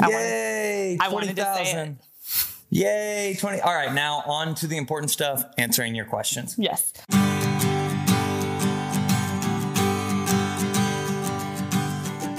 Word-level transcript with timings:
I 0.00 0.08
Yay! 0.10 0.98
I 1.00 1.08
wanted 1.08 1.36
to 1.36 1.42
say 1.42 1.72
20,000. 1.72 1.98
Yay! 2.70 3.36
20. 3.38 3.60
All 3.60 3.74
right, 3.74 3.92
now 3.92 4.22
on 4.26 4.54
to 4.56 4.66
the 4.66 4.76
important 4.76 5.10
stuff 5.10 5.44
answering 5.56 5.94
your 5.94 6.06
questions. 6.06 6.56
Yes. 6.58 6.92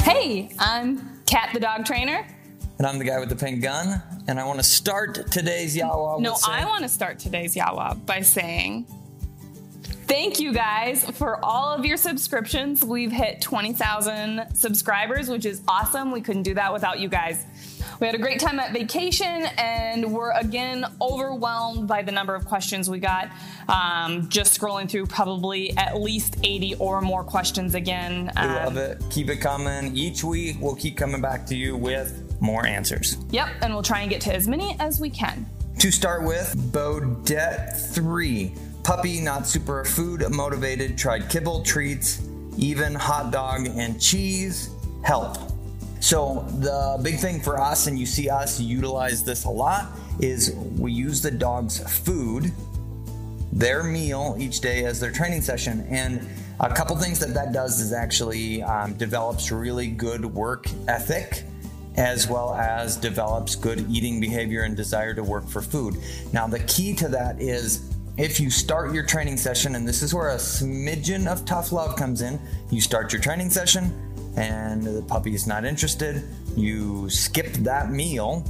Hey, 0.04 0.50
I'm 0.60 1.22
Kat 1.26 1.50
the 1.54 1.60
dog 1.60 1.86
trainer. 1.86 2.28
And 2.78 2.86
I'm 2.86 3.00
the 3.00 3.06
guy 3.06 3.20
with 3.20 3.30
the 3.30 3.36
pink 3.36 3.62
gun, 3.64 4.02
and 4.28 4.40
I 4.40 4.44
want 4.46 4.60
to 4.60 4.64
start 4.64 5.32
today's 5.32 5.76
Yawa. 5.78 6.20
No, 6.20 6.36
saying- 6.36 6.64
I 6.64 6.66
want 6.66 6.84
to 6.84 6.90
start 6.90 7.20
today's 7.20 7.56
Yawa 7.56 8.06
by 8.06 8.22
saying 8.22 8.86
thank 10.08 10.40
you 10.40 10.54
guys 10.54 11.04
for 11.12 11.44
all 11.44 11.74
of 11.74 11.86
your 11.86 11.98
subscriptions. 11.98 12.84
We've 12.84 13.12
hit 13.12 13.42
20,000 13.42 14.48
subscribers, 14.54 15.30
which 15.30 15.46
is 15.46 15.62
awesome. 15.68 16.12
We 16.12 16.22
couldn't 16.22 16.44
do 16.44 16.54
that 16.56 16.72
without 16.74 17.00
you 17.00 17.10
guys. 17.10 17.46
We 18.00 18.08
had 18.08 18.16
a 18.16 18.20
great 18.20 18.40
time 18.42 18.60
at 18.60 18.74
vacation, 18.74 19.46
and 19.58 20.12
we're 20.14 20.32
again 20.32 20.86
overwhelmed 21.02 21.88
by 21.88 22.02
the 22.02 22.12
number 22.12 22.36
of 22.36 22.46
questions 22.46 22.90
we 22.90 23.00
got. 23.00 23.30
Um, 23.70 24.28
just 24.28 24.60
scrolling 24.60 24.90
through 24.90 25.06
probably 25.06 25.76
at 25.78 26.02
least 26.02 26.36
80 26.44 26.76
or 26.76 27.00
more 27.02 27.24
questions 27.24 27.74
again. 27.74 28.32
We 28.36 28.42
Um, 28.42 28.56
love 28.56 28.78
it. 28.78 29.02
Keep 29.12 29.30
it 29.30 29.38
coming. 29.38 29.96
Each 29.96 30.24
week, 30.24 30.58
we'll 30.60 30.76
keep 30.76 30.98
coming 30.98 31.22
back 31.22 31.46
to 31.48 31.56
you 31.56 31.78
with 31.78 32.22
more 32.42 32.66
answers. 32.66 33.18
Yep, 33.32 33.48
and 33.62 33.74
we'll 33.74 33.84
try 33.84 34.02
and 34.02 34.10
get 34.10 34.20
to 34.22 34.36
as 34.36 34.48
many 34.48 34.76
as 34.80 35.00
we 35.00 35.10
can. 35.10 35.46
To 35.80 35.92
start 35.92 36.24
with, 36.24 36.54
Bodette 36.74 37.78
3. 37.94 38.54
Puppy, 38.86 39.20
not 39.20 39.48
super 39.48 39.84
food 39.84 40.24
motivated, 40.30 40.96
tried 40.96 41.28
kibble, 41.28 41.64
treats, 41.64 42.22
even 42.56 42.94
hot 42.94 43.32
dog 43.32 43.66
and 43.66 44.00
cheese. 44.00 44.70
Help. 45.04 45.38
So, 46.02 46.46
the 46.60 47.00
big 47.02 47.18
thing 47.18 47.42
for 47.42 47.60
us, 47.60 47.88
and 47.88 47.98
you 47.98 48.06
see 48.06 48.30
us 48.30 48.60
utilize 48.60 49.24
this 49.24 49.46
a 49.46 49.50
lot, 49.50 49.88
is 50.20 50.52
we 50.78 50.92
use 50.92 51.20
the 51.20 51.32
dog's 51.32 51.80
food, 52.00 52.52
their 53.52 53.82
meal 53.82 54.36
each 54.38 54.62
day 54.62 54.86
as 54.86 55.00
their 55.00 55.12
training 55.12 55.42
session. 55.42 55.88
And 55.90 56.28
a 56.60 56.72
couple 56.72 56.96
things 56.96 57.18
that 57.22 57.34
that 57.34 57.54
does 57.54 57.82
is 57.82 57.92
actually 57.92 58.62
um, 58.62 58.94
develops 58.94 59.52
really 59.52 59.88
good 59.88 60.24
work 60.26 60.68
ethic 60.88 61.44
as 61.98 62.28
well 62.28 62.54
as 62.54 62.98
develops 62.98 63.56
good 63.56 63.90
eating 63.90 64.20
behavior 64.20 64.64
and 64.64 64.76
desire 64.76 65.14
to 65.16 65.24
work 65.24 65.48
for 65.48 65.62
food. 65.62 65.96
Now, 66.34 66.46
the 66.46 66.60
key 66.60 66.94
to 66.96 67.08
that 67.08 67.42
is 67.42 67.95
if 68.18 68.40
you 68.40 68.50
start 68.50 68.94
your 68.94 69.04
training 69.04 69.38
session, 69.38 69.76
and 69.76 69.88
this 69.88 70.02
is 70.02 70.14
where 70.14 70.30
a 70.30 70.38
smidgen 70.38 71.28
of 71.28 71.46
tough 71.46 71.72
love 71.72 71.96
comes 71.96 72.22
in, 72.22 72.40
you 72.70 72.80
start 72.80 73.12
your 73.12 73.22
training 73.22 73.50
session 73.50 73.94
and 74.38 74.84
the 74.84 75.02
puppy 75.04 75.34
is 75.34 75.48
not 75.48 75.66
interested, 75.66 76.24
you 76.56 77.10
skip 77.10 77.54
that 77.54 77.92
meal 77.92 78.44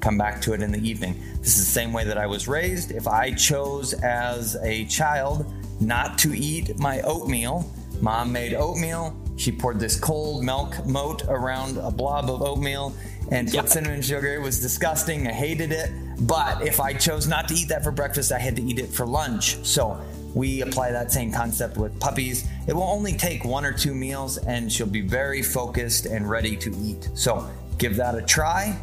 come 0.00 0.18
back 0.18 0.40
to 0.40 0.52
it 0.52 0.62
in 0.62 0.70
the 0.70 0.88
evening. 0.88 1.20
This 1.40 1.58
is 1.58 1.66
the 1.66 1.72
same 1.72 1.92
way 1.92 2.04
that 2.04 2.16
I 2.16 2.26
was 2.26 2.46
raised. 2.46 2.92
If 2.92 3.08
I 3.08 3.32
chose 3.32 3.92
as 3.92 4.56
a 4.62 4.84
child 4.84 5.52
not 5.80 6.16
to 6.18 6.32
eat 6.32 6.78
my 6.78 7.00
oatmeal, 7.00 7.68
mom 8.00 8.30
made 8.30 8.54
oatmeal. 8.54 9.16
She 9.36 9.50
poured 9.50 9.80
this 9.80 9.98
cold 9.98 10.44
milk 10.44 10.86
moat 10.86 11.24
around 11.28 11.78
a 11.78 11.90
blob 11.90 12.30
of 12.30 12.40
oatmeal 12.40 12.94
and 13.30 13.52
Yep. 13.52 13.68
cinnamon 13.68 14.02
sugar. 14.02 14.34
It 14.34 14.40
was 14.40 14.60
disgusting. 14.60 15.26
I 15.26 15.32
hated 15.32 15.72
it. 15.72 15.90
But 16.20 16.66
if 16.66 16.80
I 16.80 16.92
chose 16.92 17.26
not 17.26 17.48
to 17.48 17.54
eat 17.54 17.68
that 17.68 17.82
for 17.84 17.90
breakfast, 17.90 18.32
I 18.32 18.38
had 18.38 18.56
to 18.56 18.62
eat 18.62 18.78
it 18.78 18.90
for 18.92 19.06
lunch. 19.06 19.58
So 19.62 20.00
we 20.34 20.62
apply 20.62 20.92
that 20.92 21.12
same 21.12 21.32
concept 21.32 21.76
with 21.76 21.98
puppies. 22.00 22.46
It 22.66 22.74
will 22.74 22.82
only 22.84 23.12
take 23.12 23.44
one 23.44 23.64
or 23.64 23.72
two 23.72 23.94
meals 23.94 24.38
and 24.38 24.72
she'll 24.72 24.86
be 24.86 25.00
very 25.02 25.42
focused 25.42 26.06
and 26.06 26.28
ready 26.28 26.56
to 26.56 26.74
eat. 26.76 27.08
So 27.14 27.48
give 27.78 27.96
that 27.96 28.14
a 28.14 28.22
try 28.22 28.76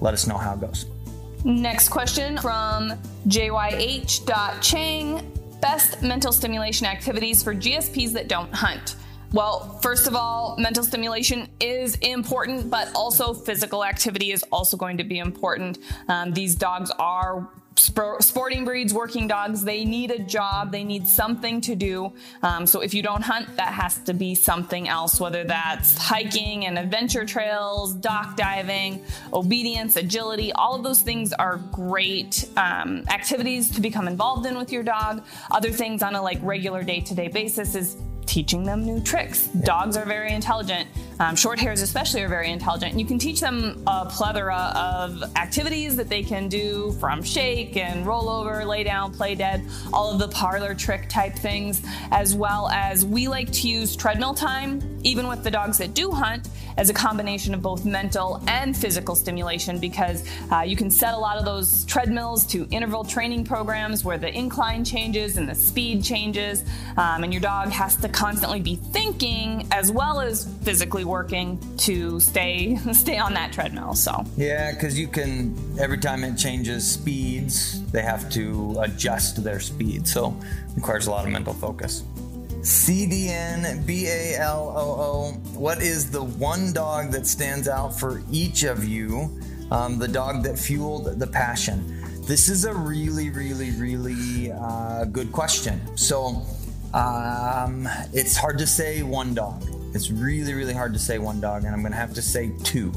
let 0.00 0.12
us 0.14 0.26
know 0.26 0.36
how 0.36 0.54
it 0.54 0.60
goes. 0.60 0.86
Next 1.44 1.88
question 1.88 2.36
from 2.38 2.92
JYH.Chang 3.28 5.30
Best 5.60 6.02
mental 6.02 6.30
stimulation 6.30 6.86
activities 6.86 7.42
for 7.42 7.54
GSPs 7.54 8.12
that 8.12 8.28
don't 8.28 8.52
hunt. 8.52 8.96
Well, 9.34 9.80
first 9.82 10.06
of 10.06 10.14
all, 10.14 10.54
mental 10.58 10.84
stimulation 10.84 11.48
is 11.58 11.96
important, 11.96 12.70
but 12.70 12.94
also 12.94 13.34
physical 13.34 13.84
activity 13.84 14.30
is 14.30 14.44
also 14.52 14.76
going 14.76 14.98
to 14.98 15.04
be 15.04 15.18
important. 15.18 15.78
Um, 16.06 16.32
these 16.32 16.54
dogs 16.54 16.92
are 17.00 17.50
sp- 17.74 18.20
sporting 18.22 18.64
breeds, 18.64 18.94
working 18.94 19.26
dogs. 19.26 19.64
They 19.64 19.84
need 19.84 20.12
a 20.12 20.20
job, 20.20 20.70
they 20.70 20.84
need 20.84 21.08
something 21.08 21.60
to 21.62 21.74
do. 21.74 22.12
Um, 22.44 22.64
so 22.64 22.80
if 22.80 22.94
you 22.94 23.02
don't 23.02 23.22
hunt, 23.22 23.56
that 23.56 23.72
has 23.72 23.98
to 24.04 24.14
be 24.14 24.36
something 24.36 24.88
else, 24.88 25.18
whether 25.18 25.42
that's 25.42 25.98
hiking 25.98 26.66
and 26.66 26.78
adventure 26.78 27.26
trails, 27.26 27.92
dock 27.92 28.36
diving, 28.36 29.02
obedience, 29.32 29.96
agility. 29.96 30.52
All 30.52 30.76
of 30.76 30.84
those 30.84 31.02
things 31.02 31.32
are 31.32 31.56
great 31.72 32.48
um, 32.56 33.02
activities 33.08 33.68
to 33.72 33.80
become 33.80 34.06
involved 34.06 34.46
in 34.46 34.56
with 34.56 34.70
your 34.70 34.84
dog. 34.84 35.24
Other 35.50 35.72
things 35.72 36.04
on 36.04 36.14
a 36.14 36.22
like 36.22 36.38
regular 36.40 36.84
day 36.84 37.00
to 37.00 37.16
day 37.16 37.26
basis 37.26 37.74
is 37.74 37.96
teaching 38.34 38.64
them 38.64 38.84
new 38.84 39.00
tricks. 39.00 39.46
Dogs 39.62 39.96
are 39.96 40.04
very 40.04 40.32
intelligent. 40.32 40.88
Um, 41.20 41.36
short 41.36 41.60
hairs, 41.60 41.82
especially, 41.82 42.20
are 42.24 42.28
very 42.28 42.50
intelligent. 42.50 42.98
You 42.98 43.06
can 43.06 43.16
teach 43.16 43.38
them 43.38 43.80
a 43.86 44.06
plethora 44.06 44.72
of 44.74 45.22
activities 45.36 45.94
that 45.94 46.08
they 46.08 46.24
can 46.24 46.48
do 46.48 46.90
from 46.98 47.22
shake 47.22 47.76
and 47.76 48.04
roll 48.04 48.28
over, 48.28 48.64
lay 48.64 48.82
down, 48.82 49.14
play 49.14 49.36
dead, 49.36 49.64
all 49.92 50.10
of 50.10 50.18
the 50.18 50.26
parlor 50.26 50.74
trick 50.74 51.08
type 51.08 51.36
things, 51.36 51.80
as 52.10 52.34
well 52.34 52.68
as 52.70 53.06
we 53.06 53.28
like 53.28 53.52
to 53.52 53.68
use 53.68 53.94
treadmill 53.94 54.34
time, 54.34 54.82
even 55.04 55.28
with 55.28 55.44
the 55.44 55.50
dogs 55.52 55.78
that 55.78 55.94
do 55.94 56.10
hunt, 56.10 56.48
as 56.76 56.90
a 56.90 56.94
combination 56.94 57.54
of 57.54 57.62
both 57.62 57.84
mental 57.84 58.42
and 58.48 58.76
physical 58.76 59.14
stimulation 59.14 59.78
because 59.78 60.28
uh, 60.50 60.62
you 60.62 60.76
can 60.76 60.90
set 60.90 61.14
a 61.14 61.16
lot 61.16 61.38
of 61.38 61.44
those 61.44 61.84
treadmills 61.84 62.44
to 62.46 62.66
interval 62.70 63.04
training 63.04 63.44
programs 63.44 64.04
where 64.04 64.18
the 64.18 64.36
incline 64.36 64.84
changes 64.84 65.36
and 65.36 65.48
the 65.48 65.54
speed 65.54 66.02
changes, 66.02 66.64
um, 66.96 67.22
and 67.22 67.32
your 67.32 67.40
dog 67.40 67.68
has 67.70 67.96
to 67.96 68.08
constantly 68.24 68.58
be 68.58 68.76
thinking 68.76 69.68
as 69.70 69.92
well 69.92 70.18
as 70.18 70.50
physically 70.62 71.04
working 71.04 71.58
to 71.76 72.18
stay 72.18 72.74
stay 72.92 73.18
on 73.18 73.34
that 73.34 73.52
treadmill. 73.52 73.92
So 73.94 74.24
Yeah, 74.38 74.72
because 74.72 74.98
you 74.98 75.08
can, 75.08 75.54
every 75.78 75.98
time 75.98 76.24
it 76.24 76.38
changes 76.38 76.90
speeds, 76.90 77.82
they 77.92 78.00
have 78.00 78.30
to 78.30 78.78
adjust 78.80 79.44
their 79.44 79.60
speed. 79.60 80.08
So 80.08 80.34
it 80.70 80.76
requires 80.76 81.06
a 81.06 81.10
lot 81.10 81.26
of 81.26 81.32
mental 81.32 81.52
focus. 81.52 82.02
CDN 82.62 83.84
BALOO, 83.84 85.36
what 85.54 85.82
is 85.82 86.10
the 86.10 86.24
one 86.24 86.72
dog 86.72 87.10
that 87.10 87.26
stands 87.26 87.68
out 87.68 87.90
for 88.00 88.22
each 88.32 88.62
of 88.62 88.84
you? 88.84 89.38
Um, 89.70 89.98
the 89.98 90.08
dog 90.08 90.42
that 90.44 90.58
fueled 90.58 91.18
the 91.18 91.26
passion. 91.26 92.00
This 92.22 92.48
is 92.48 92.64
a 92.64 92.72
really, 92.72 93.28
really, 93.28 93.72
really 93.72 94.50
uh, 94.50 95.04
good 95.04 95.30
question. 95.30 95.78
So 95.94 96.42
um, 96.94 97.88
it's 98.12 98.36
hard 98.36 98.58
to 98.58 98.66
say 98.66 99.02
one 99.02 99.34
dog. 99.34 99.62
It's 99.94 100.10
really, 100.10 100.54
really 100.54 100.72
hard 100.72 100.92
to 100.92 100.98
say 100.98 101.18
one 101.18 101.40
dog, 101.40 101.64
and 101.64 101.74
I'm 101.74 101.80
going 101.80 101.92
to 101.92 101.98
have 101.98 102.14
to 102.14 102.22
say 102.22 102.52
two. 102.62 102.90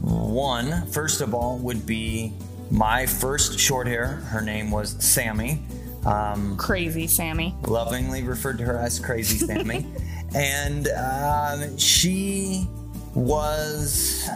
One, 0.00 0.86
first 0.86 1.20
of 1.20 1.34
all, 1.34 1.58
would 1.58 1.84
be 1.86 2.32
my 2.70 3.04
first 3.04 3.58
short 3.58 3.88
hair. 3.88 4.06
Her 4.06 4.40
name 4.40 4.70
was 4.70 4.96
Sammy. 5.04 5.60
Um, 6.06 6.56
crazy, 6.56 7.08
Sammy. 7.08 7.54
lovingly 7.66 8.22
referred 8.22 8.58
to 8.58 8.64
her 8.64 8.78
as 8.78 9.00
Crazy 9.00 9.38
Sammy. 9.38 9.86
and 10.34 10.88
um, 10.88 11.76
she 11.78 12.68
was. 13.14 14.28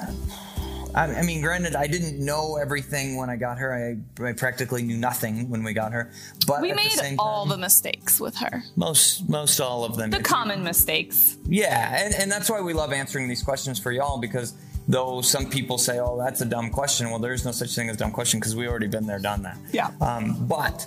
I 0.95 1.05
I 1.05 1.23
mean, 1.23 1.41
granted, 1.41 1.75
I 1.75 1.87
didn't 1.87 2.19
know 2.25 2.57
everything 2.57 3.17
when 3.17 3.31
I 3.31 3.37
got 3.37 3.59
her. 3.59 3.73
I, 4.21 4.25
I 4.29 4.33
practically 4.33 4.83
knew 4.83 4.97
nothing 4.97 5.49
when 5.49 5.63
we 5.65 5.73
got 5.73 5.93
her. 5.93 6.11
But 6.47 6.61
We 6.63 6.71
at 6.71 6.77
the 6.77 6.83
made 7.03 7.17
all 7.19 7.45
time, 7.45 7.51
the 7.51 7.59
mistakes 7.59 8.21
with 8.21 8.37
her. 8.37 8.63
most 8.77 9.29
most 9.29 9.61
all 9.61 9.85
of 9.85 9.97
them. 9.97 10.11
The 10.11 10.17
If 10.19 10.21
you- 10.23 10.25
common 10.25 10.63
mistakes. 10.63 11.37
yeah, 11.47 12.05
and, 12.05 12.15
and 12.15 12.31
that's 12.31 12.51
why 12.51 12.61
we 12.61 12.73
love 12.73 12.93
answering 12.93 13.29
these 13.29 13.43
questions 13.43 13.79
for 13.79 13.93
y'all 13.93 14.19
because 14.19 14.55
though 14.89 15.21
some 15.23 15.49
people 15.49 15.79
say, 15.79 15.99
"Oh, 16.01 16.19
that's 16.19 16.41
a 16.41 16.45
dumb 16.45 16.69
question," 16.71 17.09
well, 17.11 17.19
there's 17.21 17.45
no 17.45 17.53
such 17.53 17.75
thing 17.75 17.89
as 17.89 17.97
dumb 17.97 18.11
question 18.13 18.41
because 18.41 18.55
we 18.57 18.67
already 18.69 18.89
been 18.89 19.07
there, 19.07 19.19
done 19.21 19.43
that. 19.43 19.57
Yeah. 19.73 19.91
Um, 20.01 20.47
but 20.47 20.87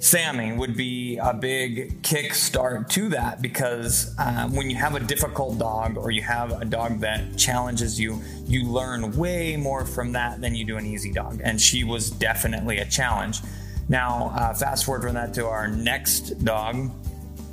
Sammy 0.00 0.52
would 0.52 0.76
be 0.76 1.18
a 1.18 1.34
big 1.34 2.00
kickstart 2.02 2.88
to 2.88 3.10
that 3.10 3.42
because 3.42 4.14
um, 4.18 4.56
when 4.56 4.70
you 4.70 4.76
have 4.76 4.94
a 4.94 5.00
difficult 5.00 5.58
dog 5.58 5.98
or 5.98 6.10
you 6.10 6.22
have 6.22 6.58
a 6.60 6.64
dog 6.64 7.00
that 7.00 7.36
challenges 7.36 8.00
you, 8.00 8.22
you 8.46 8.64
learn 8.64 9.14
way 9.16 9.58
more 9.58 9.84
from 9.84 10.12
that 10.12 10.40
than 10.40 10.54
you 10.54 10.64
do 10.64 10.78
an 10.78 10.86
easy 10.86 11.12
dog. 11.12 11.42
And 11.44 11.60
she 11.60 11.84
was 11.84 12.10
definitely 12.10 12.78
a 12.78 12.86
challenge. 12.86 13.40
Now, 13.90 14.32
uh, 14.34 14.54
fast 14.54 14.86
forward 14.86 15.02
from 15.02 15.14
that 15.14 15.34
to 15.34 15.46
our 15.46 15.68
next 15.68 16.44
dog. 16.44 16.76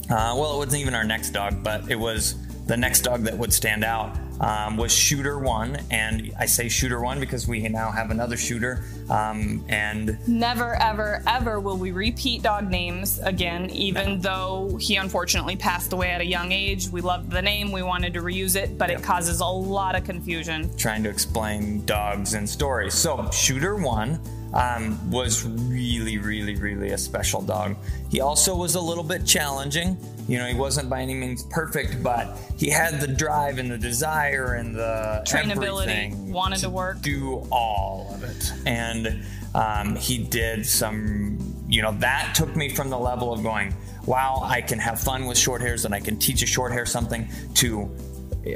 Uh, 0.09 0.33
well, 0.37 0.55
it 0.55 0.57
wasn't 0.57 0.81
even 0.81 0.95
our 0.95 1.03
next 1.03 1.31
dog, 1.31 1.61
but 1.61 1.91
it 1.91 1.99
was 1.99 2.35
the 2.67 2.77
next 2.77 3.01
dog 3.01 3.23
that 3.23 3.37
would 3.37 3.53
stand 3.53 3.83
out. 3.83 4.15
um, 4.39 4.77
was 4.77 4.91
Shooter 4.93 5.39
One, 5.39 5.79
and 5.89 6.31
I 6.39 6.45
say 6.45 6.69
Shooter 6.69 7.01
One 7.01 7.19
because 7.19 7.47
we 7.47 7.67
now 7.69 7.89
have 7.89 8.11
another 8.11 8.37
shooter, 8.37 8.83
um, 9.09 9.65
and 9.67 10.15
Never, 10.27 10.75
ever, 10.75 11.23
ever 11.25 11.59
will 11.59 11.77
we 11.77 11.91
repeat 11.91 12.43
dog 12.43 12.69
names 12.69 13.19
again, 13.19 13.69
even 13.71 14.19
though 14.19 14.77
he 14.79 14.95
unfortunately 14.97 15.55
passed 15.55 15.91
away 15.91 16.11
at 16.11 16.21
a 16.21 16.25
young 16.25 16.51
age. 16.51 16.89
We 16.89 17.01
loved 17.01 17.31
the 17.31 17.41
name, 17.41 17.71
we 17.71 17.81
wanted 17.81 18.13
to 18.13 18.21
reuse 18.21 18.55
it, 18.55 18.77
but 18.77 18.91
it 18.91 19.01
causes 19.01 19.39
a 19.39 19.45
lot 19.45 19.95
of 19.95 20.03
confusion. 20.03 20.69
trying 20.77 21.01
to 21.03 21.09
explain 21.09 21.83
dogs 21.85 22.35
and 22.35 22.47
stories. 22.47 22.93
So, 22.93 23.29
Shooter 23.31 23.75
One 23.75 24.19
um, 24.53 25.09
was 25.11 25.45
really, 25.45 26.17
really, 26.17 26.55
really 26.55 26.91
a 26.91 26.97
special 26.97 27.41
dog. 27.41 27.75
He 28.09 28.21
also 28.21 28.55
was 28.55 28.75
a 28.75 28.81
little 28.81 29.03
bit 29.03 29.25
challenging. 29.25 29.97
You 30.27 30.39
know, 30.39 30.45
he 30.45 30.55
wasn't 30.55 30.89
by 30.89 31.01
any 31.01 31.13
means 31.13 31.43
perfect, 31.43 32.03
but 32.03 32.37
he 32.57 32.69
had 32.69 32.99
the 32.99 33.07
drive 33.07 33.59
and 33.59 33.71
the 33.71 33.77
desire 33.77 34.55
and 34.55 34.75
the 34.75 35.23
Trainability, 35.25 36.13
wanted 36.29 36.59
to 36.59 36.69
work. 36.69 37.01
do 37.01 37.47
all 37.51 38.11
of 38.13 38.23
it. 38.23 38.51
And 38.65 39.23
um, 39.55 39.95
he 39.95 40.17
did 40.17 40.65
some, 40.65 41.37
you 41.67 41.81
know, 41.81 41.93
that 41.93 42.33
took 42.35 42.55
me 42.55 42.69
from 42.69 42.89
the 42.89 42.99
level 42.99 43.31
of 43.31 43.41
going, 43.41 43.73
wow, 44.05 44.41
I 44.43 44.61
can 44.61 44.79
have 44.79 44.99
fun 44.99 45.27
with 45.27 45.37
short 45.37 45.61
hairs 45.61 45.85
and 45.85 45.93
I 45.93 45.99
can 45.99 46.17
teach 46.17 46.41
a 46.41 46.45
short 46.45 46.71
hair 46.71 46.85
something 46.85 47.27
to 47.55 47.89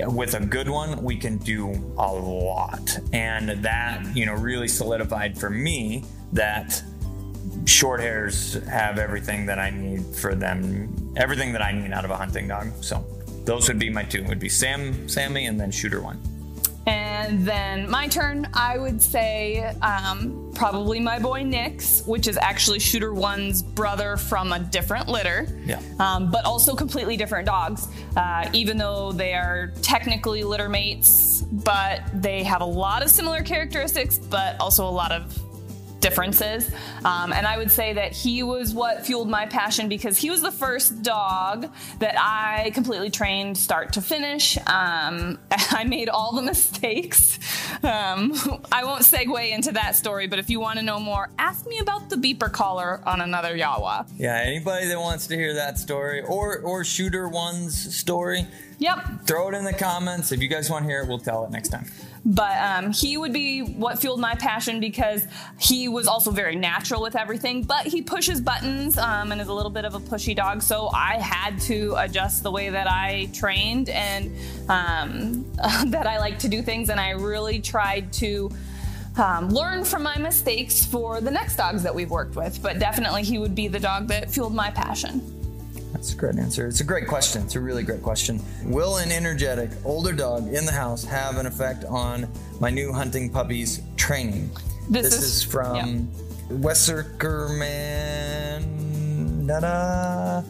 with 0.07 0.33
a 0.35 0.39
good 0.39 0.69
one, 0.69 1.01
we 1.03 1.17
can 1.17 1.37
do 1.37 1.71
a 1.97 2.11
lot. 2.11 2.97
And 3.13 3.49
that, 3.63 4.05
you 4.15 4.25
know, 4.25 4.33
really 4.33 4.67
solidified 4.67 5.37
for 5.37 5.49
me 5.49 6.03
that 6.33 6.81
short 7.65 7.99
hairs 7.99 8.53
have 8.65 8.97
everything 8.97 9.45
that 9.45 9.59
I 9.59 9.69
need 9.69 10.05
for 10.15 10.35
them, 10.35 11.13
everything 11.17 11.53
that 11.53 11.61
I 11.61 11.71
need 11.71 11.91
out 11.91 12.05
of 12.05 12.11
a 12.11 12.17
hunting 12.17 12.47
dog. 12.47 12.71
So 12.81 13.05
those 13.45 13.67
would 13.67 13.79
be 13.79 13.89
my 13.89 14.03
two. 14.03 14.19
It 14.19 14.27
would 14.27 14.39
be 14.39 14.49
Sam, 14.49 15.07
Sammy, 15.09 15.45
and 15.45 15.59
then 15.59 15.71
Shooter 15.71 16.01
one. 16.01 16.19
And 16.87 17.45
then 17.45 17.89
my 17.89 18.07
turn, 18.07 18.47
I 18.53 18.77
would 18.77 19.01
say 19.01 19.59
um, 19.81 20.51
probably 20.55 20.99
my 20.99 21.19
boy 21.19 21.43
Nix, 21.43 22.03
which 22.07 22.27
is 22.27 22.37
actually 22.41 22.79
Shooter 22.79 23.13
One's 23.13 23.61
brother 23.61 24.17
from 24.17 24.51
a 24.51 24.59
different 24.59 25.07
litter, 25.07 25.47
Yeah. 25.65 25.79
um, 25.99 26.31
but 26.31 26.43
also 26.45 26.73
completely 26.75 27.17
different 27.17 27.45
dogs. 27.45 27.87
Uh, 28.17 28.49
even 28.53 28.77
though 28.77 29.11
they 29.11 29.33
are 29.33 29.71
technically 29.81 30.43
litter 30.43 30.69
mates, 30.69 31.41
but 31.51 32.01
they 32.13 32.43
have 32.43 32.61
a 32.61 32.65
lot 32.65 33.03
of 33.03 33.09
similar 33.09 33.41
characteristics, 33.43 34.17
but 34.17 34.59
also 34.59 34.87
a 34.87 34.89
lot 34.89 35.11
of 35.11 35.37
differences. 36.01 36.69
Um, 37.05 37.31
and 37.31 37.47
I 37.47 37.57
would 37.57 37.71
say 37.71 37.93
that 37.93 38.11
he 38.11 38.43
was 38.43 38.73
what 38.73 39.05
fueled 39.05 39.29
my 39.29 39.45
passion 39.45 39.87
because 39.87 40.17
he 40.17 40.29
was 40.29 40.41
the 40.41 40.51
first 40.51 41.01
dog 41.03 41.71
that 41.99 42.15
I 42.17 42.71
completely 42.73 43.09
trained 43.09 43.57
start 43.57 43.93
to 43.93 44.01
finish. 44.01 44.57
Um, 44.67 45.39
I 45.71 45.85
made 45.85 46.09
all 46.09 46.33
the 46.35 46.41
mistakes. 46.53 47.39
Um, 47.83 48.33
I 48.71 48.83
won't 48.83 49.03
segue 49.03 49.51
into 49.51 49.71
that 49.73 49.95
story, 49.95 50.27
but 50.27 50.39
if 50.39 50.49
you 50.49 50.59
want 50.59 50.79
to 50.79 50.83
know 50.85 50.99
more, 50.99 51.29
ask 51.37 51.65
me 51.67 51.79
about 51.79 52.09
the 52.09 52.15
beeper 52.17 52.51
collar 52.51 53.01
on 53.05 53.21
another 53.21 53.55
Yawa. 53.57 54.07
Yeah, 54.17 54.35
anybody 54.37 54.87
that 54.87 54.99
wants 54.99 55.27
to 55.27 55.35
hear 55.35 55.53
that 55.55 55.77
story 55.79 56.21
or 56.21 56.59
or 56.59 56.83
Shooter 56.83 57.29
One's 57.29 57.95
story, 57.95 58.45
Yep, 58.79 59.27
throw 59.27 59.49
it 59.49 59.55
in 59.55 59.63
the 59.63 59.73
comments. 59.73 60.31
If 60.31 60.41
you 60.41 60.47
guys 60.47 60.69
want 60.69 60.83
to 60.85 60.89
hear 60.89 61.03
it, 61.03 61.07
we'll 61.07 61.19
tell 61.19 61.45
it 61.45 61.51
next 61.51 61.69
time. 61.69 61.85
but 62.25 62.57
um, 62.57 62.91
he 62.91 63.17
would 63.17 63.33
be 63.33 63.61
what 63.61 63.99
fueled 63.99 64.19
my 64.19 64.35
passion 64.35 64.79
because 64.79 65.25
he 65.59 65.87
was 65.91 66.07
also 66.07 66.31
very 66.31 66.55
natural 66.55 67.01
with 67.01 67.15
everything 67.15 67.63
but 67.63 67.85
he 67.85 68.01
pushes 68.01 68.41
buttons 68.41 68.97
um, 68.97 69.31
and 69.31 69.41
is 69.41 69.47
a 69.47 69.53
little 69.53 69.71
bit 69.71 69.85
of 69.85 69.95
a 69.95 69.99
pushy 69.99 70.35
dog 70.35 70.61
so 70.61 70.89
i 70.93 71.15
had 71.17 71.59
to 71.59 71.93
adjust 71.97 72.43
the 72.43 72.51
way 72.51 72.69
that 72.69 72.87
i 72.87 73.29
trained 73.33 73.89
and 73.89 74.31
um, 74.69 75.45
that 75.87 76.07
i 76.07 76.17
like 76.19 76.39
to 76.39 76.47
do 76.47 76.61
things 76.61 76.89
and 76.89 76.99
i 76.99 77.11
really 77.11 77.59
tried 77.59 78.11
to 78.11 78.49
um, 79.17 79.49
learn 79.49 79.83
from 79.83 80.03
my 80.03 80.17
mistakes 80.17 80.85
for 80.85 81.19
the 81.19 81.31
next 81.31 81.57
dogs 81.57 81.83
that 81.83 81.93
we've 81.93 82.11
worked 82.11 82.35
with 82.35 82.61
but 82.61 82.79
definitely 82.79 83.23
he 83.23 83.37
would 83.37 83.53
be 83.55 83.67
the 83.67 83.79
dog 83.79 84.07
that 84.07 84.29
fueled 84.29 84.55
my 84.55 84.71
passion 84.71 85.21
That's 85.91 86.13
a 86.13 86.15
great 86.15 86.37
answer. 86.37 86.67
It's 86.67 86.79
a 86.79 86.85
great 86.85 87.05
question. 87.05 87.43
It's 87.43 87.55
a 87.55 87.59
really 87.59 87.83
great 87.83 88.01
question. 88.01 88.41
Will 88.63 88.97
an 88.97 89.11
energetic 89.11 89.69
older 89.83 90.13
dog 90.13 90.47
in 90.47 90.65
the 90.65 90.71
house 90.71 91.03
have 91.03 91.37
an 91.37 91.45
effect 91.45 91.83
on 91.85 92.27
my 92.59 92.69
new 92.69 92.93
hunting 92.93 93.29
puppy's 93.29 93.81
training? 93.97 94.49
This 94.91 95.03
This, 95.09 95.13
is- 95.13 95.23
is, 95.37 95.43
from 95.43 95.75
yeah. 95.77 95.87
Wesserkerman. 96.57 99.47
Da-da. 99.47 100.43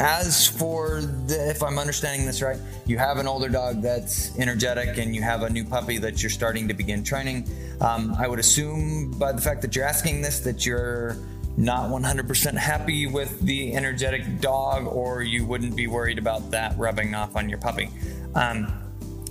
As 0.00 0.46
for 0.46 1.00
the, 1.00 1.48
if 1.50 1.60
I'm 1.62 1.78
understanding 1.78 2.26
this 2.26 2.40
right, 2.42 2.58
you 2.86 2.98
have 2.98 3.16
an 3.16 3.26
older 3.26 3.48
dog 3.48 3.80
that's 3.82 4.38
energetic 4.38 4.96
and 4.98 5.16
you 5.16 5.22
have 5.22 5.42
a 5.42 5.48
new 5.50 5.64
puppy 5.64 5.96
that 5.98 6.22
you're 6.22 6.30
starting 6.30 6.68
to 6.68 6.74
begin 6.74 7.02
training. 7.02 7.48
Um, 7.80 8.14
I 8.16 8.28
would 8.28 8.38
assume 8.38 9.10
by 9.18 9.32
the 9.32 9.40
fact 9.40 9.62
that 9.62 9.74
you're 9.74 9.86
asking 9.86 10.20
this 10.20 10.38
that 10.40 10.64
you're 10.66 11.16
not 11.56 11.90
100% 11.90 12.54
happy 12.56 13.06
with 13.06 13.40
the 13.40 13.74
energetic 13.74 14.40
dog 14.40 14.86
or 14.86 15.22
you 15.22 15.44
wouldn't 15.46 15.74
be 15.74 15.86
worried 15.88 16.18
about 16.18 16.50
that 16.52 16.78
rubbing 16.78 17.14
off 17.16 17.34
on 17.34 17.48
your 17.48 17.58
puppy. 17.58 17.88
Um, 18.36 18.70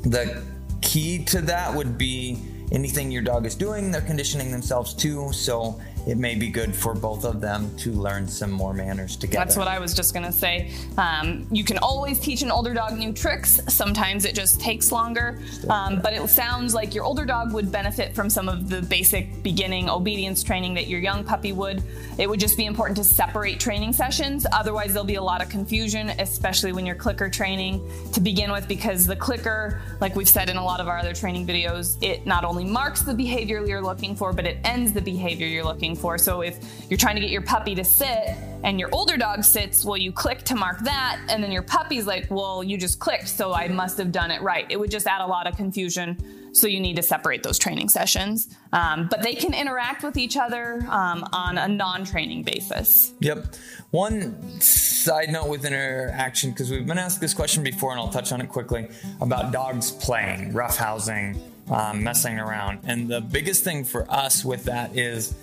the 0.01 0.44
key 0.81 1.24
to 1.25 1.42
that 1.44 1.74
would 1.74 1.98
be 1.98 2.38
anything 2.71 3.11
your 3.11 3.21
dog 3.21 3.45
is 3.45 3.55
doing, 3.55 3.91
they're 3.91 4.01
conditioning 4.01 4.51
themselves 4.51 4.93
to. 4.95 5.31
So 5.31 5.79
it 6.07 6.18
may 6.18 6.36
be 6.36 6.48
good 6.48 6.74
for 6.74 6.94
both 6.94 7.25
of 7.25 7.42
them 7.42 7.75
to 7.77 7.92
learn 7.92 8.27
some 8.27 8.50
more 8.50 8.74
manners 8.74 9.18
together. 9.18 9.44
That's 9.44 9.57
what 9.57 9.68
I 9.68 9.77
was 9.77 9.94
just 9.94 10.13
gonna 10.13 10.31
say. 10.31 10.71
Um, 10.98 11.45
you 11.51 11.65
can 11.65 11.77
always 11.80 12.19
teach 12.19 12.42
an 12.42 12.50
older 12.50 12.74
dog 12.74 12.98
new 12.98 13.12
tricks. 13.12 13.59
Sometimes 13.68 14.24
it 14.24 14.33
just 14.33 14.62
takes 14.62 14.92
longer. 14.92 15.39
Um, 15.69 16.00
but 16.01 16.13
it 16.13 16.25
sounds 16.30 16.74
like 16.74 16.95
your 16.95 17.04
older 17.04 17.25
dog 17.25 17.51
would 17.54 17.71
benefit 17.71 18.15
from 18.15 18.30
some 18.30 18.48
of 18.48 18.69
the 18.69 18.81
basic 18.81 19.44
beginning 19.44 19.89
obedience 19.89 20.44
training 20.44 20.75
that 20.75 20.88
your 20.88 21.01
young 21.01 21.25
puppy 21.25 21.51
would. 21.51 21.83
It 22.18 22.30
would 22.30 22.39
just 22.39 22.56
be 22.56 22.65
important 22.65 22.98
to 22.98 23.04
separate 23.04 23.59
training 23.59 23.92
sessions. 23.92 24.48
Otherwise, 24.51 24.94
there'll 24.94 25.04
be 25.04 25.15
a 25.15 25.21
lot 25.21 25.42
of 25.42 25.50
confusion, 25.50 26.09
especially 26.19 26.71
when 26.71 26.86
you're 26.86 26.95
clicker 26.95 27.30
training 27.30 27.86
to 28.13 28.21
begin 28.21 28.51
with, 28.51 28.68
because 28.68 29.06
the 29.06 29.15
clicker, 29.15 29.81
like 30.00 30.15
we've 30.15 30.30
said 30.30 30.50
in 30.50 30.56
a 30.56 30.63
lot 30.63 30.80
of 30.80 30.88
our 30.88 30.98
other 30.98 31.13
training 31.13 31.45
videos, 31.45 32.01
it 32.01 32.25
not 32.25 32.45
only 32.45 32.63
marks 32.63 33.01
the 33.01 33.13
behavior 33.13 33.65
you're 33.65 33.81
looking 33.81 34.15
for, 34.15 34.31
but 34.31 34.45
it 34.45 34.57
ends 34.63 34.94
the 34.94 35.01
behavior 35.01 35.48
you're 35.48 35.65
looking 35.65 35.96
for. 35.97 36.17
So 36.17 36.41
if 36.41 36.59
you're 36.89 36.97
trying 36.97 37.15
to 37.15 37.21
get 37.21 37.29
your 37.29 37.41
puppy 37.41 37.75
to 37.75 37.83
sit 37.83 38.35
and 38.63 38.79
your 38.79 38.89
older 38.94 39.17
dog 39.17 39.44
sits, 39.44 39.83
well, 39.85 39.97
you 39.97 40.11
click 40.11 40.44
to 40.44 40.55
mark 40.55 40.79
that, 40.79 41.19
and 41.29 41.44
then 41.44 41.51
your 41.51 41.61
puppy's 41.61 42.05
like, 42.05 42.27
well, 42.29 42.63
you 42.63 42.77
just 42.77 42.99
clicked, 42.99 43.27
so 43.27 43.53
I 43.53 43.67
must 43.67 43.97
have 43.97 44.11
done 44.11 44.31
it 44.31 44.41
right. 44.41 44.65
It 44.69 44.79
would 44.79 44.91
just 44.91 45.07
add 45.07 45.21
a 45.21 45.27
lot 45.27 45.47
of 45.47 45.55
confusion. 45.55 46.17
So 46.53 46.65
you 46.65 46.79
need 46.79 46.95
to 46.95 47.03
separate 47.03 47.44
those 47.44 47.59
training 47.59 47.89
sessions. 47.89 48.55
Um, 48.73 49.07
but 49.09 49.21
they 49.21 49.35
can 49.35 49.53
interact 49.53 50.03
with 50.03 50.17
each 50.17 50.38
other 50.38 50.83
um, 50.89 51.27
on 51.31 51.57
a 51.57 51.67
non 51.67 52.03
training 52.03 52.44
basis. 52.44 53.13
Yep. 53.19 53.55
One 53.91 54.59
side 54.59 55.29
note 55.29 55.49
with 55.49 55.65
interaction, 55.65 56.51
because 56.51 56.71
we've 56.71 56.85
been 56.85 56.97
asked 56.97 57.21
this 57.21 57.33
question 57.33 57.63
before, 57.63 57.91
and 57.91 57.99
I'll 57.99 58.09
touch 58.09 58.31
on 58.31 58.41
it 58.41 58.49
quickly 58.49 58.89
about 59.21 59.51
dogs 59.51 59.91
playing, 59.91 60.53
roughhousing, 60.53 61.39
um, 61.71 62.03
messing 62.03 62.39
around. 62.39 62.79
And 62.85 63.07
the 63.07 63.21
biggest 63.21 63.63
thing 63.63 63.83
for 63.83 64.09
us 64.11 64.44
with 64.44 64.66
that 64.66 64.97
is, 64.97 65.35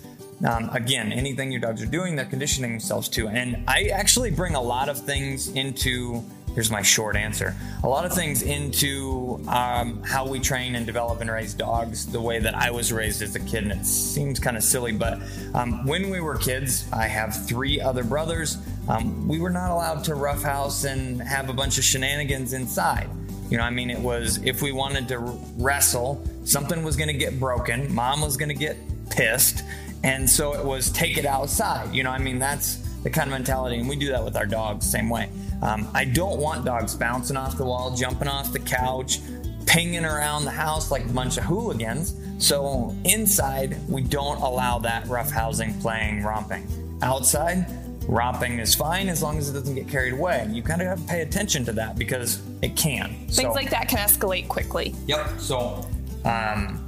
um, 0.44 0.70
again, 0.72 1.12
anything 1.12 1.50
your 1.50 1.60
dogs 1.60 1.82
are 1.82 1.86
doing, 1.86 2.16
they're 2.16 2.24
conditioning 2.26 2.70
themselves 2.72 3.08
to. 3.10 3.28
And 3.28 3.64
I 3.66 3.84
actually 3.84 4.30
bring 4.30 4.54
a 4.54 4.62
lot 4.62 4.88
of 4.88 4.98
things 4.98 5.48
into. 5.48 6.22
Here's 6.54 6.70
my 6.70 6.82
short 6.82 7.16
answer. 7.16 7.52
A 7.82 7.88
lot 7.88 8.04
of 8.04 8.12
things 8.12 8.42
into 8.42 9.40
um, 9.48 10.00
how 10.04 10.24
we 10.24 10.38
train 10.38 10.76
and 10.76 10.86
develop 10.86 11.20
and 11.20 11.28
raise 11.28 11.52
dogs 11.52 12.06
the 12.06 12.20
way 12.20 12.38
that 12.38 12.54
I 12.54 12.70
was 12.70 12.92
raised 12.92 13.22
as 13.22 13.34
a 13.34 13.40
kid. 13.40 13.64
And 13.64 13.72
it 13.72 13.84
seems 13.84 14.38
kind 14.38 14.56
of 14.56 14.62
silly, 14.62 14.92
but 14.92 15.18
um, 15.52 15.84
when 15.84 16.10
we 16.10 16.20
were 16.20 16.36
kids, 16.36 16.84
I 16.92 17.08
have 17.08 17.48
three 17.48 17.80
other 17.80 18.04
brothers. 18.04 18.58
Um, 18.88 19.26
we 19.26 19.40
were 19.40 19.50
not 19.50 19.72
allowed 19.72 20.04
to 20.04 20.14
roughhouse 20.14 20.84
and 20.84 21.20
have 21.22 21.48
a 21.48 21.52
bunch 21.52 21.76
of 21.76 21.82
shenanigans 21.82 22.52
inside. 22.52 23.10
You 23.50 23.58
know, 23.58 23.64
I 23.64 23.70
mean, 23.70 23.90
it 23.90 23.98
was 23.98 24.40
if 24.44 24.62
we 24.62 24.70
wanted 24.70 25.08
to 25.08 25.18
wrestle, 25.58 26.22
something 26.44 26.84
was 26.84 26.96
going 26.96 27.08
to 27.08 27.14
get 27.14 27.40
broken, 27.40 27.92
mom 27.92 28.20
was 28.20 28.36
going 28.36 28.48
to 28.50 28.54
get 28.54 28.76
pissed, 29.10 29.62
and 30.02 30.28
so 30.28 30.54
it 30.54 30.64
was 30.64 30.90
take 30.90 31.16
it 31.18 31.24
outside. 31.26 31.94
You 31.94 32.02
know, 32.02 32.10
I 32.10 32.18
mean, 32.18 32.38
that's 32.38 32.76
the 33.02 33.10
kind 33.10 33.28
of 33.28 33.32
mentality, 33.32 33.76
and 33.78 33.88
we 33.88 33.96
do 33.96 34.08
that 34.08 34.24
with 34.24 34.36
our 34.36 34.46
dogs, 34.46 34.88
same 34.90 35.08
way. 35.10 35.28
Um, 35.62 35.88
I 35.94 36.04
don't 36.04 36.38
want 36.38 36.64
dogs 36.64 36.94
bouncing 36.94 37.36
off 37.36 37.56
the 37.56 37.64
wall, 37.64 37.94
jumping 37.94 38.28
off 38.28 38.52
the 38.52 38.58
couch, 38.60 39.20
pinging 39.66 40.04
around 40.04 40.44
the 40.44 40.50
house 40.50 40.90
like 40.90 41.04
a 41.04 41.12
bunch 41.12 41.36
of 41.38 41.44
hooligans. 41.44 42.14
So 42.38 42.94
inside, 43.04 43.76
we 43.88 44.02
don't 44.02 44.40
allow 44.42 44.78
that 44.80 45.04
roughhousing, 45.04 45.80
playing, 45.80 46.22
romping. 46.22 46.66
Outside, 47.02 47.66
romping 48.08 48.58
is 48.58 48.74
fine 48.74 49.08
as 49.08 49.22
long 49.22 49.38
as 49.38 49.48
it 49.48 49.52
doesn't 49.54 49.74
get 49.74 49.88
carried 49.88 50.12
away. 50.14 50.46
You 50.50 50.62
kind 50.62 50.82
of 50.82 50.88
have 50.88 51.00
to 51.00 51.06
pay 51.06 51.22
attention 51.22 51.64
to 51.66 51.72
that 51.72 51.96
because 51.96 52.40
it 52.60 52.76
can. 52.76 53.10
Things 53.28 53.36
So- 53.36 53.52
like 53.52 53.70
that 53.70 53.88
can 53.88 53.98
escalate 53.98 54.48
quickly. 54.48 54.94
Yep. 55.06 55.30
So, 55.38 55.86
um, 56.24 56.83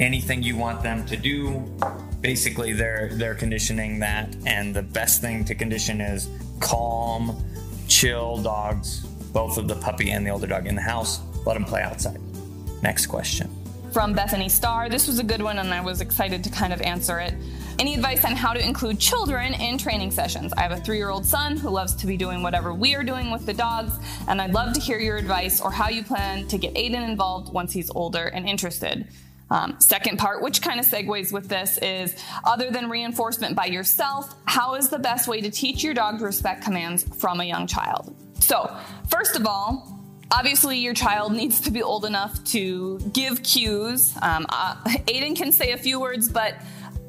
anything 0.00 0.42
you 0.42 0.56
want 0.56 0.82
them 0.82 1.04
to 1.06 1.16
do, 1.16 1.60
basically 2.20 2.72
they're 2.72 3.10
they're 3.12 3.34
conditioning 3.34 3.98
that, 4.00 4.34
and 4.46 4.74
the 4.74 4.82
best 4.82 5.20
thing 5.20 5.44
to 5.46 5.54
condition 5.54 6.00
is 6.00 6.28
calm, 6.60 7.36
chill 7.88 8.38
dogs, 8.38 9.00
both 9.32 9.58
of 9.58 9.68
the 9.68 9.76
puppy 9.76 10.10
and 10.10 10.26
the 10.26 10.30
older 10.30 10.46
dog 10.46 10.66
in 10.66 10.74
the 10.74 10.82
house. 10.82 11.20
let 11.44 11.54
them 11.54 11.64
play 11.64 11.82
outside. 11.82 12.20
Next 12.82 13.06
question. 13.06 13.50
From 13.92 14.14
Bethany 14.14 14.48
Starr. 14.48 14.88
This 14.88 15.06
was 15.06 15.18
a 15.18 15.24
good 15.24 15.42
one, 15.42 15.58
and 15.58 15.74
I 15.74 15.82
was 15.82 16.00
excited 16.00 16.42
to 16.44 16.50
kind 16.50 16.72
of 16.72 16.80
answer 16.80 17.18
it. 17.18 17.34
Any 17.78 17.94
advice 17.94 18.24
on 18.24 18.32
how 18.32 18.52
to 18.52 18.64
include 18.64 18.98
children 18.98 19.54
in 19.54 19.76
training 19.76 20.12
sessions? 20.12 20.52
I 20.54 20.62
have 20.62 20.72
a 20.72 20.80
three 20.80 20.96
year 20.96 21.10
old 21.10 21.26
son 21.26 21.56
who 21.56 21.68
loves 21.68 21.94
to 21.96 22.06
be 22.06 22.16
doing 22.16 22.42
whatever 22.42 22.72
we 22.72 22.94
are 22.94 23.02
doing 23.02 23.30
with 23.30 23.44
the 23.44 23.52
dogs, 23.52 23.92
and 24.28 24.40
I'd 24.40 24.52
love 24.52 24.72
to 24.74 24.80
hear 24.80 24.98
your 24.98 25.16
advice 25.16 25.60
or 25.60 25.70
how 25.70 25.88
you 25.88 26.02
plan 26.02 26.46
to 26.48 26.58
get 26.58 26.74
Aiden 26.74 27.06
involved 27.06 27.52
once 27.52 27.72
he's 27.72 27.90
older 27.90 28.26
and 28.28 28.48
interested. 28.48 29.06
Um, 29.50 29.78
second 29.80 30.18
part, 30.18 30.42
which 30.42 30.62
kind 30.62 30.80
of 30.80 30.86
segues 30.86 31.32
with 31.32 31.48
this, 31.48 31.78
is 31.78 32.16
other 32.44 32.70
than 32.70 32.88
reinforcement 32.88 33.54
by 33.54 33.66
yourself, 33.66 34.34
how 34.46 34.74
is 34.74 34.88
the 34.88 34.98
best 34.98 35.28
way 35.28 35.40
to 35.40 35.50
teach 35.50 35.84
your 35.84 35.94
dog 35.94 36.18
to 36.18 36.24
respect 36.24 36.62
commands 36.62 37.04
from 37.16 37.40
a 37.40 37.44
young 37.44 37.66
child? 37.66 38.14
So, 38.40 38.74
first 39.08 39.36
of 39.36 39.46
all, 39.46 40.00
obviously 40.32 40.78
your 40.78 40.94
child 40.94 41.32
needs 41.40 41.60
to 41.60 41.70
be 41.70 41.82
old 41.82 42.04
enough 42.04 42.42
to 42.44 42.98
give 43.12 43.42
cues. 43.42 44.14
Um, 44.22 44.46
uh, 44.48 44.76
Aiden 45.06 45.36
can 45.36 45.52
say 45.52 45.72
a 45.72 45.78
few 45.78 46.00
words, 46.00 46.28
but 46.28 46.54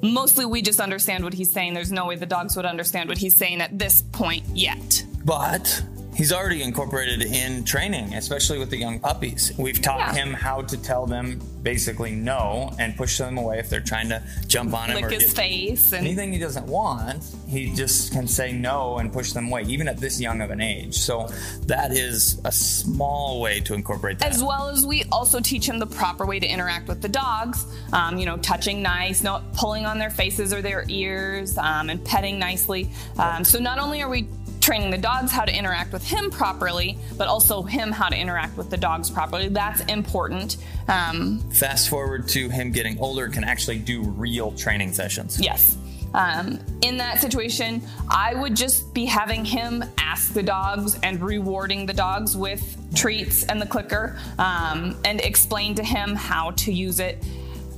mostly 0.01 0.45
we 0.45 0.61
just 0.61 0.79
understand 0.79 1.23
what 1.23 1.33
he's 1.33 1.51
saying. 1.51 1.73
There's 1.73 1.91
no 1.91 2.05
way 2.05 2.15
the 2.15 2.25
dogs 2.25 2.55
would 2.55 2.65
understand 2.65 3.09
what 3.09 3.17
he's 3.17 3.37
saying 3.37 3.61
at 3.61 3.79
this 3.79 4.01
point 4.01 4.43
yet. 4.53 5.05
But 5.25 5.83
He's 6.15 6.32
already 6.32 6.62
incorporated 6.62 7.24
in 7.24 7.63
training, 7.63 8.13
especially 8.13 8.60
with 8.60 8.70
the 8.70 8.77
young 8.77 9.00
puppies. 9.00 9.51
We've 9.58 9.82
taught 9.82 10.00
yeah. 10.00 10.13
him 10.13 10.34
how 10.34 10.62
to 10.62 10.82
tell 10.82 11.05
them 11.05 11.39
basically 11.63 12.12
no 12.12 12.74
and 12.77 12.96
push 12.96 13.17
them 13.17 13.38
away 13.38 13.58
if 13.58 13.70
they're 13.70 13.79
trying 13.79 14.10
to 14.10 14.22
jump 14.48 14.74
on 14.74 14.89
him 14.89 14.96
Lick 14.96 15.05
or 15.05 15.10
his 15.10 15.34
face 15.34 15.91
and 15.93 16.05
anything 16.05 16.32
he 16.32 16.39
doesn't 16.39 16.67
want. 16.67 17.24
He 17.48 17.74
just 17.74 18.12
can 18.12 18.27
say 18.27 18.51
no 18.51 18.98
and 18.98 19.12
push 19.12 19.32
them 19.32 19.48
away, 19.48 19.63
even 19.63 19.88
at 19.88 19.98
this 19.98 20.20
young 20.20 20.41
of 20.41 20.51
an 20.51 20.62
age. 20.62 20.96
So 20.96 21.29
that 21.65 21.91
is 21.91 22.39
a 22.46 22.51
small 22.51 23.41
way 23.41 23.60
to 23.62 23.74
incorporate 23.74 24.20
that. 24.20 24.32
As 24.32 24.43
well 24.43 24.70
as 24.70 24.86
we 24.86 25.05
also 25.12 25.39
teach 25.39 25.67
him 25.67 25.79
the 25.79 25.88
proper 25.88 26.25
way 26.25 26.39
to 26.39 26.48
interact 26.48 26.88
with 26.88 27.01
the 27.01 27.10
dogs. 27.10 27.65
Um, 27.91 28.17
you 28.17 28.25
know, 28.25 28.38
touching 28.38 28.82
nice, 28.82 29.24
not 29.24 29.53
pulling 29.53 29.86
on 29.86 29.98
their 29.98 30.10
faces 30.10 30.53
or 30.53 30.62
their 30.62 30.86
ears, 30.89 31.58
um, 31.58 31.89
and 31.89 32.03
petting 32.03 32.38
nicely. 32.38 32.89
Um, 33.17 33.43
so 33.43 33.60
not 33.60 33.79
only 33.79 34.01
are 34.01 34.10
we 34.10 34.27
training 34.63 34.91
the 34.91 34.98
dogs 34.98 35.29
how 35.29 35.43
to 35.43 35.53
interact 35.53 35.91
with 35.91 36.08
him 36.08 36.32
properly, 36.32 36.98
but 37.17 37.27
also 37.27 37.62
him 37.62 37.91
how 37.91 38.08
to 38.08 38.15
interact 38.15 38.55
with 38.55 38.70
the 38.70 38.77
dogs 38.77 39.10
properly. 39.10 39.50
That's 39.50 39.82
important. 39.82 40.55
Um, 40.88 41.39
Fast 41.51 41.89
forward 41.89 42.29
to 42.29 42.48
him 42.48 42.72
getting 42.72 42.98
older, 43.00 43.27
can 43.27 43.43
actually 43.43 43.79
do 43.79 44.03
real 44.03 44.53
training 44.53 44.93
sessions. 44.93 45.38
Yes. 45.39 45.77
Um, 46.13 46.60
in 46.82 46.96
that 46.98 47.20
situation, 47.20 47.82
I 48.10 48.36
would 48.36 48.55
just 48.55 48.93
be 48.93 49.05
having 49.05 49.43
him 49.43 49.84
ask 49.98 50.34
the 50.34 50.43
dogs 50.43 50.98
and 51.03 51.20
rewarding 51.22 51.86
the 51.86 51.93
dogs 51.93 52.38
with 52.38 52.63
treats 52.96 53.43
and 53.43 53.62
the 53.62 53.65
clicker 53.65 54.17
um, 54.38 54.96
and 55.03 55.20
explain 55.22 55.75
to 55.75 55.84
him 55.84 56.15
how 56.15 56.51
to 56.51 56.72
use 56.72 57.00
it 57.00 57.22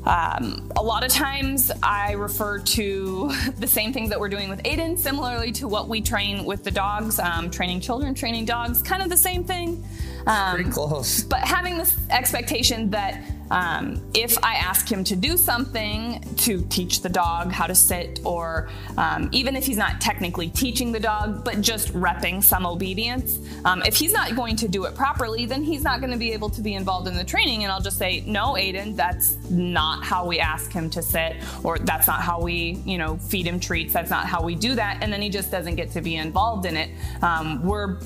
um, 0.06 0.72
a 0.76 0.84
lot 0.84 1.04
of 1.04 1.12
times 1.12 1.72
I 1.82 2.14
refer 2.14 2.60
to 2.60 3.32
the 3.58 3.68
same 3.68 3.92
things 3.92 4.10
that 4.10 4.20
we're 4.20 4.30
doing 4.30 4.50
with 4.50 4.62
Aiden, 4.64 4.98
similarly 4.98 5.52
to 5.54 5.68
what 5.68 5.88
we 5.88 6.02
train 6.02 6.46
with 6.46 6.64
the 6.64 6.72
dogs, 6.72 7.20
um, 7.20 7.50
training 7.50 7.82
children, 7.82 8.14
training 8.14 8.46
dogs, 8.46 8.82
kind 8.82 9.02
of 9.02 9.10
the 9.10 9.18
same 9.18 9.44
thing. 9.44 9.84
Um, 10.28 10.56
Pretty 10.56 10.70
close. 10.72 11.24
But 11.24 11.40
having 11.40 11.78
this 11.78 11.98
expectation 12.10 12.90
that 12.92 13.24
um, 13.52 14.02
if 14.14 14.44
I 14.44 14.56
ask 14.56 14.92
him 14.92 15.04
to 15.06 15.16
do 15.16 15.38
something 15.38 16.24
to 16.38 16.66
teach 16.70 17.02
the 17.02 17.10
dog 17.10 17.52
how 17.52 17.68
to 17.68 17.76
sit, 17.76 18.20
or 18.24 18.70
um, 18.98 19.30
even 19.32 19.56
if 19.56 19.66
he's 19.66 19.78
not 19.78 20.02
technically 20.02 20.50
teaching 20.50 20.92
the 20.92 21.00
dog, 21.00 21.44
but 21.46 21.62
just 21.62 21.94
repping 21.94 22.44
some 22.44 22.66
obedience, 22.66 23.40
um, 23.64 23.84
if 23.84 23.96
he's 23.96 24.14
not 24.14 24.36
going 24.36 24.56
to 24.58 24.68
do 24.68 24.86
it 24.86 24.96
properly, 24.96 25.46
then 25.46 25.64
he's 25.64 25.84
not 25.84 26.00
going 26.00 26.12
to 26.12 26.18
be 26.18 26.32
able 26.32 26.50
to 26.50 26.62
be 26.62 26.74
involved 26.74 27.08
in 27.08 27.16
the 27.16 27.24
training. 27.24 27.64
And 27.64 27.72
I'll 27.72 27.82
just 27.82 27.98
say, 27.98 28.24
no, 28.26 28.54
Aiden, 28.54 28.96
that's 28.96 29.38
not 29.50 30.04
how 30.04 30.26
we 30.26 30.40
ask 30.40 30.72
him 30.72 30.90
to 30.92 31.02
sit, 31.02 31.36
or 31.64 31.78
that's 31.78 32.08
not 32.08 32.22
how 32.22 32.42
we, 32.42 32.82
you 32.86 32.98
know, 32.98 33.18
feed 33.18 33.46
him 33.46 33.60
treats. 33.60 33.94
That's 33.94 34.10
not 34.10 34.26
how 34.26 34.42
we 34.44 34.56
do 34.56 34.76
that. 34.76 35.00
And 35.02 35.14
then 35.14 35.22
he 35.22 35.30
just 35.30 35.52
doesn't 35.52 35.76
get 35.76 35.92
to 35.92 36.02
be 36.02 36.16
involved 36.16 36.66
in 36.66 36.76
it. 36.76 36.90
Um, 37.22 37.64
we're 37.64 38.00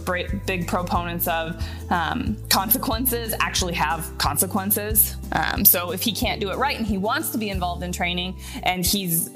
big 0.45 0.67
proponents 0.67 1.27
of 1.27 1.63
um, 2.09 2.37
consequences, 2.49 3.33
actually 3.39 3.73
have 3.73 4.17
consequences. 4.17 5.15
Um, 5.31 5.65
so 5.65 5.91
if 5.91 6.01
he 6.01 6.11
can't 6.11 6.41
do 6.41 6.49
it 6.51 6.57
right 6.57 6.77
and 6.77 6.85
he 6.85 6.97
wants 6.97 7.29
to 7.31 7.37
be 7.37 7.49
involved 7.49 7.83
in 7.83 7.91
training 7.91 8.39
and 8.63 8.85
he's 8.85 9.29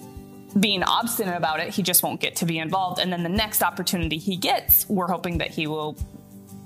being 0.60 0.84
obstinate 0.84 1.36
about 1.36 1.60
it, 1.60 1.70
he 1.70 1.84
just 1.84 2.03
won't 2.03 2.20
get 2.20 2.38
to 2.38 2.46
be 2.46 2.60
involved. 2.60 3.00
And 3.00 3.12
then 3.12 3.24
the 3.24 3.30
next 3.30 3.63
opportunity 3.63 4.18
he 4.18 4.38
gets, 4.38 4.88
we're 4.89 5.08
hoping 5.08 5.39
that 5.39 5.51
he 5.51 5.68
will 5.68 5.98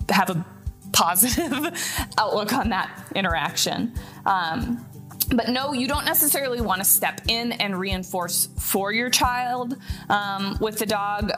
have 0.09 0.29
a 0.29 0.45
positive 0.91 1.53
outlook 2.17 2.53
on 2.53 2.69
that 2.69 3.07
interaction. 3.15 3.93
Um, 4.25 4.85
but 5.35 5.49
no, 5.49 5.73
you 5.73 5.87
don't 5.87 6.05
necessarily 6.05 6.61
want 6.61 6.79
to 6.79 6.85
step 6.85 7.21
in 7.27 7.51
and 7.53 7.77
reinforce 7.77 8.47
for 8.59 8.93
your 8.93 9.09
child 9.09 9.75
um, 10.09 10.57
with 10.61 10.79
the 10.79 10.85
dog 10.85 11.31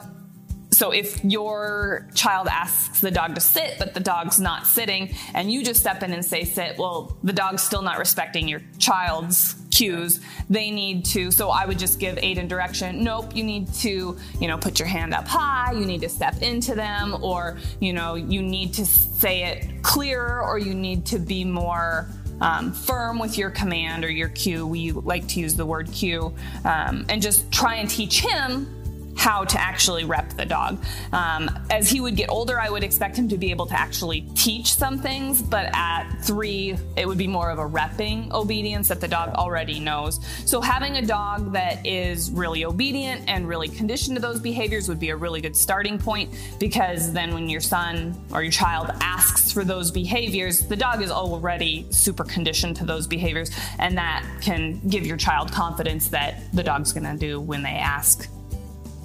so 0.72 0.92
if 0.92 1.22
your 1.24 2.06
child 2.14 2.46
asks 2.48 3.00
the 3.00 3.10
dog 3.10 3.34
to 3.34 3.40
sit, 3.40 3.76
but 3.78 3.92
the 3.92 4.00
dog's 4.00 4.38
not 4.38 4.66
sitting, 4.66 5.14
and 5.34 5.50
you 5.50 5.64
just 5.64 5.80
step 5.80 6.02
in 6.02 6.12
and 6.12 6.24
say 6.24 6.44
sit, 6.44 6.78
well, 6.78 7.16
the 7.24 7.32
dog's 7.32 7.62
still 7.62 7.82
not 7.82 7.98
respecting 7.98 8.46
your 8.46 8.62
child's 8.78 9.56
cues. 9.72 10.20
They 10.48 10.70
need 10.70 11.04
to, 11.06 11.30
so 11.32 11.50
I 11.50 11.66
would 11.66 11.78
just 11.78 11.98
give 11.98 12.16
Aiden 12.16 12.48
direction. 12.48 13.02
Nope, 13.02 13.34
you 13.34 13.42
need 13.42 13.72
to, 13.74 14.16
you 14.40 14.48
know, 14.48 14.58
put 14.58 14.78
your 14.78 14.88
hand 14.88 15.12
up 15.12 15.26
high, 15.26 15.72
you 15.72 15.84
need 15.84 16.02
to 16.02 16.08
step 16.08 16.40
into 16.40 16.74
them, 16.74 17.22
or, 17.22 17.58
you 17.80 17.92
know, 17.92 18.14
you 18.14 18.40
need 18.40 18.72
to 18.74 18.86
say 18.86 19.44
it 19.44 19.82
clearer, 19.82 20.42
or 20.42 20.58
you 20.58 20.74
need 20.74 21.04
to 21.06 21.18
be 21.18 21.44
more. 21.44 22.08
Um, 22.42 22.72
firm 22.72 23.18
with 23.18 23.36
your 23.36 23.50
command 23.50 24.02
or 24.02 24.10
your 24.10 24.30
cue. 24.30 24.66
We 24.66 24.92
like 24.92 25.28
to 25.28 25.40
use 25.40 25.56
the 25.56 25.66
word 25.66 25.92
cue 25.92 26.34
um, 26.64 27.04
and 27.10 27.20
just 27.20 27.52
try 27.52 27.74
and 27.74 27.90
teach 27.90 28.22
him 28.22 28.79
how 29.20 29.44
to 29.44 29.60
actually 29.60 30.02
rep 30.02 30.30
the 30.30 30.46
dog. 30.46 30.82
Um, 31.12 31.50
as 31.68 31.90
he 31.90 32.00
would 32.00 32.16
get 32.16 32.30
older, 32.30 32.58
I 32.58 32.70
would 32.70 32.82
expect 32.82 33.18
him 33.18 33.28
to 33.28 33.36
be 33.36 33.50
able 33.50 33.66
to 33.66 33.78
actually 33.78 34.22
teach 34.34 34.72
some 34.72 34.98
things, 34.98 35.42
but 35.42 35.66
at 35.74 36.10
three, 36.22 36.74
it 36.96 37.06
would 37.06 37.18
be 37.18 37.26
more 37.26 37.50
of 37.50 37.58
a 37.58 37.68
repping 37.68 38.32
obedience 38.32 38.88
that 38.88 38.98
the 38.98 39.08
dog 39.08 39.34
already 39.34 39.78
knows. 39.78 40.24
So 40.46 40.62
having 40.62 40.96
a 40.96 41.02
dog 41.04 41.52
that 41.52 41.86
is 41.86 42.30
really 42.30 42.64
obedient 42.64 43.28
and 43.28 43.46
really 43.46 43.68
conditioned 43.68 44.16
to 44.16 44.22
those 44.22 44.40
behaviors 44.40 44.88
would 44.88 44.98
be 44.98 45.10
a 45.10 45.16
really 45.16 45.42
good 45.42 45.54
starting 45.54 45.98
point 45.98 46.34
because 46.58 47.12
then 47.12 47.34
when 47.34 47.46
your 47.46 47.60
son 47.60 48.18
or 48.32 48.42
your 48.42 48.52
child 48.52 48.88
asks 49.02 49.52
for 49.52 49.64
those 49.64 49.90
behaviors, 49.90 50.66
the 50.66 50.76
dog 50.76 51.02
is 51.02 51.10
already 51.10 51.86
super 51.90 52.24
conditioned 52.24 52.74
to 52.76 52.86
those 52.86 53.06
behaviors, 53.06 53.50
and 53.78 53.98
that 53.98 54.24
can 54.40 54.80
give 54.88 55.04
your 55.04 55.18
child 55.18 55.52
confidence 55.52 56.08
that 56.08 56.50
the 56.54 56.62
dog's 56.62 56.94
gonna 56.94 57.18
do 57.18 57.38
when 57.38 57.62
they 57.62 57.76
ask 57.76 58.30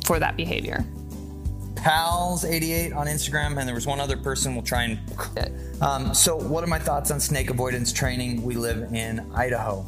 for 0.06 0.20
that 0.20 0.38
behavior. 0.38 0.86
Pals88 1.76 2.96
on 2.96 3.08
Instagram, 3.08 3.58
and 3.60 3.68
there 3.68 3.76
was 3.76 3.86
one 3.86 4.00
other 4.00 4.18
person. 4.18 4.56
We'll 4.56 4.64
try 4.64 4.84
and. 4.84 5.00
Um, 5.82 6.14
so, 6.14 6.36
what 6.36 6.64
are 6.64 6.68
my 6.68 6.80
thoughts 6.80 7.12
on 7.12 7.20
snake 7.20 7.50
avoidance 7.50 7.92
training? 7.92 8.42
We 8.42 8.56
live 8.56 8.94
in 8.94 9.20
Idaho. 9.36 9.86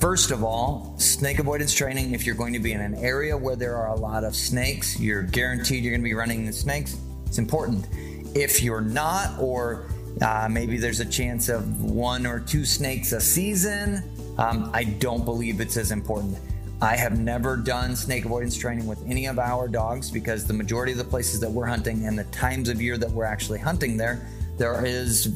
First 0.00 0.30
of 0.30 0.44
all, 0.44 0.94
snake 0.98 1.38
avoidance 1.38 1.74
training, 1.74 2.14
if 2.14 2.26
you're 2.26 2.34
going 2.34 2.52
to 2.52 2.58
be 2.58 2.72
in 2.72 2.80
an 2.80 2.94
area 2.94 3.36
where 3.36 3.56
there 3.56 3.74
are 3.74 3.88
a 3.88 3.96
lot 3.96 4.22
of 4.22 4.36
snakes, 4.36 5.00
you're 5.00 5.22
guaranteed 5.22 5.82
you're 5.82 5.92
going 5.92 6.02
to 6.02 6.04
be 6.04 6.14
running 6.14 6.46
the 6.46 6.52
snakes. 6.52 7.00
It's 7.26 7.38
important. 7.38 7.88
If 8.36 8.62
you're 8.62 8.80
not, 8.80 9.40
or 9.40 9.88
uh, 10.20 10.48
maybe 10.50 10.76
there's 10.76 11.00
a 11.00 11.06
chance 11.06 11.48
of 11.48 11.82
one 11.82 12.26
or 12.26 12.38
two 12.38 12.64
snakes 12.64 13.12
a 13.12 13.20
season, 13.20 14.02
um, 14.36 14.70
I 14.72 14.84
don't 14.84 15.24
believe 15.24 15.60
it's 15.60 15.76
as 15.76 15.90
important. 15.90 16.38
I 16.80 16.96
have 16.96 17.18
never 17.18 17.56
done 17.56 17.96
snake 17.96 18.24
avoidance 18.24 18.56
training 18.56 18.86
with 18.86 19.02
any 19.06 19.26
of 19.26 19.40
our 19.40 19.66
dogs 19.66 20.10
because 20.12 20.46
the 20.46 20.54
majority 20.54 20.92
of 20.92 20.98
the 20.98 21.04
places 21.04 21.40
that 21.40 21.50
we're 21.50 21.66
hunting 21.66 22.06
and 22.06 22.16
the 22.16 22.24
times 22.24 22.68
of 22.68 22.80
year 22.80 22.96
that 22.98 23.10
we're 23.10 23.24
actually 23.24 23.58
hunting 23.58 23.96
there, 23.96 24.28
there 24.58 24.84
is 24.86 25.26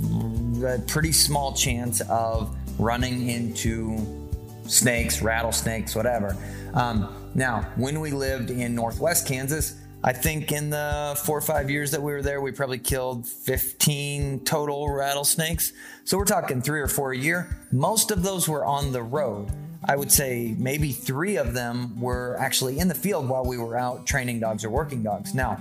a 0.65 0.79
pretty 0.87 1.11
small 1.11 1.53
chance 1.53 2.01
of 2.03 2.57
running 2.79 3.29
into 3.29 3.99
snakes, 4.67 5.21
rattlesnakes, 5.21 5.97
whatever. 5.97 6.37
Um, 6.75 7.13
now, 7.35 7.63
when 7.77 7.99
we 7.99 8.13
lived 8.13 8.51
in 8.51 8.75
northwest 8.77 9.27
Kansas, 9.27 9.81
I 10.05 10.13
think 10.13 10.53
in 10.53 10.71
the 10.71 11.21
four 11.25 11.39
or 11.39 11.43
five 11.43 11.71
years 11.71 11.91
that 11.91 12.03
we 12.03 12.13
were 12.13 12.23
there, 12.23 12.41
we 12.41 12.53
probably 12.53 12.79
killed 12.79 13.27
15 13.27 14.45
total 14.45 14.89
rattlesnakes. 14.91 15.73
So 16.05 16.19
we're 16.19 16.25
talking 16.25 16.63
three 16.63 16.81
or 16.81 16.89
four 16.89 17.13
a 17.13 17.17
year. 17.17 17.57
Most 17.73 18.11
of 18.11 18.23
those 18.23 18.49
were 18.49 18.65
on 18.65 18.93
the 18.93 19.03
road. 19.03 19.51
I 19.85 19.97
would 19.97 20.12
say 20.12 20.55
maybe 20.59 20.93
three 20.93 21.37
of 21.37 21.55
them 21.55 22.01
were 22.01 22.37
actually 22.39 22.79
in 22.79 22.89
the 22.89 22.95
field 22.95 23.29
while 23.29 23.45
we 23.45 23.59
were 23.59 23.77
out 23.77 24.07
training 24.07 24.39
dogs 24.41 24.65
or 24.65 24.71
working 24.71 25.03
dogs. 25.03 25.35
Now, 25.35 25.61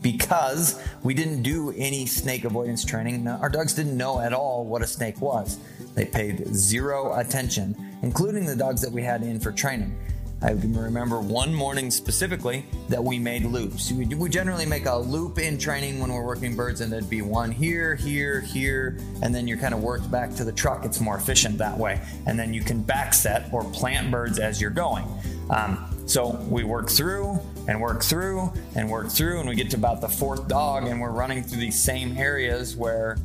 because 0.00 0.80
we 1.02 1.14
didn't 1.14 1.42
do 1.42 1.72
any 1.76 2.06
snake 2.06 2.44
avoidance 2.44 2.84
training, 2.84 3.26
our 3.26 3.48
dogs 3.48 3.74
didn't 3.74 3.96
know 3.96 4.20
at 4.20 4.32
all 4.32 4.64
what 4.64 4.82
a 4.82 4.86
snake 4.86 5.20
was. 5.20 5.58
They 5.94 6.04
paid 6.04 6.54
zero 6.54 7.14
attention, 7.14 7.76
including 8.02 8.46
the 8.46 8.56
dogs 8.56 8.80
that 8.82 8.92
we 8.92 9.02
had 9.02 9.22
in 9.22 9.40
for 9.40 9.52
training. 9.52 9.96
I 10.42 10.54
can 10.54 10.76
remember 10.76 11.20
one 11.20 11.54
morning 11.54 11.88
specifically 11.90 12.66
that 12.88 13.02
we 13.02 13.16
made 13.18 13.44
loops. 13.44 13.92
We, 13.92 14.28
generally 14.28 14.66
make 14.66 14.86
a 14.86 14.96
loop 14.96 15.38
in 15.38 15.56
training 15.56 16.00
when 16.00 16.12
we're 16.12 16.24
working 16.24 16.56
birds, 16.56 16.80
and 16.80 16.92
there'd 16.92 17.08
be 17.08 17.22
one 17.22 17.52
here, 17.52 17.94
here, 17.94 18.40
here, 18.40 18.98
and 19.22 19.32
then 19.32 19.46
you're 19.46 19.58
kind 19.58 19.72
of 19.72 19.82
worked 19.82 20.10
back 20.10 20.34
to 20.34 20.44
the 20.44 20.50
truck. 20.50 20.84
It's 20.84 21.00
more 21.00 21.16
efficient 21.16 21.58
that 21.58 21.78
way. 21.78 22.00
And 22.26 22.36
then 22.36 22.52
you 22.52 22.62
can 22.62 22.82
back 22.82 23.14
set 23.14 23.52
or 23.52 23.62
plant 23.70 24.10
birds 24.10 24.40
as 24.40 24.60
you're 24.60 24.70
going. 24.70 25.06
Um, 25.50 25.88
so 26.06 26.30
we 26.48 26.64
work 26.64 26.90
through 26.90 27.38
and 27.68 27.80
work 27.80 28.02
through 28.02 28.52
and 28.74 28.90
work 28.90 29.10
through, 29.10 29.40
and 29.40 29.48
we 29.48 29.54
get 29.54 29.70
to 29.70 29.76
about 29.76 30.00
the 30.00 30.08
fourth 30.08 30.48
dog, 30.48 30.88
and 30.88 31.00
we're 31.00 31.10
running 31.12 31.44
through 31.44 31.60
these 31.60 31.80
same 31.80 32.16
areas 32.18 32.74
where 32.74 33.16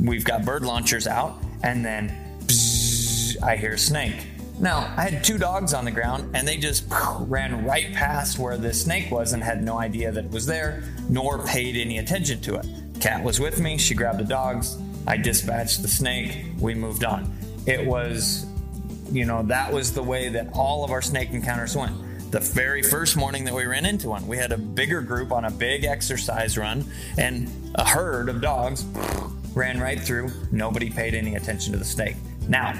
we've 0.00 0.24
got 0.24 0.44
bird 0.44 0.62
launchers 0.62 1.08
out, 1.08 1.42
and 1.64 1.84
then 1.84 2.16
I 3.42 3.56
hear 3.56 3.76
snake. 3.76 4.29
Now, 4.60 4.92
I 4.98 5.08
had 5.08 5.24
two 5.24 5.38
dogs 5.38 5.72
on 5.72 5.86
the 5.86 5.90
ground, 5.90 6.36
and 6.36 6.46
they 6.46 6.58
just 6.58 6.84
ran 7.20 7.64
right 7.64 7.94
past 7.94 8.38
where 8.38 8.58
the 8.58 8.74
snake 8.74 9.10
was 9.10 9.32
and 9.32 9.42
had 9.42 9.64
no 9.64 9.78
idea 9.78 10.12
that 10.12 10.26
it 10.26 10.30
was 10.30 10.44
there, 10.44 10.84
nor 11.08 11.38
paid 11.46 11.76
any 11.76 11.96
attention 11.96 12.42
to 12.42 12.56
it. 12.56 12.66
Kat 13.00 13.24
was 13.24 13.40
with 13.40 13.58
me, 13.58 13.78
she 13.78 13.94
grabbed 13.94 14.18
the 14.18 14.24
dogs, 14.24 14.76
I 15.06 15.16
dispatched 15.16 15.80
the 15.80 15.88
snake, 15.88 16.44
we 16.58 16.74
moved 16.74 17.04
on. 17.04 17.34
It 17.64 17.86
was, 17.86 18.44
you 19.10 19.24
know, 19.24 19.42
that 19.44 19.72
was 19.72 19.94
the 19.94 20.02
way 20.02 20.28
that 20.28 20.48
all 20.52 20.84
of 20.84 20.90
our 20.90 21.00
snake 21.00 21.30
encounters 21.30 21.74
went 21.74 21.94
the 22.30 22.40
very 22.40 22.82
first 22.82 23.16
morning 23.16 23.44
that 23.44 23.54
we 23.54 23.64
ran 23.64 23.86
into 23.86 24.10
one. 24.10 24.28
We 24.28 24.36
had 24.36 24.52
a 24.52 24.58
bigger 24.58 25.00
group 25.00 25.32
on 25.32 25.46
a 25.46 25.50
big 25.50 25.84
exercise 25.84 26.58
run, 26.58 26.84
and 27.16 27.50
a 27.76 27.84
herd 27.84 28.28
of 28.28 28.42
dogs 28.42 28.84
ran 29.54 29.80
right 29.80 29.98
through. 29.98 30.30
Nobody 30.52 30.90
paid 30.90 31.14
any 31.14 31.36
attention 31.36 31.72
to 31.72 31.78
the 31.78 31.84
snake. 31.84 32.16
Now, 32.46 32.74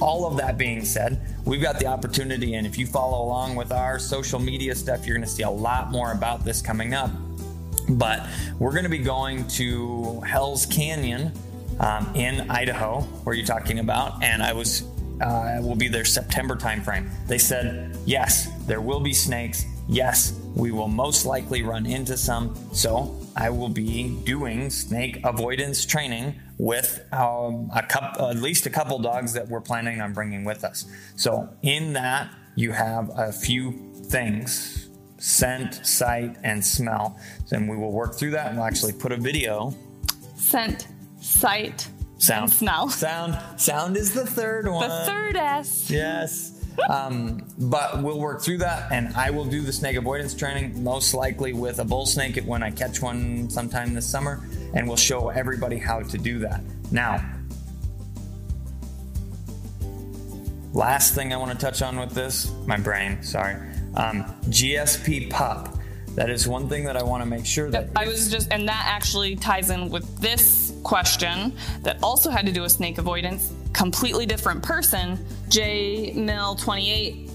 all 0.00 0.26
of 0.26 0.36
that 0.38 0.58
being 0.58 0.84
said, 0.84 1.20
we've 1.44 1.62
got 1.62 1.78
the 1.78 1.86
opportunity, 1.86 2.54
and 2.54 2.66
if 2.66 2.78
you 2.78 2.86
follow 2.86 3.24
along 3.24 3.56
with 3.56 3.72
our 3.72 3.98
social 3.98 4.38
media 4.38 4.74
stuff, 4.74 5.06
you're 5.06 5.16
going 5.16 5.26
to 5.26 5.32
see 5.32 5.42
a 5.42 5.50
lot 5.50 5.90
more 5.90 6.12
about 6.12 6.44
this 6.44 6.60
coming 6.60 6.94
up. 6.94 7.10
But 7.88 8.26
we're 8.58 8.72
going 8.72 8.84
to 8.84 8.90
be 8.90 8.98
going 8.98 9.46
to 9.48 10.20
Hell's 10.20 10.66
Canyon 10.66 11.32
um, 11.80 12.10
in 12.14 12.50
Idaho, 12.50 13.00
where 13.24 13.34
you're 13.34 13.46
talking 13.46 13.78
about, 13.78 14.22
and 14.22 14.42
I 14.42 14.52
was 14.52 14.84
uh, 15.20 15.58
will 15.60 15.76
be 15.76 15.88
their 15.88 16.04
September 16.04 16.56
timeframe. 16.56 17.08
They 17.28 17.38
said, 17.38 17.96
yes, 18.04 18.48
there 18.66 18.80
will 18.80 19.00
be 19.00 19.12
snakes. 19.12 19.64
Yes, 19.88 20.32
we 20.54 20.70
will 20.70 20.88
most 20.88 21.26
likely 21.26 21.62
run 21.62 21.86
into 21.86 22.16
some. 22.16 22.54
So 22.72 23.18
I 23.36 23.50
will 23.50 23.68
be 23.68 24.16
doing 24.24 24.70
snake 24.70 25.20
avoidance 25.24 25.84
training 25.84 26.40
with 26.58 27.04
um, 27.12 27.70
a 27.74 27.82
couple, 27.82 28.28
at 28.28 28.36
least 28.36 28.66
a 28.66 28.70
couple 28.70 28.98
dogs 28.98 29.32
that 29.32 29.48
we're 29.48 29.60
planning 29.60 30.00
on 30.00 30.12
bringing 30.12 30.44
with 30.44 30.64
us. 30.64 30.86
So 31.16 31.48
in 31.62 31.94
that, 31.94 32.32
you 32.54 32.72
have 32.72 33.10
a 33.16 33.32
few 33.32 33.72
things 34.06 34.88
scent, 35.18 35.86
sight, 35.86 36.36
and 36.44 36.64
smell. 36.64 37.18
Then 37.48 37.66
we 37.66 37.76
will 37.76 37.92
work 37.92 38.14
through 38.14 38.32
that 38.32 38.48
and 38.48 38.58
we'll 38.58 38.66
actually 38.66 38.92
put 38.92 39.10
a 39.10 39.16
video. 39.16 39.74
Scent, 40.36 40.86
sight, 41.18 41.88
Sound. 42.18 42.44
and 42.44 42.52
smell. 42.52 42.88
Sound. 42.90 43.60
Sound 43.60 43.96
is 43.96 44.12
the 44.12 44.26
third 44.26 44.68
one. 44.68 44.88
The 44.88 45.04
third 45.06 45.36
S. 45.36 45.90
Yes. 45.90 46.53
Um, 46.88 47.46
but 47.58 48.02
we'll 48.02 48.18
work 48.18 48.42
through 48.42 48.58
that, 48.58 48.90
and 48.92 49.14
I 49.14 49.30
will 49.30 49.44
do 49.44 49.62
the 49.62 49.72
snake 49.72 49.96
avoidance 49.96 50.34
training, 50.34 50.82
most 50.82 51.14
likely 51.14 51.52
with 51.52 51.78
a 51.78 51.84
bull 51.84 52.06
snake 52.06 52.42
when 52.44 52.62
I 52.62 52.70
catch 52.70 53.00
one 53.00 53.48
sometime 53.48 53.94
this 53.94 54.06
summer, 54.06 54.46
and 54.74 54.86
we'll 54.86 54.96
show 54.96 55.28
everybody 55.28 55.78
how 55.78 56.00
to 56.00 56.18
do 56.18 56.38
that. 56.40 56.62
Now, 56.90 57.24
last 60.72 61.14
thing 61.14 61.32
I 61.32 61.36
want 61.36 61.52
to 61.52 61.58
touch 61.58 61.80
on 61.82 61.98
with 61.98 62.10
this, 62.10 62.52
my 62.66 62.76
brain, 62.76 63.22
sorry, 63.22 63.54
um, 63.94 64.24
GSP 64.48 65.30
pup. 65.30 65.78
That 66.16 66.30
is 66.30 66.46
one 66.46 66.68
thing 66.68 66.84
that 66.84 66.96
I 66.96 67.02
want 67.02 67.24
to 67.24 67.28
make 67.28 67.44
sure 67.44 67.70
that 67.70 67.88
I 67.96 68.06
was 68.06 68.30
just, 68.30 68.52
and 68.52 68.68
that 68.68 68.84
actually 68.86 69.34
ties 69.34 69.70
in 69.70 69.90
with 69.90 70.20
this 70.20 70.72
question 70.84 71.56
that 71.82 71.98
also 72.04 72.30
had 72.30 72.46
to 72.46 72.52
do 72.52 72.62
with 72.62 72.70
snake 72.70 72.98
avoidance. 72.98 73.52
Completely 73.74 74.24
different 74.24 74.62
person. 74.62 75.18
J 75.48 76.12
Mill 76.14 76.54
28. 76.54 77.30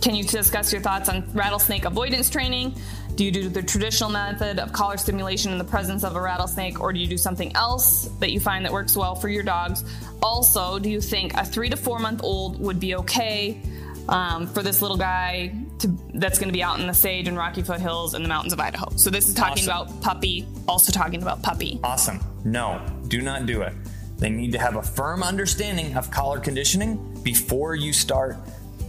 Can 0.00 0.14
you 0.16 0.24
discuss 0.24 0.72
your 0.72 0.82
thoughts 0.82 1.08
on 1.08 1.22
rattlesnake 1.32 1.84
avoidance 1.84 2.28
training? 2.28 2.74
Do 3.14 3.24
you 3.24 3.30
do 3.30 3.48
the 3.50 3.62
traditional 3.62 4.08
method 4.10 4.58
of 4.58 4.72
collar 4.72 4.96
stimulation 4.96 5.52
in 5.52 5.58
the 5.58 5.64
presence 5.64 6.02
of 6.02 6.16
a 6.16 6.20
rattlesnake, 6.20 6.80
or 6.80 6.92
do 6.94 6.98
you 6.98 7.06
do 7.06 7.18
something 7.18 7.54
else 7.54 8.08
that 8.20 8.32
you 8.32 8.40
find 8.40 8.64
that 8.64 8.72
works 8.72 8.96
well 8.96 9.14
for 9.14 9.28
your 9.28 9.42
dogs? 9.42 9.84
Also, 10.22 10.78
do 10.78 10.88
you 10.90 11.00
think 11.00 11.34
a 11.34 11.44
three 11.44 11.68
to 11.68 11.76
four 11.76 11.98
month 11.98 12.22
old 12.24 12.58
would 12.58 12.80
be 12.80 12.94
okay 12.96 13.60
um, 14.08 14.46
for 14.46 14.62
this 14.62 14.80
little 14.82 14.96
guy 14.96 15.54
to, 15.78 15.88
that's 16.14 16.38
going 16.38 16.48
to 16.48 16.52
be 16.54 16.62
out 16.62 16.80
in 16.80 16.86
the 16.86 16.94
sage 16.94 17.28
and 17.28 17.36
rocky 17.36 17.62
foothills 17.62 18.14
in 18.14 18.22
the 18.22 18.28
mountains 18.28 18.54
of 18.54 18.58
Idaho? 18.60 18.88
So 18.96 19.10
this 19.10 19.28
is 19.28 19.34
talking 19.34 19.68
Awesome. 19.68 19.88
about 19.92 20.00
puppy, 20.02 20.46
also 20.66 20.90
talking 20.90 21.20
about 21.22 21.42
puppy. 21.42 21.78
Awesome. 21.84 22.18
No, 22.44 22.80
do 23.08 23.20
not 23.20 23.44
do 23.44 23.60
it. 23.60 23.74
They 24.22 24.30
need 24.30 24.52
to 24.52 24.58
have 24.58 24.76
a 24.76 24.82
firm 24.82 25.24
understanding 25.24 25.96
of 25.96 26.08
collar 26.12 26.38
conditioning 26.38 26.96
before 27.24 27.74
you 27.74 27.92
start 27.92 28.36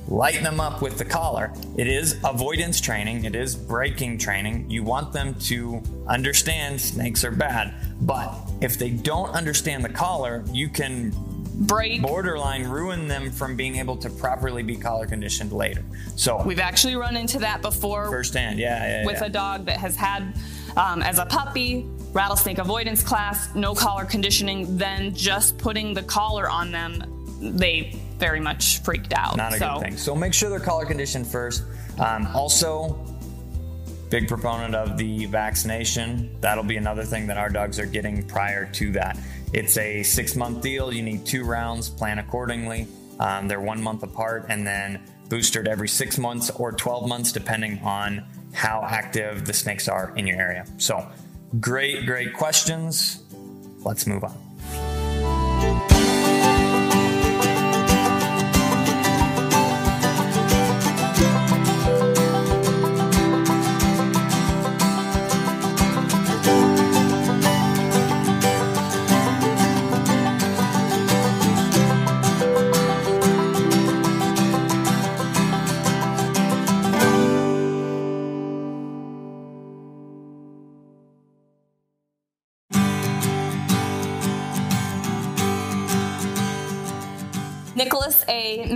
lighting 0.07 0.43
them 0.43 0.59
up 0.59 0.79
with 0.79 0.99
the 0.99 1.05
collar. 1.05 1.51
It 1.75 1.87
is 1.87 2.19
avoidance 2.23 2.79
training, 2.79 3.25
it 3.25 3.33
is 3.35 3.55
breaking 3.55 4.19
training. 4.19 4.69
You 4.69 4.83
want 4.83 5.11
them 5.11 5.33
to 5.49 5.81
understand 6.07 6.79
snakes 6.79 7.23
are 7.23 7.31
bad. 7.31 7.73
But 8.01 8.31
if 8.61 8.77
they 8.77 8.91
don't 8.91 9.31
understand 9.31 9.83
the 9.83 9.89
collar, 9.89 10.43
you 10.51 10.69
can 10.69 11.11
Break. 11.55 12.03
borderline 12.03 12.67
ruin 12.67 13.07
them 13.07 13.31
from 13.31 13.55
being 13.55 13.77
able 13.77 13.97
to 13.97 14.11
properly 14.11 14.61
be 14.61 14.75
collar 14.75 15.07
conditioned 15.07 15.51
later. 15.51 15.83
So, 16.15 16.43
We've 16.43 16.59
actually 16.59 16.95
run 16.95 17.17
into 17.17 17.39
that 17.39 17.63
before 17.63 18.07
firsthand, 18.07 18.59
yeah, 18.59 19.01
yeah, 19.01 19.05
with 19.05 19.19
yeah. 19.19 19.25
a 19.25 19.29
dog 19.29 19.65
that 19.65 19.79
has 19.79 19.95
had, 19.95 20.35
um, 20.77 21.01
as 21.01 21.17
a 21.17 21.25
puppy, 21.25 21.87
rattlesnake 22.13 22.59
avoidance 22.59 23.03
class, 23.03 23.53
no 23.55 23.73
collar 23.73 24.05
conditioning, 24.05 24.77
then 24.77 25.13
just 25.13 25.57
putting 25.57 25.93
the 25.93 26.03
collar 26.03 26.49
on 26.49 26.71
them, 26.71 27.03
they 27.41 27.99
very 28.19 28.39
much 28.39 28.81
freaked 28.83 29.13
out. 29.13 29.35
Not 29.35 29.53
a 29.53 29.57
so, 29.57 29.73
good 29.73 29.81
thing. 29.81 29.97
So 29.97 30.15
make 30.15 30.33
sure 30.33 30.49
they're 30.49 30.59
collar 30.59 30.85
conditioned 30.85 31.27
first. 31.27 31.63
Um, 31.99 32.27
also, 32.33 32.93
big 34.09 34.27
proponent 34.27 34.75
of 34.75 34.97
the 34.97 35.25
vaccination. 35.25 36.35
That'll 36.39 36.63
be 36.63 36.77
another 36.77 37.03
thing 37.03 37.27
that 37.27 37.37
our 37.37 37.49
dogs 37.49 37.79
are 37.79 37.85
getting 37.85 38.25
prior 38.27 38.71
to 38.73 38.91
that. 38.93 39.17
It's 39.53 39.77
a 39.77 40.03
six 40.03 40.35
month 40.35 40.61
deal. 40.61 40.93
You 40.93 41.01
need 41.01 41.25
two 41.25 41.43
rounds. 41.43 41.89
Plan 41.89 42.19
accordingly. 42.19 42.87
Um, 43.19 43.47
they're 43.47 43.61
one 43.61 43.81
month 43.81 44.03
apart, 44.03 44.45
and 44.49 44.65
then 44.65 45.01
boosted 45.29 45.67
every 45.67 45.87
six 45.87 46.17
months 46.17 46.49
or 46.51 46.71
12 46.71 47.07
months, 47.07 47.31
depending 47.31 47.79
on 47.79 48.23
how 48.53 48.85
active 48.87 49.45
the 49.45 49.53
snakes 49.53 49.87
are 49.87 50.13
in 50.15 50.27
your 50.27 50.39
area. 50.39 50.65
So, 50.77 51.07
great, 51.59 52.05
great 52.05 52.33
questions. 52.33 53.23
Let's 53.83 54.07
move 54.07 54.23
on. 54.23 54.42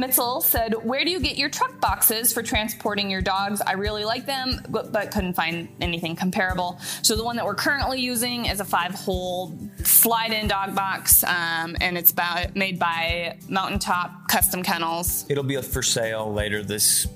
Mitzel 0.01 0.41
said, 0.41 0.73
Where 0.83 1.03
do 1.03 1.11
you 1.11 1.19
get 1.19 1.37
your 1.37 1.49
truck 1.49 1.79
boxes 1.79 2.33
for 2.33 2.43
transporting 2.43 3.09
your 3.09 3.21
dogs? 3.21 3.61
I 3.61 3.73
really 3.73 4.05
like 4.05 4.25
them, 4.25 4.61
but, 4.69 4.91
but 4.91 5.11
couldn't 5.11 5.33
find 5.33 5.69
anything 5.81 6.15
comparable. 6.15 6.79
So, 7.01 7.15
the 7.15 7.23
one 7.23 7.35
that 7.35 7.45
we're 7.45 7.55
currently 7.55 7.99
using 7.99 8.45
is 8.45 8.59
a 8.59 8.65
five 8.65 8.93
hole 8.93 9.57
slide 9.83 10.31
in 10.31 10.47
dog 10.47 10.75
box, 10.75 11.23
um, 11.23 11.75
and 11.81 11.97
it's 11.97 12.11
about, 12.11 12.55
made 12.55 12.79
by 12.79 13.37
Mountaintop 13.49 14.27
Custom 14.27 14.63
Kennels. 14.63 15.25
It'll 15.29 15.43
be 15.43 15.61
for 15.61 15.83
sale 15.83 16.31
later 16.31 16.63
this 16.63 17.07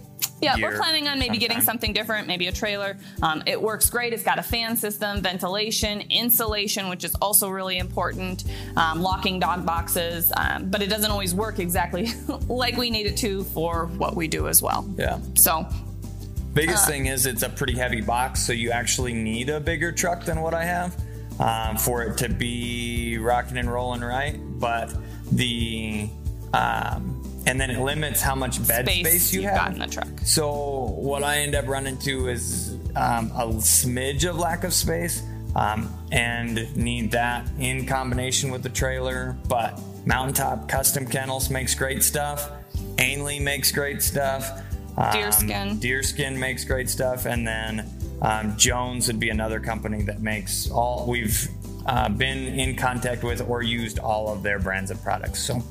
Yeah, 0.41 0.55
we're 0.59 0.75
planning 0.77 1.07
on 1.07 1.19
maybe 1.19 1.37
getting 1.37 1.61
something 1.61 1.93
different, 1.93 2.27
maybe 2.27 2.47
a 2.47 2.51
trailer. 2.51 2.97
Um, 3.21 3.43
it 3.45 3.61
works 3.61 3.89
great. 3.89 4.11
It's 4.13 4.23
got 4.23 4.39
a 4.39 4.43
fan 4.43 4.75
system, 4.75 5.21
ventilation, 5.21 6.01
insulation, 6.09 6.89
which 6.89 7.03
is 7.03 7.15
also 7.21 7.49
really 7.49 7.77
important, 7.77 8.43
um, 8.75 9.01
locking 9.01 9.39
dog 9.39 9.65
boxes, 9.65 10.31
um, 10.35 10.69
but 10.69 10.81
it 10.81 10.87
doesn't 10.87 11.11
always 11.11 11.35
work 11.35 11.59
exactly 11.59 12.09
like 12.47 12.75
we 12.77 12.89
need 12.89 13.05
it 13.05 13.17
to 13.17 13.43
for 13.45 13.85
what 13.97 14.15
we 14.15 14.27
do 14.27 14.47
as 14.47 14.61
well. 14.61 14.87
Yeah. 14.97 15.19
So, 15.35 15.67
Biggest 16.53 16.83
Uh, 16.83 16.87
thing 16.87 17.05
is 17.05 17.25
it's 17.25 17.43
a 17.43 17.49
pretty 17.49 17.77
heavy 17.77 18.01
box, 18.01 18.41
so 18.41 18.51
you 18.51 18.71
actually 18.71 19.13
need 19.13 19.49
a 19.49 19.59
bigger 19.59 19.91
truck 19.91 20.25
than 20.25 20.41
what 20.41 20.53
I 20.53 20.65
have 20.65 20.95
um, 21.39 21.77
for 21.77 22.03
it 22.03 22.17
to 22.17 22.29
be 22.29 23.17
rocking 23.19 23.57
and 23.57 23.71
rolling 23.71 24.01
right. 24.01 24.37
But 24.59 24.93
the 25.31 26.09
um, 26.53 27.23
and 27.45 27.59
then 27.59 27.69
it 27.71 27.79
limits 27.79 28.21
how 28.21 28.35
much 28.35 28.65
bed 28.67 28.87
space, 28.87 29.07
space 29.07 29.33
you 29.33 29.43
have 29.43 29.55
got 29.55 29.73
in 29.73 29.79
the 29.79 29.87
truck. 29.87 30.07
So 30.23 30.95
what 30.97 31.23
I 31.23 31.37
end 31.37 31.55
up 31.55 31.67
running 31.67 31.97
to 31.99 32.29
is 32.29 32.77
um, 32.95 33.31
a 33.31 33.47
smidge 33.47 34.29
of 34.29 34.37
lack 34.37 34.63
of 34.63 34.73
space, 34.73 35.23
um, 35.55 35.93
and 36.11 36.75
need 36.75 37.11
that 37.11 37.47
in 37.59 37.85
combination 37.85 38.51
with 38.51 38.63
the 38.63 38.69
trailer. 38.69 39.35
But 39.47 39.79
Mountaintop 40.05 40.69
Custom 40.69 41.05
Kennels 41.05 41.49
makes 41.49 41.75
great 41.75 42.03
stuff. 42.03 42.49
Ainley 42.97 43.39
makes 43.39 43.71
great 43.71 44.01
stuff. 44.01 44.49
Um, 44.97 45.11
Deerskin. 45.13 45.79
Deerskin 45.79 46.37
makes 46.37 46.63
great 46.63 46.89
stuff, 46.89 47.25
and 47.25 47.47
then 47.47 47.89
um, 48.21 48.55
Jones 48.57 49.07
would 49.07 49.19
be 49.19 49.29
another 49.29 49.59
company 49.59 50.03
that 50.03 50.21
makes 50.21 50.69
all. 50.69 51.05
We've 51.07 51.47
uh, 51.85 52.09
been 52.09 52.59
in 52.59 52.75
contact 52.75 53.23
with 53.23 53.41
or 53.41 53.63
used 53.63 53.99
all 53.99 54.31
of 54.31 54.43
their 54.43 54.59
brands 54.59 54.91
of 54.91 55.01
products. 55.01 55.41
So, 55.41 55.63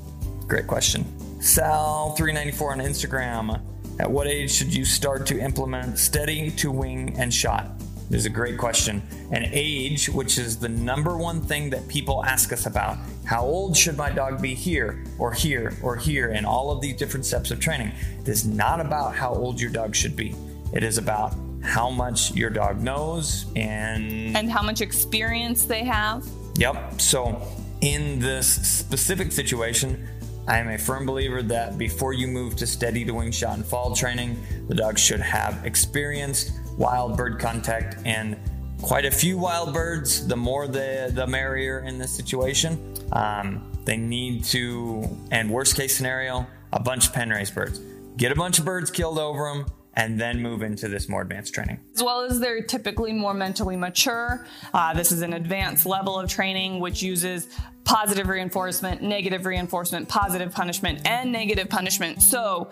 great 0.49 0.67
question. 0.67 1.05
Sal394 1.41 2.71
on 2.71 2.79
Instagram. 2.81 3.63
At 3.99 4.11
what 4.11 4.27
age 4.27 4.51
should 4.51 4.75
you 4.75 4.85
start 4.85 5.27
to 5.27 5.41
implement 5.41 5.99
steady 5.99 6.51
to 6.53 6.71
wing 6.71 7.17
and 7.19 7.33
shot? 7.33 7.71
This 8.11 8.21
is 8.21 8.27
a 8.27 8.31
great 8.31 8.59
question. 8.59 9.03
And 9.31 9.49
age, 9.53 10.09
which 10.11 10.37
is 10.37 10.59
the 10.59 10.69
number 10.69 11.17
one 11.17 11.41
thing 11.41 11.71
that 11.71 11.89
people 11.89 12.25
ask 12.25 12.53
us 12.53 12.67
about. 12.67 12.99
How 13.25 13.43
old 13.43 13.75
should 13.75 13.97
my 13.97 14.11
dog 14.11 14.43
be 14.43 14.55
here 14.55 15.03
or 15.19 15.33
here 15.33 15.75
or 15.83 15.97
here 15.97 16.29
in 16.31 16.45
all 16.45 16.71
of 16.71 16.83
these 16.83 16.97
different 16.97 17.25
steps 17.25 17.51
of 17.51 17.59
training? 17.59 17.93
It 18.21 18.29
is 18.29 18.45
not 18.45 18.81
about 18.81 19.15
how 19.15 19.33
old 19.33 19.61
your 19.61 19.71
dog 19.71 19.95
should 19.97 20.17
be. 20.17 20.35
It 20.75 20.83
is 20.83 20.99
about 20.99 21.35
how 21.63 21.89
much 21.89 22.35
your 22.35 22.51
dog 22.51 22.83
knows 22.83 23.47
and 23.57 24.37
and 24.37 24.51
how 24.51 24.63
much 24.63 24.81
experience 24.81 25.65
they 25.65 25.85
have. 25.85 26.27
Yep. 26.57 27.01
So 27.01 27.41
in 27.81 28.19
this 28.19 28.49
specific 28.69 29.33
situation, 29.33 30.07
I 30.47 30.59
am 30.59 30.69
a 30.69 30.79
firm 30.79 31.07
believer 31.07 31.43
that 31.43 31.79
before 31.79 32.13
you 32.13 32.27
move 32.27 32.57
to 32.57 32.67
steady 32.67 33.05
to 33.05 33.13
wing 33.13 33.31
shot 33.31 33.57
and 33.57 33.65
fall 33.65 33.95
training, 33.95 34.43
the 34.69 34.75
dog 34.75 34.99
should 34.99 35.21
have 35.21 35.65
experienced 35.65 36.53
wild 36.77 37.17
bird 37.17 37.39
contact 37.39 37.97
and 38.05 38.37
quite 38.83 39.05
a 39.05 39.11
few 39.11 39.39
wild 39.39 39.73
birds. 39.73 40.27
The 40.27 40.37
more 40.37 40.67
the 40.67 41.13
the 41.15 41.27
merrier 41.27 41.81
in 41.81 41.99
this 41.99 42.11
situation. 42.11 42.95
Um, 43.13 43.67
they 43.85 43.97
need 43.97 44.45
to, 44.45 45.09
and 45.31 45.51
worst 45.51 45.77
case 45.77 45.97
scenario, 45.97 46.47
a 46.73 46.81
bunch 46.81 47.09
of 47.09 47.13
pen 47.13 47.31
raised 47.31 47.55
birds. 47.55 47.81
Get 48.17 48.33
a 48.33 48.35
bunch 48.35 48.59
of 48.59 48.65
birds 48.65 48.91
killed 48.91 49.19
over 49.19 49.45
them 49.53 49.67
and 49.95 50.21
then 50.21 50.41
move 50.41 50.63
into 50.63 50.89
this 50.89 51.09
more 51.09 51.23
advanced 51.23 51.55
training. 51.55 51.81
As 51.95 52.03
well 52.03 52.23
as 52.23 52.41
they're 52.41 52.63
typically 52.63 53.13
more 53.13 53.35
mentally 53.35 53.77
mature. 53.77 54.47
Uh, 54.73 54.95
this 54.95 55.13
is 55.13 55.23
an 55.23 55.33
advanced 55.33 55.87
level 55.87 56.19
of 56.19 56.29
training 56.31 56.81
which 56.81 57.03
uses 57.03 57.49
positive 57.85 58.29
reinforcement, 58.29 59.03
negative 59.03 59.47
reinforcement, 59.47 60.09
positive 60.09 60.53
punishment, 60.53 61.07
and 61.07 61.33
negative 61.33 61.69
punishment. 61.69 62.23
So 62.23 62.71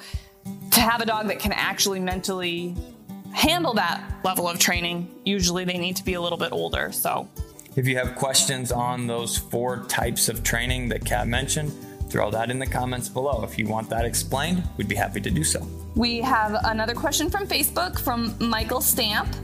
to 0.70 0.80
have 0.80 1.00
a 1.00 1.06
dog 1.06 1.26
that 1.28 1.40
can 1.40 1.52
actually 1.52 2.00
mentally 2.00 2.76
handle 3.32 3.74
that 3.74 4.02
level 4.24 4.48
of 4.48 4.58
training, 4.58 5.12
usually 5.24 5.64
they 5.64 5.78
need 5.78 5.96
to 5.96 6.04
be 6.04 6.14
a 6.14 6.20
little 6.20 6.38
bit 6.38 6.52
older. 6.52 6.92
So 6.92 7.28
if 7.76 7.86
you 7.86 7.96
have 7.96 8.14
questions 8.14 8.72
on 8.72 9.06
those 9.06 9.36
four 9.36 9.84
types 9.84 10.28
of 10.28 10.42
training 10.42 10.88
that 10.90 11.04
Kat 11.04 11.28
mentioned, 11.28 11.72
throw 12.10 12.30
that 12.30 12.50
in 12.50 12.58
the 12.58 12.66
comments 12.66 13.08
below. 13.08 13.44
If 13.44 13.58
you 13.58 13.66
want 13.66 13.90
that 13.90 14.04
explained, 14.04 14.62
we'd 14.76 14.88
be 14.88 14.96
happy 14.96 15.20
to 15.20 15.30
do 15.30 15.44
so. 15.44 15.66
We 15.98 16.18
have 16.20 16.56
another 16.62 16.94
question 16.94 17.28
from 17.28 17.48
Facebook 17.48 17.98
from 17.98 18.32
Michael 18.38 18.80
Stamp. 18.80 19.34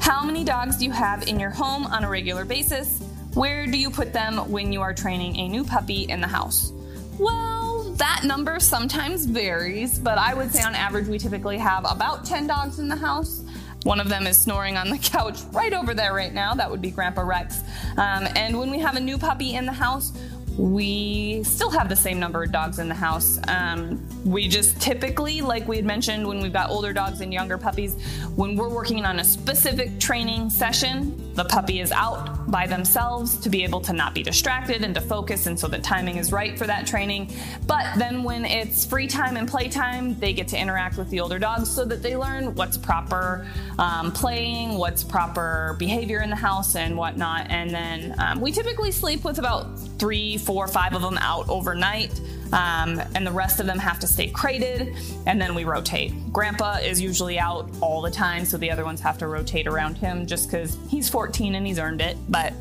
How 0.00 0.24
many 0.24 0.42
dogs 0.42 0.78
do 0.78 0.84
you 0.84 0.90
have 0.90 1.28
in 1.28 1.38
your 1.38 1.50
home 1.50 1.86
on 1.86 2.02
a 2.02 2.08
regular 2.08 2.44
basis? 2.44 3.00
Where 3.34 3.64
do 3.68 3.78
you 3.78 3.90
put 3.90 4.12
them 4.12 4.38
when 4.50 4.72
you 4.72 4.80
are 4.80 4.92
training 4.92 5.36
a 5.36 5.46
new 5.46 5.62
puppy 5.62 6.08
in 6.08 6.20
the 6.20 6.26
house? 6.26 6.72
Well, 7.16 7.92
that 7.92 8.22
number 8.24 8.58
sometimes 8.58 9.24
varies, 9.24 10.00
but 10.00 10.18
I 10.18 10.34
would 10.34 10.50
say 10.50 10.64
on 10.64 10.74
average 10.74 11.06
we 11.06 11.16
typically 11.16 11.58
have 11.58 11.88
about 11.88 12.24
10 12.24 12.48
dogs 12.48 12.80
in 12.80 12.88
the 12.88 12.96
house. 12.96 13.44
One 13.84 14.00
of 14.00 14.08
them 14.08 14.26
is 14.26 14.36
snoring 14.36 14.76
on 14.76 14.90
the 14.90 14.98
couch 15.02 15.38
right 15.52 15.72
over 15.72 15.94
there 15.94 16.12
right 16.12 16.34
now. 16.34 16.54
That 16.54 16.68
would 16.68 16.82
be 16.82 16.90
Grandpa 16.90 17.22
Rex. 17.22 17.60
Um, 17.96 18.26
and 18.34 18.58
when 18.58 18.72
we 18.72 18.80
have 18.80 18.96
a 18.96 19.00
new 19.00 19.16
puppy 19.16 19.54
in 19.54 19.64
the 19.64 19.72
house, 19.72 20.12
we 20.58 21.42
still 21.44 21.70
have 21.70 21.88
the 21.88 21.96
same 21.96 22.18
number 22.18 22.42
of 22.42 22.52
dogs 22.52 22.78
in 22.78 22.88
the 22.88 22.94
house. 22.94 23.38
Um, 23.48 24.06
we 24.24 24.48
just 24.48 24.80
typically, 24.80 25.40
like 25.40 25.66
we 25.66 25.76
had 25.76 25.84
mentioned, 25.84 26.26
when 26.26 26.40
we've 26.40 26.52
got 26.52 26.70
older 26.70 26.92
dogs 26.92 27.20
and 27.20 27.32
younger 27.32 27.56
puppies, 27.56 27.94
when 28.36 28.56
we're 28.56 28.68
working 28.68 29.04
on 29.04 29.20
a 29.20 29.24
specific 29.24 29.98
training 29.98 30.50
session, 30.50 31.34
the 31.34 31.44
puppy 31.44 31.80
is 31.80 31.92
out 31.92 32.39
by 32.48 32.66
themselves 32.66 33.36
to 33.38 33.48
be 33.48 33.64
able 33.64 33.80
to 33.82 33.92
not 33.92 34.14
be 34.14 34.22
distracted 34.22 34.82
and 34.84 34.94
to 34.94 35.00
focus, 35.00 35.46
and 35.46 35.58
so 35.58 35.68
the 35.68 35.78
timing 35.78 36.16
is 36.16 36.32
right 36.32 36.58
for 36.58 36.66
that 36.66 36.86
training. 36.86 37.32
But 37.66 37.86
then 37.98 38.22
when 38.22 38.44
it's 38.44 38.84
free 38.84 39.06
time 39.06 39.36
and 39.36 39.48
play 39.48 39.68
time, 39.68 40.18
they 40.18 40.32
get 40.32 40.48
to 40.48 40.58
interact 40.58 40.98
with 40.98 41.10
the 41.10 41.20
older 41.20 41.38
dogs 41.38 41.70
so 41.70 41.84
that 41.84 42.02
they 42.02 42.16
learn 42.16 42.54
what's 42.54 42.76
proper 42.76 43.46
um, 43.78 44.12
playing, 44.12 44.74
what's 44.74 45.02
proper 45.02 45.76
behavior 45.78 46.22
in 46.22 46.30
the 46.30 46.36
house, 46.36 46.76
and 46.76 46.96
whatnot. 46.96 47.46
And 47.50 47.70
then 47.70 48.14
um, 48.18 48.40
we 48.40 48.52
typically 48.52 48.92
sleep 48.92 49.24
with 49.24 49.38
about 49.38 49.78
three, 49.98 50.36
four, 50.36 50.66
five 50.68 50.94
of 50.94 51.02
them 51.02 51.18
out 51.18 51.48
overnight. 51.48 52.20
Um, 52.52 53.00
and 53.14 53.26
the 53.26 53.32
rest 53.32 53.60
of 53.60 53.66
them 53.66 53.78
have 53.78 54.00
to 54.00 54.06
stay 54.06 54.28
crated, 54.28 54.96
and 55.26 55.40
then 55.40 55.54
we 55.54 55.64
rotate. 55.64 56.12
Grandpa 56.32 56.78
is 56.78 57.00
usually 57.00 57.38
out 57.38 57.70
all 57.80 58.02
the 58.02 58.10
time, 58.10 58.44
so 58.44 58.56
the 58.56 58.70
other 58.70 58.84
ones 58.84 59.00
have 59.00 59.18
to 59.18 59.26
rotate 59.26 59.66
around 59.66 59.96
him 59.96 60.26
just 60.26 60.50
because 60.50 60.76
he's 60.88 61.08
14 61.08 61.54
and 61.54 61.66
he's 61.66 61.78
earned 61.78 62.00
it. 62.00 62.16
But 62.28 62.50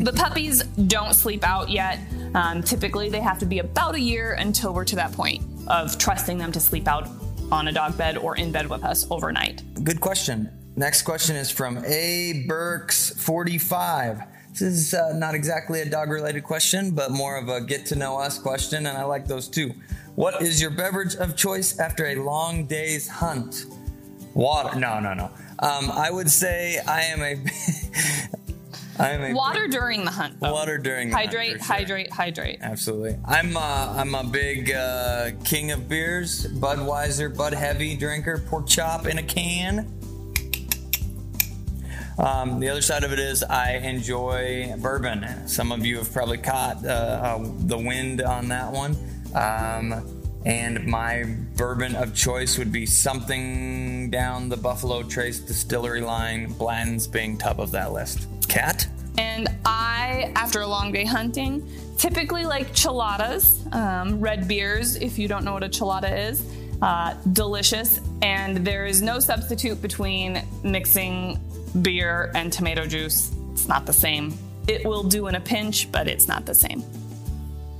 the 0.00 0.12
puppies 0.14 0.62
don't 0.64 1.14
sleep 1.14 1.44
out 1.44 1.70
yet. 1.70 2.00
Um, 2.34 2.62
typically, 2.62 3.08
they 3.08 3.20
have 3.20 3.38
to 3.38 3.46
be 3.46 3.60
about 3.60 3.94
a 3.94 4.00
year 4.00 4.32
until 4.32 4.74
we're 4.74 4.84
to 4.86 4.96
that 4.96 5.12
point 5.12 5.42
of 5.68 5.96
trusting 5.98 6.38
them 6.38 6.52
to 6.52 6.60
sleep 6.60 6.88
out 6.88 7.08
on 7.52 7.68
a 7.68 7.72
dog 7.72 7.96
bed 7.96 8.16
or 8.16 8.36
in 8.36 8.52
bed 8.52 8.68
with 8.68 8.84
us 8.84 9.06
overnight. 9.10 9.62
Good 9.84 10.00
question. 10.00 10.50
Next 10.76 11.02
question 11.02 11.36
is 11.36 11.50
from 11.50 11.84
A 11.84 12.44
Burks 12.46 13.10
45. 13.10 14.22
This 14.52 14.62
is 14.62 14.94
uh, 14.94 15.12
not 15.14 15.34
exactly 15.34 15.80
a 15.80 15.88
dog 15.88 16.10
related 16.10 16.42
question, 16.42 16.90
but 16.90 17.10
more 17.10 17.36
of 17.36 17.48
a 17.48 17.60
get 17.60 17.86
to 17.86 17.96
know 17.96 18.18
us 18.18 18.38
question, 18.38 18.86
and 18.86 18.98
I 18.98 19.04
like 19.04 19.26
those 19.26 19.48
too. 19.48 19.72
What 20.16 20.42
is 20.42 20.60
your 20.60 20.70
beverage 20.70 21.14
of 21.16 21.36
choice 21.36 21.78
after 21.78 22.06
a 22.06 22.16
long 22.16 22.66
day's 22.66 23.08
hunt? 23.08 23.66
Water. 24.34 24.78
No, 24.78 25.00
no, 25.00 25.14
no. 25.14 25.30
Um, 25.60 25.90
I 25.90 26.10
would 26.10 26.30
say 26.30 26.78
I 26.86 27.02
am 27.02 27.22
a. 27.22 27.36
I 28.98 29.12
am 29.12 29.22
a 29.22 29.34
water 29.34 29.62
big, 29.62 29.70
during 29.70 30.04
the 30.04 30.10
hunt. 30.10 30.40
Though. 30.40 30.52
Water 30.52 30.76
during 30.76 31.10
hydrate, 31.10 31.52
hunt, 31.52 31.62
sure. 31.64 31.76
hydrate, 31.76 32.12
hydrate. 32.12 32.58
Absolutely. 32.60 33.16
I'm 33.24 33.56
uh, 33.56 33.94
I'm 33.96 34.14
a 34.14 34.24
big 34.24 34.72
uh, 34.72 35.30
king 35.44 35.70
of 35.70 35.88
beers, 35.88 36.46
Budweiser, 36.46 37.34
Bud 37.34 37.54
Heavy 37.54 37.96
drinker, 37.96 38.38
pork 38.46 38.66
chop 38.66 39.06
in 39.06 39.18
a 39.18 39.22
can. 39.22 39.99
Um, 42.18 42.60
the 42.60 42.68
other 42.68 42.82
side 42.82 43.04
of 43.04 43.12
it 43.12 43.18
is 43.18 43.42
I 43.42 43.72
enjoy 43.76 44.74
bourbon. 44.78 45.48
Some 45.48 45.72
of 45.72 45.84
you 45.84 45.98
have 45.98 46.12
probably 46.12 46.38
caught 46.38 46.84
uh, 46.84 46.88
uh, 46.88 47.38
the 47.60 47.78
wind 47.78 48.20
on 48.22 48.48
that 48.48 48.72
one. 48.72 48.96
Um, 49.34 50.20
and 50.44 50.86
my 50.86 51.24
bourbon 51.56 51.94
of 51.96 52.14
choice 52.14 52.56
would 52.56 52.72
be 52.72 52.86
something 52.86 54.10
down 54.10 54.48
the 54.48 54.56
Buffalo 54.56 55.02
Trace 55.02 55.38
distillery 55.40 56.00
line, 56.00 56.52
Blanton's 56.52 57.06
being 57.06 57.36
top 57.36 57.58
of 57.58 57.70
that 57.72 57.92
list. 57.92 58.26
Kat? 58.48 58.86
And 59.18 59.48
I, 59.66 60.32
after 60.34 60.62
a 60.62 60.66
long 60.66 60.92
day 60.92 61.04
hunting, 61.04 61.68
typically 61.98 62.46
like 62.46 62.72
chiladas, 62.72 63.72
um, 63.74 64.18
red 64.18 64.48
beers, 64.48 64.96
if 64.96 65.18
you 65.18 65.28
don't 65.28 65.44
know 65.44 65.52
what 65.52 65.64
a 65.64 65.68
chilada 65.68 66.30
is. 66.30 66.42
Uh, 66.80 67.14
delicious, 67.34 68.00
and 68.22 68.66
there 68.66 68.86
is 68.86 69.02
no 69.02 69.20
substitute 69.20 69.82
between 69.82 70.42
mixing 70.62 71.38
beer 71.82 72.30
and 72.34 72.52
tomato 72.52 72.86
juice. 72.86 73.32
It's 73.52 73.68
not 73.68 73.86
the 73.86 73.92
same. 73.92 74.34
It 74.68 74.84
will 74.84 75.02
do 75.02 75.26
in 75.26 75.34
a 75.34 75.40
pinch, 75.40 75.90
but 75.90 76.08
it's 76.08 76.28
not 76.28 76.46
the 76.46 76.54
same. 76.54 76.84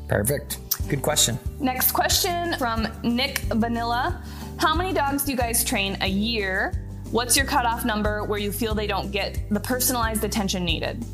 Perfect. 0.09 0.59
Good 0.89 1.03
question. 1.03 1.39
Next 1.61 1.93
question 1.93 2.57
from 2.59 2.89
Nick 3.03 3.39
Vanilla. 3.39 4.23
How 4.57 4.75
many 4.75 4.93
dogs 4.93 5.25
do 5.25 5.31
you 5.31 5.37
guys 5.37 5.65
train 5.65 5.97
a 6.01 6.09
year? 6.09 6.85
What's 7.11 7.37
your 7.37 7.47
cutoff 7.47 7.85
number 7.85 8.25
where 8.25 8.39
you 8.39 8.53
feel 8.53 8.75
they 8.75 8.87
don't 8.87 9.11
get 9.11 9.49
the 9.51 9.61
personalized 9.61 10.25
attention 10.25 10.65
needed? 10.65 11.05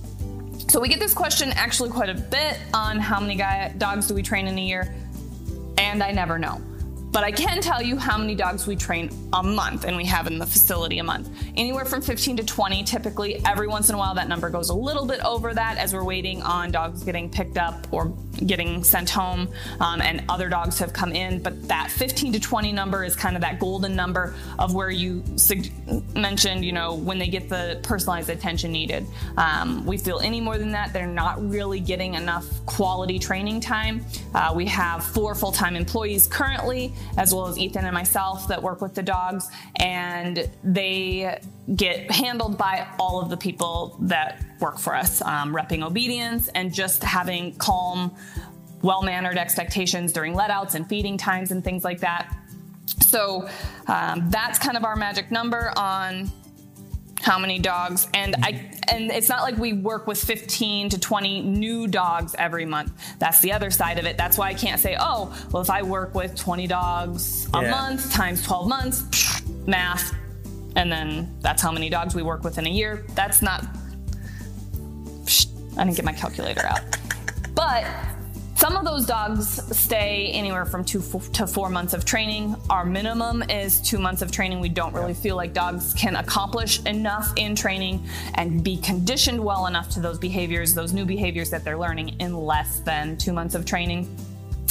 So 0.68 0.80
we 0.80 0.88
get 0.88 0.98
this 0.98 1.14
question 1.14 1.50
actually 1.52 1.90
quite 1.90 2.10
a 2.10 2.14
bit 2.14 2.58
on 2.74 2.98
how 2.98 3.20
many 3.20 3.36
guy, 3.36 3.72
dogs 3.78 4.06
do 4.06 4.14
we 4.14 4.22
train 4.22 4.46
in 4.46 4.58
a 4.58 4.62
year, 4.62 4.94
and 5.78 6.02
I 6.02 6.10
never 6.10 6.38
know. 6.38 6.60
But 7.16 7.24
I 7.24 7.32
can 7.32 7.62
tell 7.62 7.80
you 7.80 7.96
how 7.96 8.18
many 8.18 8.34
dogs 8.34 8.66
we 8.66 8.76
train 8.76 9.08
a 9.32 9.42
month 9.42 9.86
and 9.86 9.96
we 9.96 10.04
have 10.04 10.26
in 10.26 10.38
the 10.38 10.44
facility 10.44 10.98
a 10.98 11.02
month. 11.02 11.30
Anywhere 11.56 11.86
from 11.86 12.02
15 12.02 12.36
to 12.36 12.44
20 12.44 12.84
typically. 12.84 13.40
Every 13.46 13.68
once 13.68 13.88
in 13.88 13.94
a 13.94 13.98
while 13.98 14.14
that 14.16 14.28
number 14.28 14.50
goes 14.50 14.68
a 14.68 14.74
little 14.74 15.06
bit 15.06 15.24
over 15.24 15.54
that 15.54 15.78
as 15.78 15.94
we're 15.94 16.04
waiting 16.04 16.42
on 16.42 16.70
dogs 16.72 17.02
getting 17.04 17.30
picked 17.30 17.56
up 17.56 17.90
or 17.90 18.14
getting 18.46 18.84
sent 18.84 19.10
home, 19.10 19.48
um, 19.80 20.00
and 20.00 20.24
other 20.28 20.48
dogs 20.48 20.78
have 20.78 20.92
come 20.92 21.12
in. 21.12 21.42
But 21.42 21.68
that 21.68 21.90
15 21.90 22.32
to 22.34 22.40
20 22.40 22.72
number 22.72 23.04
is 23.04 23.16
kind 23.16 23.36
of 23.36 23.42
that 23.42 23.58
golden 23.58 23.96
number 23.96 24.34
of 24.58 24.74
where 24.74 24.90
you 24.90 25.22
mentioned, 26.14 26.64
you 26.64 26.72
know, 26.72 26.94
when 26.94 27.18
they 27.18 27.28
get 27.28 27.48
the 27.48 27.80
personalized 27.82 28.30
attention 28.30 28.72
needed. 28.72 29.06
Um, 29.36 29.84
we 29.86 29.96
feel 29.96 30.18
any 30.20 30.40
more 30.40 30.58
than 30.58 30.72
that, 30.72 30.92
they're 30.92 31.06
not 31.06 31.44
really 31.48 31.80
getting 31.80 32.14
enough 32.14 32.46
quality 32.66 33.18
training 33.18 33.60
time. 33.60 34.04
Uh, 34.34 34.52
we 34.54 34.66
have 34.66 35.04
four 35.04 35.34
full 35.34 35.52
time 35.52 35.76
employees 35.76 36.26
currently, 36.26 36.92
as 37.16 37.32
well 37.34 37.46
as 37.46 37.58
Ethan 37.58 37.84
and 37.84 37.94
myself 37.94 38.48
that 38.48 38.62
work 38.62 38.80
with 38.80 38.94
the 38.94 39.02
dogs, 39.02 39.48
and 39.76 40.50
they 40.64 41.38
get 41.74 42.10
handled 42.10 42.56
by 42.56 42.86
all 42.98 43.20
of 43.20 43.28
the 43.28 43.36
people 43.36 43.96
that 44.02 44.44
work 44.60 44.78
for 44.78 44.94
us, 44.94 45.20
um, 45.22 45.54
repping 45.54 45.84
obedience 45.84 46.48
and 46.54 46.72
just 46.72 47.02
having 47.02 47.54
calm, 47.56 48.14
well 48.82 49.02
mannered 49.02 49.36
expectations 49.36 50.12
during 50.12 50.34
let 50.34 50.50
outs 50.50 50.74
and 50.74 50.88
feeding 50.88 51.16
times 51.18 51.50
and 51.50 51.64
things 51.64 51.82
like 51.82 52.00
that. 52.00 52.36
So 53.02 53.48
um, 53.88 54.30
that's 54.30 54.58
kind 54.58 54.76
of 54.76 54.84
our 54.84 54.94
magic 54.96 55.30
number 55.30 55.72
on 55.76 56.30
how 57.22 57.38
many 57.38 57.58
dogs 57.58 58.08
and 58.14 58.36
i 58.42 58.70
and 58.88 59.10
it's 59.10 59.28
not 59.28 59.42
like 59.42 59.56
we 59.56 59.72
work 59.72 60.06
with 60.06 60.22
15 60.22 60.90
to 60.90 61.00
20 61.00 61.40
new 61.42 61.88
dogs 61.88 62.36
every 62.38 62.66
month 62.66 62.92
that's 63.18 63.40
the 63.40 63.50
other 63.52 63.70
side 63.70 63.98
of 63.98 64.04
it 64.04 64.18
that's 64.18 64.36
why 64.36 64.48
i 64.48 64.54
can't 64.54 64.78
say 64.80 64.96
oh 65.00 65.34
well 65.50 65.62
if 65.62 65.70
i 65.70 65.82
work 65.82 66.14
with 66.14 66.36
20 66.36 66.66
dogs 66.66 67.48
a 67.54 67.62
Yeah. 67.62 67.70
month 67.70 68.12
times 68.12 68.44
12 68.44 68.68
months 68.68 69.42
math 69.66 70.14
and 70.76 70.92
then 70.92 71.36
that's 71.40 71.60
how 71.60 71.72
many 71.72 71.90
dogs 71.90 72.14
we 72.14 72.22
work 72.22 72.44
with 72.44 72.58
in 72.58 72.66
a 72.66 72.70
year 72.70 73.04
that's 73.14 73.42
not 73.42 73.64
i 75.76 75.84
didn't 75.84 75.96
get 75.96 76.04
my 76.04 76.12
calculator 76.12 76.64
out 76.66 76.80
but 77.54 77.84
some 78.56 78.74
of 78.74 78.86
those 78.86 79.04
dogs 79.04 79.60
stay 79.78 80.30
anywhere 80.32 80.64
from 80.64 80.82
two 80.82 81.02
to 81.34 81.46
four 81.46 81.68
months 81.68 81.92
of 81.92 82.06
training. 82.06 82.56
Our 82.70 82.86
minimum 82.86 83.42
is 83.50 83.82
two 83.82 83.98
months 83.98 84.22
of 84.22 84.32
training. 84.32 84.60
We 84.60 84.70
don't 84.70 84.94
really 84.94 85.12
feel 85.12 85.36
like 85.36 85.52
dogs 85.52 85.92
can 85.92 86.16
accomplish 86.16 86.82
enough 86.86 87.34
in 87.36 87.54
training 87.54 88.08
and 88.34 88.64
be 88.64 88.78
conditioned 88.78 89.44
well 89.44 89.66
enough 89.66 89.90
to 89.90 90.00
those 90.00 90.18
behaviors, 90.18 90.72
those 90.72 90.94
new 90.94 91.04
behaviors 91.04 91.50
that 91.50 91.64
they're 91.64 91.76
learning 91.76 92.18
in 92.18 92.34
less 92.34 92.80
than 92.80 93.18
two 93.18 93.34
months 93.34 93.54
of 93.54 93.66
training. 93.66 94.08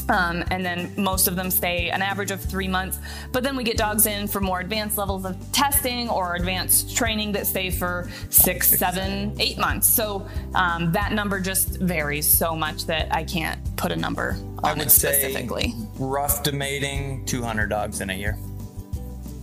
Um, 0.07 0.43
and 0.51 0.63
then 0.63 0.91
most 0.97 1.27
of 1.27 1.35
them 1.35 1.49
stay 1.49 1.89
an 1.89 2.01
average 2.03 2.29
of 2.29 2.39
three 2.39 2.67
months. 2.67 2.99
But 3.31 3.43
then 3.43 3.55
we 3.55 3.63
get 3.63 3.75
dogs 3.77 4.05
in 4.05 4.27
for 4.27 4.39
more 4.39 4.59
advanced 4.59 4.97
levels 4.99 5.25
of 5.25 5.35
testing 5.51 6.09
or 6.09 6.35
advanced 6.35 6.95
training 6.95 7.31
that 7.31 7.47
stay 7.47 7.71
for 7.71 8.07
six, 8.29 8.69
seven, 8.77 9.35
eight 9.39 9.57
months. 9.57 9.87
So 9.87 10.27
um, 10.53 10.91
that 10.91 11.11
number 11.11 11.39
just 11.39 11.79
varies 11.79 12.27
so 12.27 12.55
much 12.55 12.85
that 12.85 13.13
I 13.13 13.23
can't 13.23 13.59
put 13.77 13.91
a 13.91 13.95
number 13.95 14.37
on 14.59 14.65
I 14.65 14.71
it 14.73 14.77
would 14.77 14.91
say 14.91 15.11
specifically. 15.13 15.73
rough 15.97 16.43
to 16.43 16.51
mating 16.51 17.25
200 17.25 17.67
dogs 17.69 18.01
in 18.01 18.11
a 18.11 18.13
year, 18.13 18.37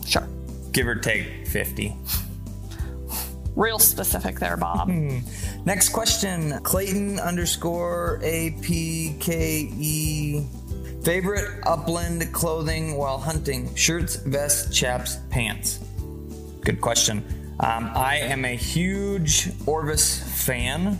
Sure. 0.06 0.28
give 0.70 0.86
or 0.86 0.94
take 0.94 1.46
50. 1.48 1.96
Real 3.56 3.78
specific 3.78 4.38
there, 4.38 4.56
Bob. 4.56 4.88
Next 5.64 5.90
question 5.90 6.58
Clayton 6.64 7.20
underscore 7.20 8.18
APKE. 8.22 9.24
Favorite 11.04 11.60
upland 11.64 12.32
clothing 12.32 12.96
while 12.96 13.18
hunting? 13.18 13.72
Shirts, 13.76 14.16
vests, 14.16 14.76
chaps, 14.76 15.18
pants. 15.30 15.78
Good 16.64 16.80
question. 16.80 17.24
Um, 17.60 17.92
I 17.94 18.16
am 18.16 18.44
a 18.44 18.56
huge 18.56 19.50
Orvis 19.66 20.20
fan. 20.44 20.98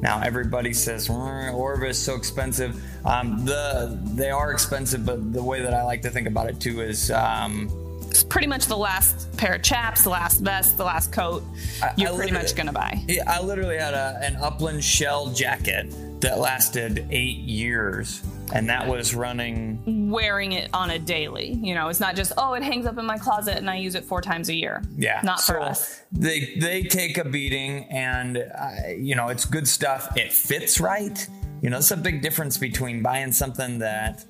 Now 0.00 0.20
everybody 0.20 0.72
says 0.72 1.08
"Mm, 1.08 1.52
Orvis 1.54 2.00
so 2.00 2.14
expensive. 2.14 2.80
Um, 3.04 3.44
the 3.44 3.98
they 4.14 4.30
are 4.30 4.52
expensive, 4.52 5.04
but 5.04 5.32
the 5.32 5.42
way 5.42 5.60
that 5.62 5.74
I 5.74 5.82
like 5.82 6.02
to 6.02 6.10
think 6.10 6.28
about 6.28 6.48
it 6.48 6.60
too 6.60 6.82
is 6.82 7.10
um, 7.10 7.68
it's 8.14 8.22
pretty 8.22 8.46
much 8.46 8.66
the 8.66 8.76
last 8.76 9.36
pair 9.36 9.54
of 9.54 9.62
chaps, 9.62 10.02
the 10.04 10.08
last 10.10 10.40
vest, 10.40 10.76
the 10.76 10.84
last 10.84 11.10
coat 11.10 11.42
I- 11.82 11.90
you're 11.96 12.12
I 12.12 12.16
pretty 12.16 12.30
much 12.32 12.54
going 12.54 12.68
to 12.68 12.72
buy. 12.72 13.02
Yeah, 13.08 13.24
I 13.26 13.42
literally 13.42 13.76
had 13.76 13.92
a, 13.92 14.20
an 14.22 14.36
upland 14.36 14.84
shell 14.84 15.30
jacket 15.30 15.92
that 16.20 16.38
lasted 16.38 17.08
eight 17.10 17.38
years, 17.38 18.22
and 18.54 18.68
that 18.68 18.86
was 18.86 19.16
running. 19.16 20.10
wearing 20.12 20.52
it 20.52 20.70
on 20.72 20.90
a 20.90 20.98
daily. 21.00 21.54
You 21.60 21.74
know, 21.74 21.88
it's 21.88 21.98
not 21.98 22.14
just 22.14 22.30
oh, 22.38 22.54
it 22.54 22.62
hangs 22.62 22.86
up 22.86 22.98
in 22.98 23.04
my 23.04 23.18
closet 23.18 23.56
and 23.56 23.68
I 23.68 23.78
use 23.78 23.96
it 23.96 24.04
four 24.04 24.20
times 24.22 24.48
a 24.48 24.54
year. 24.54 24.80
Yeah, 24.96 25.20
not 25.24 25.40
for 25.40 25.60
us. 25.60 26.00
They 26.12 26.54
they 26.60 26.84
take 26.84 27.18
a 27.18 27.24
beating, 27.24 27.84
and 27.90 28.38
uh, 28.38 28.90
you 28.96 29.16
know 29.16 29.26
it's 29.26 29.44
good 29.44 29.66
stuff. 29.66 30.16
It 30.16 30.32
fits 30.32 30.78
right. 30.78 31.26
You 31.62 31.70
know, 31.70 31.78
it's 31.78 31.90
a 31.90 31.96
big 31.96 32.22
difference 32.22 32.58
between 32.58 33.02
buying 33.02 33.32
something 33.32 33.80
that 33.80 34.24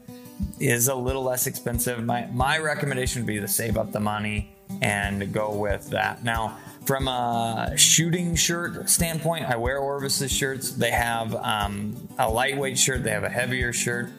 is 0.60 0.88
a 0.88 0.94
little 0.94 1.22
less 1.22 1.46
expensive. 1.46 2.02
My 2.04 2.26
my 2.32 2.58
recommendation 2.58 3.22
would 3.22 3.26
be 3.26 3.40
to 3.40 3.48
save 3.48 3.76
up 3.76 3.92
the 3.92 4.00
money 4.00 4.50
and 4.82 5.32
go 5.32 5.54
with 5.54 5.90
that. 5.90 6.24
Now, 6.24 6.58
from 6.86 7.08
a 7.08 7.72
shooting 7.76 8.34
shirt 8.34 8.88
standpoint, 8.88 9.46
I 9.46 9.56
wear 9.56 9.78
Orvis's 9.80 10.32
shirts. 10.32 10.72
They 10.72 10.90
have 10.90 11.34
um, 11.34 12.08
a 12.18 12.28
lightweight 12.28 12.78
shirt. 12.78 13.04
They 13.04 13.10
have 13.10 13.24
a 13.24 13.28
heavier 13.28 13.72
shirt, 13.72 14.10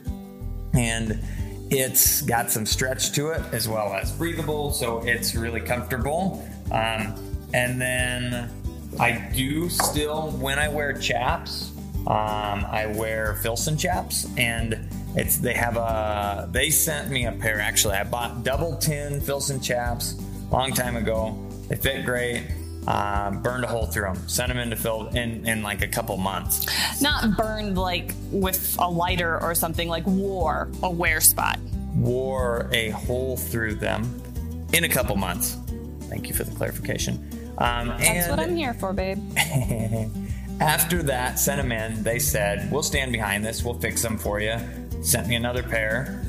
and 0.74 1.20
it's 1.70 2.22
got 2.22 2.52
some 2.52 2.66
stretch 2.66 3.12
to 3.14 3.30
it 3.30 3.42
as 3.52 3.68
well 3.68 3.94
as 3.94 4.12
breathable, 4.12 4.72
so 4.72 5.00
it's 5.00 5.36
really 5.36 5.62
comfortable. 5.62 6.48
Um, 6.72 7.16
and 7.54 7.80
then 7.82 8.50
I 9.00 9.30
do 9.34 9.70
still, 9.70 10.32
when 10.32 10.60
I 10.60 10.68
wear 10.68 10.94
chaps, 10.94 11.72
um, 12.08 12.66
I 12.66 12.86
wear 12.96 13.36
Filson 13.36 13.78
chaps, 13.78 14.28
and 14.38 14.88
it's 15.16 15.38
they 15.38 15.54
have 15.54 15.78
a 15.78 16.48
they 16.52 16.70
sent 16.70 17.10
me 17.10 17.26
a 17.26 17.32
pair 17.32 17.60
actually. 17.60 17.96
I 17.96 18.04
bought 18.04 18.44
double 18.44 18.76
tin 18.78 19.22
Filson 19.22 19.60
chaps 19.60 20.16
a 20.50 20.54
long 20.54 20.72
time 20.74 20.96
ago. 20.98 21.38
They 21.68 21.76
fit 21.76 22.06
great. 22.06 22.44
Um, 22.88 23.42
burned 23.42 23.64
a 23.64 23.68
hole 23.68 23.88
through 23.88 24.14
them. 24.14 24.28
Sent 24.30 24.50
them 24.50 24.60
into 24.60 24.76
Filson 24.76 25.48
in 25.48 25.64
like 25.64 25.82
a 25.82 25.88
couple 25.88 26.16
months. 26.18 26.68
Not 27.02 27.36
burned 27.36 27.76
like 27.78 28.14
with 28.30 28.76
a 28.80 28.88
lighter 28.88 29.42
or 29.42 29.56
something 29.56 29.88
like 29.90 30.06
wore 30.06 30.70
a 30.84 30.90
wear 30.92 31.20
spot. 31.22 31.58
wore 31.96 32.70
a 32.72 32.90
hole 32.92 33.38
through 33.38 33.76
them 33.76 34.22
in 34.74 34.84
a 34.84 34.90
couple 34.90 35.16
months. 35.16 35.58
Thank 36.02 36.28
you 36.28 36.36
for 36.36 36.44
the 36.44 36.54
clarification. 36.56 37.16
Um, 37.58 37.88
That's 37.88 38.04
and 38.04 38.30
what 38.30 38.40
I'm 38.40 38.56
here 38.56 38.76
for, 38.76 38.94
babe. 38.94 39.18
after 40.60 41.04
that, 41.04 41.40
sent 41.40 41.62
them 41.62 41.72
in. 41.72 42.04
They 42.04 42.20
said, 42.20 42.72
"We'll 42.72 42.84
stand 42.84 43.12
behind 43.12 43.46
this. 43.46 43.64
We'll 43.64 43.80
fix 43.80 44.02
them 44.02 44.18
for 44.18 44.40
you." 44.40 44.58
Sent 45.02 45.28
me 45.28 45.36
another 45.36 45.64
pair. 45.64 46.24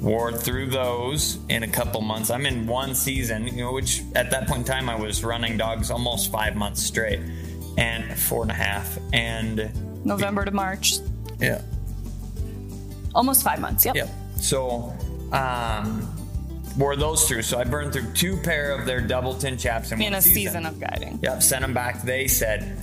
Wore 0.00 0.32
through 0.32 0.70
those 0.70 1.38
in 1.48 1.62
a 1.62 1.68
couple 1.68 2.00
months. 2.00 2.30
I'm 2.30 2.44
in 2.44 2.66
one 2.66 2.94
season, 2.94 3.46
you 3.46 3.62
know, 3.64 3.72
which 3.72 4.02
at 4.16 4.32
that 4.32 4.48
point 4.48 4.60
in 4.60 4.64
time 4.64 4.88
I 4.88 4.96
was 4.96 5.22
running 5.22 5.56
dogs 5.56 5.92
almost 5.92 6.32
five 6.32 6.56
months 6.56 6.82
straight, 6.82 7.20
and 7.78 8.18
four 8.18 8.42
and 8.42 8.50
a 8.50 8.54
half, 8.54 8.98
and 9.12 9.70
November 10.04 10.44
to 10.44 10.50
March, 10.50 10.94
yeah, 11.38 11.62
almost 13.14 13.44
five 13.44 13.60
months. 13.60 13.84
Yep. 13.84 13.94
Yep. 13.94 14.08
So, 14.38 14.92
um, 15.30 16.08
wore 16.76 16.96
those 16.96 17.28
through. 17.28 17.42
So 17.42 17.60
I 17.60 17.64
burned 17.64 17.92
through 17.92 18.12
two 18.12 18.36
pair 18.38 18.72
of 18.72 18.86
their 18.86 19.00
double 19.00 19.34
tin 19.34 19.56
chaps 19.56 19.92
in, 19.92 20.00
In 20.00 20.12
one 20.12 20.14
a 20.14 20.22
season 20.22 20.66
of 20.66 20.80
guiding. 20.80 21.20
Yep. 21.22 21.42
Sent 21.42 21.62
them 21.62 21.74
back. 21.74 22.02
They 22.02 22.26
said, 22.26 22.76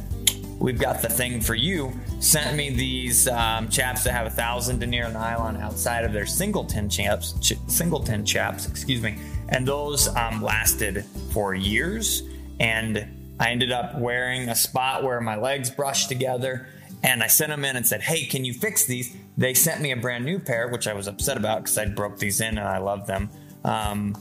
"We've 0.59 0.77
got 0.77 1.01
the 1.01 1.09
thing 1.09 1.41
for 1.41 1.55
you." 1.55 1.93
Sent 2.19 2.55
me 2.55 2.69
these 2.69 3.27
um, 3.27 3.69
chaps 3.69 4.03
that 4.03 4.11
have 4.11 4.27
a 4.27 4.29
thousand 4.29 4.79
denier 4.79 5.09
nylon 5.09 5.57
outside 5.57 6.05
of 6.05 6.13
their 6.13 6.25
single 6.25 6.65
tin 6.65 6.89
chaps. 6.89 7.33
Ch- 7.41 7.57
single 7.67 7.99
tin 8.01 8.25
chaps, 8.25 8.67
excuse 8.67 9.01
me. 9.01 9.17
And 9.49 9.67
those 9.67 10.07
um, 10.15 10.41
lasted 10.41 11.05
for 11.31 11.55
years. 11.55 12.23
And 12.59 13.07
I 13.39 13.51
ended 13.51 13.71
up 13.71 13.97
wearing 13.97 14.49
a 14.49 14.55
spot 14.55 15.03
where 15.03 15.21
my 15.21 15.37
legs 15.37 15.69
brushed 15.69 16.09
together. 16.09 16.67
And 17.01 17.23
I 17.23 17.27
sent 17.27 17.49
them 17.49 17.63
in 17.63 17.77
and 17.77 17.87
said, 17.87 18.01
"Hey, 18.01 18.25
can 18.25 18.43
you 18.45 18.53
fix 18.53 18.85
these?" 18.85 19.15
They 19.37 19.53
sent 19.53 19.81
me 19.81 19.91
a 19.91 19.97
brand 19.97 20.25
new 20.25 20.37
pair, 20.37 20.67
which 20.67 20.87
I 20.87 20.93
was 20.93 21.07
upset 21.07 21.37
about 21.37 21.63
because 21.63 21.77
I 21.77 21.85
broke 21.85 22.19
these 22.19 22.41
in 22.41 22.57
and 22.57 22.67
I 22.67 22.79
love 22.79 23.07
them. 23.07 23.29
Um, 23.63 24.15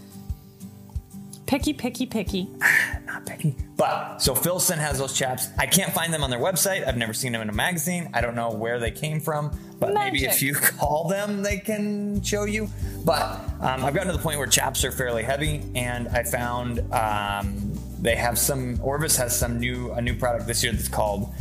Picky, 1.48 1.72
picky, 1.72 2.04
picky. 2.04 2.46
not 3.08 3.24
Becky. 3.24 3.56
But 3.76 4.18
so 4.18 4.34
Filson 4.34 4.78
has 4.78 4.98
those 4.98 5.12
chaps. 5.12 5.48
I 5.58 5.66
can't 5.66 5.92
find 5.92 6.12
them 6.12 6.22
on 6.22 6.30
their 6.30 6.38
website. 6.38 6.86
I've 6.86 6.96
never 6.96 7.12
seen 7.12 7.32
them 7.32 7.42
in 7.42 7.48
a 7.48 7.52
magazine. 7.52 8.10
I 8.14 8.20
don't 8.20 8.34
know 8.34 8.50
where 8.50 8.78
they 8.78 8.90
came 8.90 9.20
from. 9.20 9.58
But 9.80 9.94
maybe 9.94 10.24
if 10.24 10.42
you 10.42 10.54
call 10.78 11.08
them, 11.08 11.42
they 11.42 11.58
can 11.58 12.22
show 12.22 12.44
you. 12.44 12.68
But 13.04 13.22
um, 13.60 13.84
I've 13.84 13.94
gotten 13.94 14.08
to 14.08 14.16
the 14.16 14.22
point 14.22 14.38
where 14.38 14.46
chaps 14.46 14.84
are 14.84 14.92
fairly 14.92 15.22
heavy, 15.22 15.62
and 15.74 16.08
I 16.08 16.22
found 16.22 16.80
um, 16.92 17.72
they 18.00 18.14
have 18.14 18.38
some. 18.38 18.78
Orvis 18.82 19.16
has 19.16 19.36
some 19.36 19.58
new 19.58 19.92
a 19.92 20.00
new 20.00 20.14
product 20.16 20.46
this 20.46 20.62
year 20.62 20.72
that's 20.72 20.88
called 20.88 21.32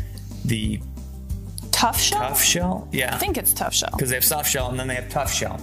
the 0.46 0.80
Tough 1.78 2.00
shell? 2.00 2.20
Tough 2.20 2.44
Shell. 2.44 2.88
Yeah, 2.92 3.14
I 3.14 3.20
think 3.20 3.38
it's 3.38 3.54
tough 3.54 3.72
shell. 3.76 3.92
because 3.92 4.10
they 4.10 4.16
have 4.16 4.24
soft 4.24 4.50
shell 4.50 4.70
and 4.70 4.80
then 4.80 4.88
they 4.88 4.96
have 4.96 5.10
tough 5.10 5.32
shell, 5.32 5.58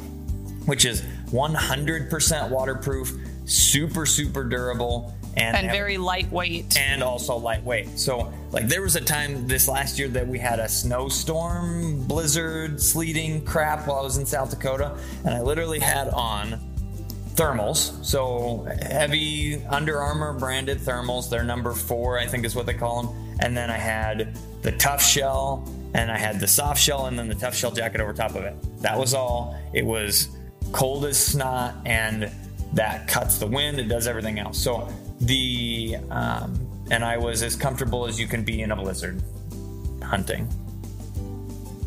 which 0.65 0.85
is 0.85 1.03
100% 1.33 2.51
waterproof, 2.51 3.13
super 3.47 4.07
super 4.07 4.45
durable, 4.45 5.13
and, 5.37 5.57
And 5.57 5.71
very 5.71 5.99
lightweight. 5.99 6.77
and 6.79 7.03
also 7.03 7.37
lightweight. 7.37 7.99
So, 7.99 8.33
like, 8.53 8.69
there 8.69 8.83
was 8.83 8.97
a 8.97 9.01
time 9.01 9.47
this 9.49 9.69
last 9.69 9.99
year 9.99 10.09
that 10.09 10.27
we 10.27 10.39
had 10.39 10.59
a 10.61 10.69
snowstorm, 10.69 12.05
blizzard, 12.07 12.81
sleeting 12.81 13.45
crap 13.45 13.87
while 13.87 13.99
I 13.99 14.03
was 14.03 14.17
in 14.17 14.27
South 14.27 14.51
Dakota, 14.51 14.97
and 15.25 15.35
I 15.35 15.41
literally 15.43 15.81
had 15.81 16.09
on 16.09 16.61
thermals. 17.35 18.05
So, 18.05 18.67
heavy 18.83 19.65
Under 19.67 20.01
Armour 20.01 20.35
branded 20.35 20.79
thermals. 20.79 21.29
They're 21.29 21.43
number 21.45 21.73
four, 21.73 22.19
I 22.19 22.27
think 22.27 22.45
is 22.45 22.55
what 22.55 22.67
they 22.67 22.75
call 22.75 23.03
them. 23.03 23.37
And 23.41 23.57
then 23.57 23.71
I 23.71 23.77
had 23.77 24.39
the 24.63 24.73
tough 24.73 25.03
shell, 25.03 25.69
and 25.95 26.11
I 26.11 26.17
had 26.17 26.39
the 26.39 26.47
soft 26.47 26.81
shell, 26.81 27.07
and 27.07 27.19
then 27.19 27.29
the 27.29 27.35
tough 27.35 27.57
shell 27.57 27.73
jacket 27.73 28.01
over 28.01 28.13
top 28.13 28.37
of 28.37 28.45
it. 28.45 28.55
That 28.83 28.97
was 28.97 29.15
all. 29.15 29.59
It 29.73 29.85
was 29.85 30.29
cold 30.73 31.05
as 31.07 31.19
snot, 31.19 31.75
and 31.85 32.31
that 32.75 33.09
cuts 33.09 33.39
the 33.39 33.47
wind. 33.47 33.79
It 33.81 33.89
does 33.89 34.07
everything 34.07 34.39
else. 34.39 34.59
So 34.59 34.89
the 35.21 35.97
um, 36.11 36.69
and 36.91 37.05
I 37.05 37.17
was 37.17 37.43
as 37.43 37.57
comfortable 37.57 38.07
as 38.07 38.21
you 38.21 38.27
can 38.27 38.45
be 38.45 38.63
in 38.63 38.71
a 38.71 38.77
blizzard 38.77 39.23
hunting. 40.03 40.49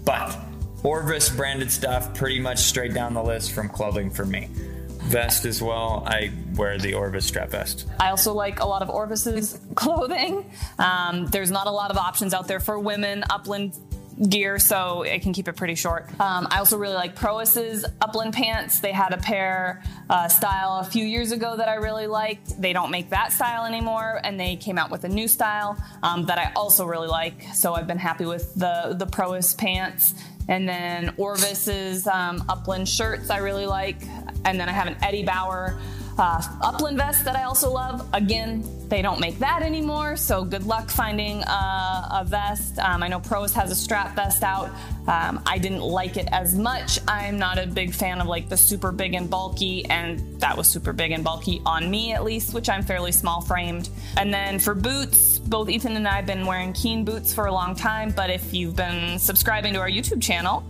But 0.04 0.38
Orvis 0.84 1.30
branded 1.30 1.72
stuff 1.72 2.14
pretty 2.16 2.40
much 2.40 2.60
straight 2.60 2.94
down 2.94 3.14
the 3.14 3.24
list 3.24 3.52
from 3.52 3.70
clothing 3.70 4.10
for 4.10 4.26
me. 4.26 4.50
Vest 5.04 5.46
as 5.46 5.62
well. 5.62 6.04
I 6.06 6.32
wear 6.56 6.78
the 6.78 6.94
Orvis 6.94 7.26
strap 7.26 7.50
vest. 7.50 7.88
I 8.00 8.10
also 8.10 8.34
like 8.34 8.60
a 8.60 8.66
lot 8.66 8.82
of 8.82 8.90
Orvis's 8.90 9.60
clothing. 9.76 10.50
Um, 10.80 11.28
there's 11.28 11.52
not 11.52 11.68
a 11.68 11.72
lot 11.72 11.92
of 11.92 11.98
options 11.98 12.34
out 12.34 12.48
there 12.48 12.60
for 12.60 12.80
women 12.80 13.24
upland 13.30 13.74
gear, 14.30 14.60
so 14.60 15.04
I 15.04 15.20
can 15.20 15.34
keep 15.34 15.48
it 15.48 15.56
pretty 15.56 15.76
short. 15.76 16.10
Um, 16.20 16.48
I 16.50 16.60
also 16.60 16.78
really 16.78 16.96
like 16.96 17.16
Prois's 17.16 17.86
upland 18.02 18.34
pants. 18.34 18.80
They 18.80 18.92
had 18.92 19.14
a 19.14 19.18
pair 19.18 19.84
uh, 20.10 20.28
style 20.28 20.80
a 20.80 20.84
few 20.84 21.06
years 21.06 21.32
ago 21.32 21.56
that 21.58 21.70
I 21.70 21.76
really 21.76 22.08
liked. 22.08 22.60
They 22.60 22.74
don't 22.74 22.92
make 22.92 23.10
that 23.12 23.32
style 23.32 23.66
anymore, 23.66 24.20
and 24.24 24.40
they 24.40 24.56
came 24.56 24.78
out 24.78 24.90
with 24.90 25.04
a 25.04 25.10
new 25.10 25.28
style 25.28 25.78
um, 26.04 26.26
that 26.26 26.38
I 26.38 26.52
also 26.56 26.86
really 26.86 27.08
like. 27.08 27.44
So 27.54 27.74
I've 27.74 27.88
been 27.88 28.00
happy 28.00 28.26
with 28.26 28.54
the 28.56 28.96
the 28.98 29.06
Prois 29.06 29.56
pants. 29.58 30.14
And 30.50 30.68
then 30.68 31.10
Orvis's 31.18 32.08
um, 32.08 32.46
upland 32.48 32.88
shirts 32.88 33.30
I 33.30 33.40
really 33.40 33.66
like. 33.66 33.98
And 34.46 34.58
then 34.58 34.70
I 34.70 34.72
have 34.72 34.88
an 34.88 34.96
Eddie 35.04 35.26
Bauer 35.26 35.78
uh, 36.18 36.42
upland 36.62 36.98
vest 36.98 37.26
that 37.26 37.36
I 37.36 37.44
also 37.44 37.72
love. 37.72 38.08
Again, 38.14 38.64
they 38.88 39.02
don't 39.02 39.20
make 39.20 39.40
that 39.40 39.62
anymore, 39.62 40.16
so 40.16 40.44
good 40.44 40.64
luck 40.64 40.90
finding 40.90 41.44
uh, 41.44 42.22
a 42.22 42.26
vest. 42.26 42.80
Um, 42.80 43.04
I 43.04 43.08
know 43.08 43.20
Pros 43.20 43.54
has 43.54 43.72
a 43.72 43.76
strap 43.76 44.16
vest 44.16 44.44
out. 44.44 44.70
Um, 45.08 45.42
I 45.46 45.58
didn't 45.58 45.82
like 45.82 46.18
it 46.18 46.28
as 46.32 46.56
much. 46.56 47.00
I'm 47.08 47.38
not 47.38 47.58
a 47.58 47.68
big 47.68 47.94
fan 47.94 48.20
of 48.20 48.28
like 48.28 48.50
the 48.50 48.58
super 48.58 48.92
big 48.92 49.14
and 49.14 49.30
bulky, 49.30 49.86
and 49.86 50.40
that 50.40 50.58
was 50.58 50.68
super 50.68 50.94
big 50.94 51.12
and 51.12 51.24
bulky 51.24 51.62
on 51.66 51.90
me 51.90 52.14
at 52.14 52.24
least, 52.24 52.54
which 52.54 52.70
I'm 52.70 52.84
fairly 52.84 53.12
small 53.12 53.42
framed. 53.42 53.90
And 54.18 54.34
then 54.34 54.60
for 54.60 54.74
boots, 54.74 55.40
both 55.40 55.70
Ethan 55.70 55.96
and 55.96 56.08
I 56.08 56.18
have 56.18 56.26
been 56.26 56.46
wearing 56.46 56.74
Keen 56.74 57.06
boots 57.06 57.34
for 57.34 57.46
a 57.46 57.52
long 57.52 57.76
time, 57.76 58.12
but 58.12 58.30
if 58.30 58.54
you've 58.54 58.76
been 58.76 59.20
subscribing 59.20 59.74
to 59.74 59.80
our 59.80 59.90
YouTube 59.90 60.22
channel, 60.22 60.64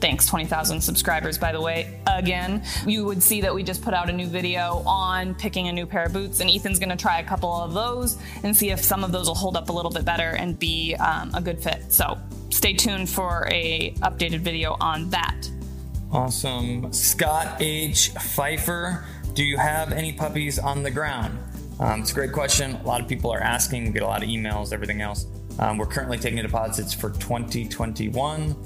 thanks 0.00 0.26
20,000 0.26 0.80
subscribers 0.80 1.38
by 1.38 1.52
the 1.52 1.60
way 1.60 2.00
again 2.06 2.62
you 2.86 3.04
would 3.04 3.22
see 3.22 3.40
that 3.40 3.54
we 3.54 3.62
just 3.62 3.82
put 3.82 3.94
out 3.94 4.08
a 4.08 4.12
new 4.12 4.26
video 4.26 4.82
on 4.86 5.34
picking 5.34 5.68
a 5.68 5.72
new 5.72 5.86
pair 5.86 6.04
of 6.04 6.12
boots 6.12 6.40
and 6.40 6.50
Ethan's 6.50 6.78
to 6.78 6.96
try 6.96 7.20
a 7.20 7.24
couple 7.24 7.52
of 7.52 7.74
those 7.74 8.16
and 8.42 8.56
see 8.56 8.70
if 8.70 8.80
some 8.82 9.04
of 9.04 9.12
those 9.12 9.26
will 9.26 9.34
hold 9.34 9.56
up 9.56 9.68
a 9.68 9.72
little 9.72 9.90
bit 9.90 10.04
better 10.04 10.30
and 10.30 10.58
be 10.58 10.94
um, 10.96 11.30
a 11.34 11.40
good 11.40 11.62
fit 11.62 11.92
so 11.92 12.18
stay 12.48 12.72
tuned 12.72 13.08
for 13.08 13.46
a 13.50 13.92
updated 14.00 14.40
video 14.40 14.76
on 14.80 15.10
that 15.10 15.48
Awesome. 16.12 16.92
Scott 16.92 17.58
H. 17.60 18.08
Pfeiffer, 18.08 19.04
do 19.34 19.44
you 19.44 19.56
have 19.56 19.92
any 19.92 20.12
puppies 20.12 20.58
on 20.58 20.82
the 20.82 20.90
ground? 20.90 21.38
Um, 21.78 22.00
it's 22.00 22.10
a 22.10 22.14
great 22.14 22.32
question. 22.32 22.74
A 22.74 22.82
lot 22.82 23.00
of 23.00 23.06
people 23.06 23.30
are 23.30 23.40
asking. 23.40 23.84
We 23.84 23.90
get 23.92 24.02
a 24.02 24.06
lot 24.06 24.24
of 24.24 24.28
emails, 24.28 24.72
everything 24.72 25.00
else. 25.00 25.26
Um, 25.60 25.78
we're 25.78 25.86
currently 25.86 26.18
taking 26.18 26.42
deposits 26.42 26.92
for 26.92 27.10
2021. 27.10 28.56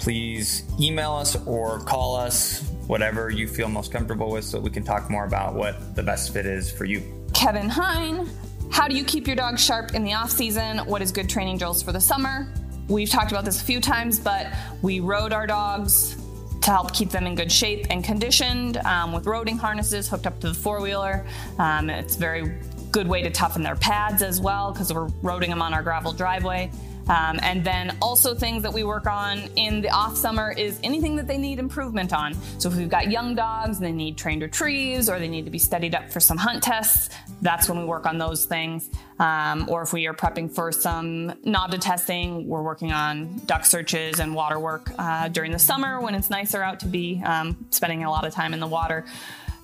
Please 0.00 0.64
email 0.80 1.12
us 1.12 1.36
or 1.46 1.78
call 1.80 2.16
us, 2.16 2.62
whatever 2.86 3.30
you 3.30 3.46
feel 3.46 3.68
most 3.68 3.92
comfortable 3.92 4.30
with, 4.30 4.44
so 4.44 4.58
we 4.58 4.70
can 4.70 4.82
talk 4.82 5.10
more 5.10 5.26
about 5.26 5.54
what 5.54 5.94
the 5.94 6.02
best 6.02 6.32
fit 6.32 6.46
is 6.46 6.72
for 6.72 6.86
you. 6.86 7.02
Kevin 7.34 7.68
Hine, 7.68 8.26
how 8.70 8.88
do 8.88 8.96
you 8.96 9.04
keep 9.04 9.26
your 9.26 9.36
dog 9.36 9.58
sharp 9.58 9.94
in 9.94 10.02
the 10.02 10.14
off 10.14 10.30
season? 10.30 10.78
What 10.78 11.02
is 11.02 11.12
good 11.12 11.28
training 11.28 11.58
drills 11.58 11.82
for 11.82 11.92
the 11.92 12.00
summer? 12.00 12.52
We've 12.88 13.10
talked 13.10 13.30
about 13.30 13.44
this 13.44 13.60
a 13.60 13.64
few 13.64 13.80
times, 13.80 14.18
but 14.18 14.46
we 14.80 15.00
rode 15.00 15.34
our 15.34 15.46
dogs 15.46 16.16
to 16.62 16.70
help 16.70 16.92
keep 16.94 17.10
them 17.10 17.26
in 17.26 17.34
good 17.34 17.52
shape 17.52 17.86
and 17.90 18.02
conditioned 18.02 18.78
um, 18.78 19.12
with 19.12 19.24
roading 19.24 19.58
harnesses 19.58 20.08
hooked 20.08 20.26
up 20.26 20.40
to 20.40 20.48
the 20.48 20.54
four 20.54 20.80
wheeler. 20.80 21.26
Um, 21.58 21.90
it's 21.90 22.16
a 22.16 22.18
very 22.18 22.54
good 22.90 23.06
way 23.06 23.22
to 23.22 23.30
toughen 23.30 23.62
their 23.62 23.76
pads 23.76 24.22
as 24.22 24.40
well 24.40 24.72
because 24.72 24.92
we're 24.92 25.08
roading 25.22 25.48
them 25.48 25.62
on 25.62 25.72
our 25.72 25.82
gravel 25.82 26.12
driveway. 26.12 26.70
Um, 27.08 27.40
and 27.42 27.64
then 27.64 27.96
also 28.00 28.34
things 28.34 28.62
that 28.62 28.72
we 28.72 28.84
work 28.84 29.06
on 29.06 29.38
in 29.56 29.80
the 29.80 29.90
off 29.90 30.16
summer 30.16 30.52
is 30.52 30.78
anything 30.84 31.16
that 31.16 31.26
they 31.26 31.38
need 31.38 31.58
improvement 31.58 32.12
on. 32.12 32.34
So 32.58 32.68
if 32.68 32.76
we've 32.76 32.88
got 32.88 33.10
young 33.10 33.34
dogs 33.34 33.78
and 33.78 33.86
they 33.86 33.92
need 33.92 34.16
trained 34.16 34.42
retrieves 34.42 35.08
or 35.08 35.18
they 35.18 35.28
need 35.28 35.44
to 35.44 35.50
be 35.50 35.58
studied 35.58 35.94
up 35.94 36.12
for 36.12 36.20
some 36.20 36.36
hunt 36.36 36.62
tests, 36.62 37.10
that's 37.42 37.68
when 37.68 37.78
we 37.78 37.84
work 37.84 38.06
on 38.06 38.18
those 38.18 38.44
things. 38.44 38.88
Um, 39.18 39.66
or 39.68 39.82
if 39.82 39.92
we 39.92 40.06
are 40.06 40.14
prepping 40.14 40.54
for 40.54 40.72
some 40.72 41.32
NAVHDA 41.44 41.80
testing, 41.80 42.48
we're 42.48 42.62
working 42.62 42.92
on 42.92 43.40
duck 43.46 43.64
searches 43.64 44.20
and 44.20 44.34
water 44.34 44.58
work 44.58 44.90
uh, 44.98 45.28
during 45.28 45.52
the 45.52 45.58
summer 45.58 46.00
when 46.00 46.14
it's 46.14 46.30
nicer 46.30 46.62
out 46.62 46.80
to 46.80 46.86
be 46.86 47.20
um, 47.24 47.66
spending 47.70 48.04
a 48.04 48.10
lot 48.10 48.26
of 48.26 48.32
time 48.32 48.54
in 48.54 48.60
the 48.60 48.66
water. 48.66 49.04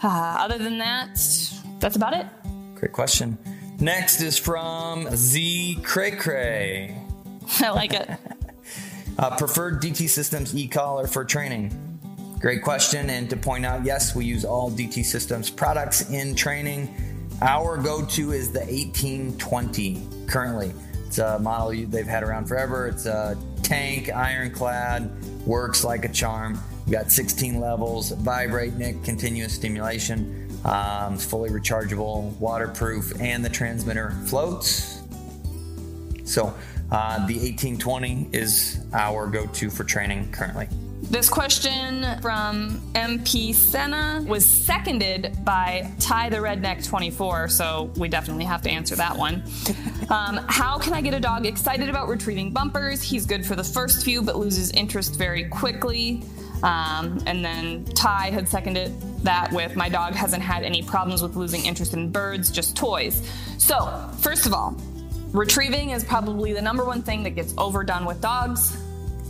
Uh, 0.02 0.08
other 0.40 0.58
than 0.58 0.78
that, 0.78 1.08
that's 1.80 1.96
about 1.96 2.12
it. 2.12 2.26
Great 2.74 2.92
question. 2.92 3.38
Next 3.80 4.20
is 4.20 4.38
from 4.38 5.08
Z 5.14 5.78
Cray 5.82 6.12
Cray. 6.12 7.05
I 7.60 7.70
like 7.70 7.94
it. 7.94 8.08
Uh, 9.18 9.34
preferred 9.34 9.80
DT 9.80 10.10
Systems 10.10 10.54
e-collar 10.54 11.06
for 11.06 11.24
training. 11.24 11.72
Great 12.38 12.62
question. 12.62 13.08
And 13.08 13.30
to 13.30 13.36
point 13.38 13.64
out, 13.64 13.82
yes, 13.82 14.14
we 14.14 14.26
use 14.26 14.44
all 14.44 14.70
DT 14.70 15.02
Systems 15.06 15.48
products 15.48 16.10
in 16.10 16.34
training. 16.34 16.94
Our 17.40 17.78
go-to 17.78 18.32
is 18.32 18.52
the 18.52 18.60
1820 18.60 20.06
currently. 20.26 20.74
It's 21.06 21.16
a 21.16 21.38
model 21.38 21.68
they've 21.86 22.06
had 22.06 22.24
around 22.24 22.46
forever. 22.46 22.88
It's 22.88 23.06
a 23.06 23.38
tank, 23.62 24.10
ironclad, 24.10 25.10
works 25.46 25.82
like 25.82 26.04
a 26.04 26.10
charm. 26.10 26.60
We 26.86 26.92
got 26.92 27.10
16 27.10 27.58
levels, 27.58 28.10
vibrate, 28.10 28.74
Nick, 28.74 29.02
continuous 29.02 29.54
stimulation. 29.54 30.46
Um, 30.64 31.16
fully 31.16 31.48
rechargeable, 31.48 32.36
waterproof, 32.38 33.18
and 33.20 33.44
the 33.44 33.48
transmitter 33.48 34.10
floats. 34.26 35.00
So 36.24 36.54
uh, 36.90 37.26
the 37.26 37.34
1820 37.34 38.28
is 38.32 38.80
our 38.92 39.26
go-to 39.26 39.70
for 39.70 39.84
training 39.84 40.30
currently. 40.32 40.68
This 41.02 41.28
question 41.28 42.04
from 42.20 42.80
MP 42.94 43.54
Senna 43.54 44.24
was 44.26 44.44
seconded 44.44 45.36
by 45.44 45.88
Ty 46.00 46.30
the 46.30 46.38
Redneck 46.38 46.84
24, 46.84 47.48
so 47.48 47.92
we 47.96 48.08
definitely 48.08 48.44
have 48.44 48.60
to 48.62 48.70
answer 48.70 48.96
that 48.96 49.16
one. 49.16 49.42
Um, 50.08 50.36
how 50.46 50.78
can 50.78 50.92
I 50.92 51.00
get 51.00 51.14
a 51.14 51.20
dog 51.20 51.46
excited 51.46 51.88
about 51.88 52.06
retrieving 52.06 52.52
bumpers? 52.52 53.02
He's 53.02 53.26
good 53.26 53.44
for 53.44 53.56
the 53.56 53.64
first 53.64 54.04
few, 54.04 54.22
but 54.22 54.36
loses 54.36 54.70
interest 54.70 55.16
very 55.16 55.48
quickly. 55.48 56.22
Um, 56.62 57.20
and 57.26 57.44
then 57.44 57.84
Ty 57.86 58.30
had 58.30 58.48
seconded 58.48 58.92
that 59.24 59.50
with 59.50 59.74
my 59.74 59.88
dog 59.88 60.14
hasn't 60.14 60.44
had 60.44 60.62
any 60.62 60.80
problems 60.80 61.22
with 61.22 61.34
losing 61.34 61.66
interest 61.66 61.92
in 61.92 62.12
birds, 62.12 62.52
just 62.52 62.76
toys. 62.76 63.28
So, 63.58 64.08
first 64.20 64.46
of 64.46 64.54
all, 64.54 64.76
retrieving 65.32 65.90
is 65.90 66.04
probably 66.04 66.52
the 66.52 66.62
number 66.62 66.84
one 66.84 67.02
thing 67.02 67.22
that 67.24 67.30
gets 67.30 67.54
overdone 67.58 68.04
with 68.04 68.20
dogs. 68.20 68.76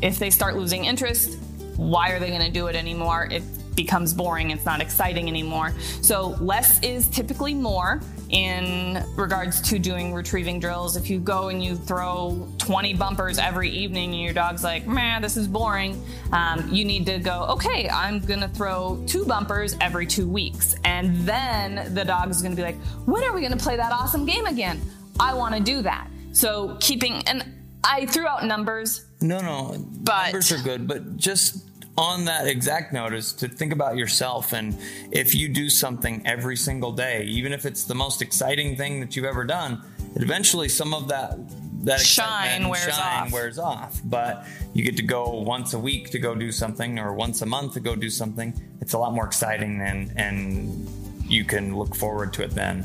If 0.02 0.18
they 0.18 0.30
start 0.30 0.56
losing 0.56 0.84
interest, 0.84 1.38
why 1.76 2.10
are 2.10 2.18
they 2.18 2.28
going 2.28 2.42
to 2.42 2.50
do 2.50 2.66
it 2.66 2.76
anymore? 2.76 3.28
It 3.30 3.42
becomes 3.74 4.14
boring, 4.14 4.50
it's 4.50 4.64
not 4.64 4.80
exciting 4.80 5.28
anymore. 5.28 5.74
So, 6.00 6.36
less 6.40 6.82
is 6.82 7.08
typically 7.08 7.54
more 7.54 8.00
in 8.30 9.04
regards 9.16 9.60
to 9.60 9.78
doing 9.78 10.12
retrieving 10.12 10.58
drills. 10.58 10.96
If 10.96 11.08
you 11.08 11.20
go 11.20 11.48
and 11.48 11.62
you 11.62 11.76
throw 11.76 12.48
20 12.58 12.94
bumpers 12.94 13.38
every 13.38 13.70
evening 13.70 14.12
and 14.12 14.20
your 14.20 14.32
dog's 14.32 14.64
like, 14.64 14.86
man, 14.86 15.22
this 15.22 15.36
is 15.36 15.46
boring, 15.46 16.02
um, 16.32 16.68
you 16.72 16.84
need 16.84 17.06
to 17.06 17.18
go, 17.18 17.46
okay, 17.50 17.88
I'm 17.88 18.18
going 18.20 18.40
to 18.40 18.48
throw 18.48 19.02
two 19.06 19.24
bumpers 19.24 19.76
every 19.80 20.06
two 20.06 20.26
weeks. 20.26 20.74
And 20.84 21.16
then 21.26 21.94
the 21.94 22.04
dog's 22.04 22.42
going 22.42 22.52
to 22.52 22.56
be 22.56 22.62
like, 22.62 22.78
when 23.04 23.22
are 23.22 23.32
we 23.32 23.40
going 23.40 23.52
to 23.52 23.62
play 23.62 23.76
that 23.76 23.92
awesome 23.92 24.24
game 24.24 24.46
again? 24.46 24.80
I 25.20 25.34
want 25.34 25.54
to 25.54 25.60
do 25.62 25.82
that. 25.82 26.08
So, 26.32 26.76
keeping, 26.80 27.22
and 27.26 27.44
I 27.84 28.06
threw 28.06 28.26
out 28.26 28.44
numbers 28.44 29.06
No, 29.20 29.40
no, 29.40 29.76
But- 30.02 30.24
numbers 30.32 30.52
are 30.52 30.58
good, 30.58 30.86
but 30.86 31.16
just 31.16 31.64
on 31.96 32.26
that 32.26 32.46
exact 32.46 32.92
note 32.92 33.14
is 33.14 33.32
to 33.32 33.48
think 33.48 33.72
about 33.72 33.96
yourself 33.96 34.52
and 34.52 34.76
if 35.10 35.34
you 35.34 35.48
do 35.48 35.70
something 35.70 36.20
every 36.26 36.56
single 36.56 36.92
day, 36.92 37.22
even 37.24 37.54
if 37.54 37.64
it's 37.64 37.84
the 37.84 37.94
most 37.94 38.20
exciting 38.20 38.76
thing 38.76 39.00
that 39.00 39.16
you've 39.16 39.24
ever 39.24 39.44
done, 39.44 39.82
eventually 40.16 40.68
some 40.68 40.92
of 40.92 41.08
that 41.08 41.38
that 41.84 42.00
Shine 42.00 42.68
wears 42.68 42.94
shine 42.94 43.26
off. 43.28 43.32
wears 43.32 43.58
off. 43.58 44.00
But 44.04 44.44
you 44.74 44.82
get 44.84 44.96
to 44.96 45.02
go 45.02 45.30
once 45.30 45.72
a 45.72 45.78
week 45.78 46.10
to 46.10 46.18
go 46.18 46.34
do 46.34 46.50
something 46.52 46.98
or 46.98 47.14
once 47.14 47.40
a 47.42 47.46
month 47.46 47.74
to 47.74 47.80
go 47.80 47.94
do 47.96 48.10
something. 48.10 48.52
It's 48.82 48.92
a 48.92 48.98
lot 48.98 49.14
more 49.14 49.24
exciting 49.24 49.80
and 49.80 50.12
and 50.16 50.88
you 51.30 51.44
can 51.44 51.76
look 51.76 51.94
forward 51.94 52.32
to 52.34 52.42
it 52.42 52.50
then. 52.50 52.84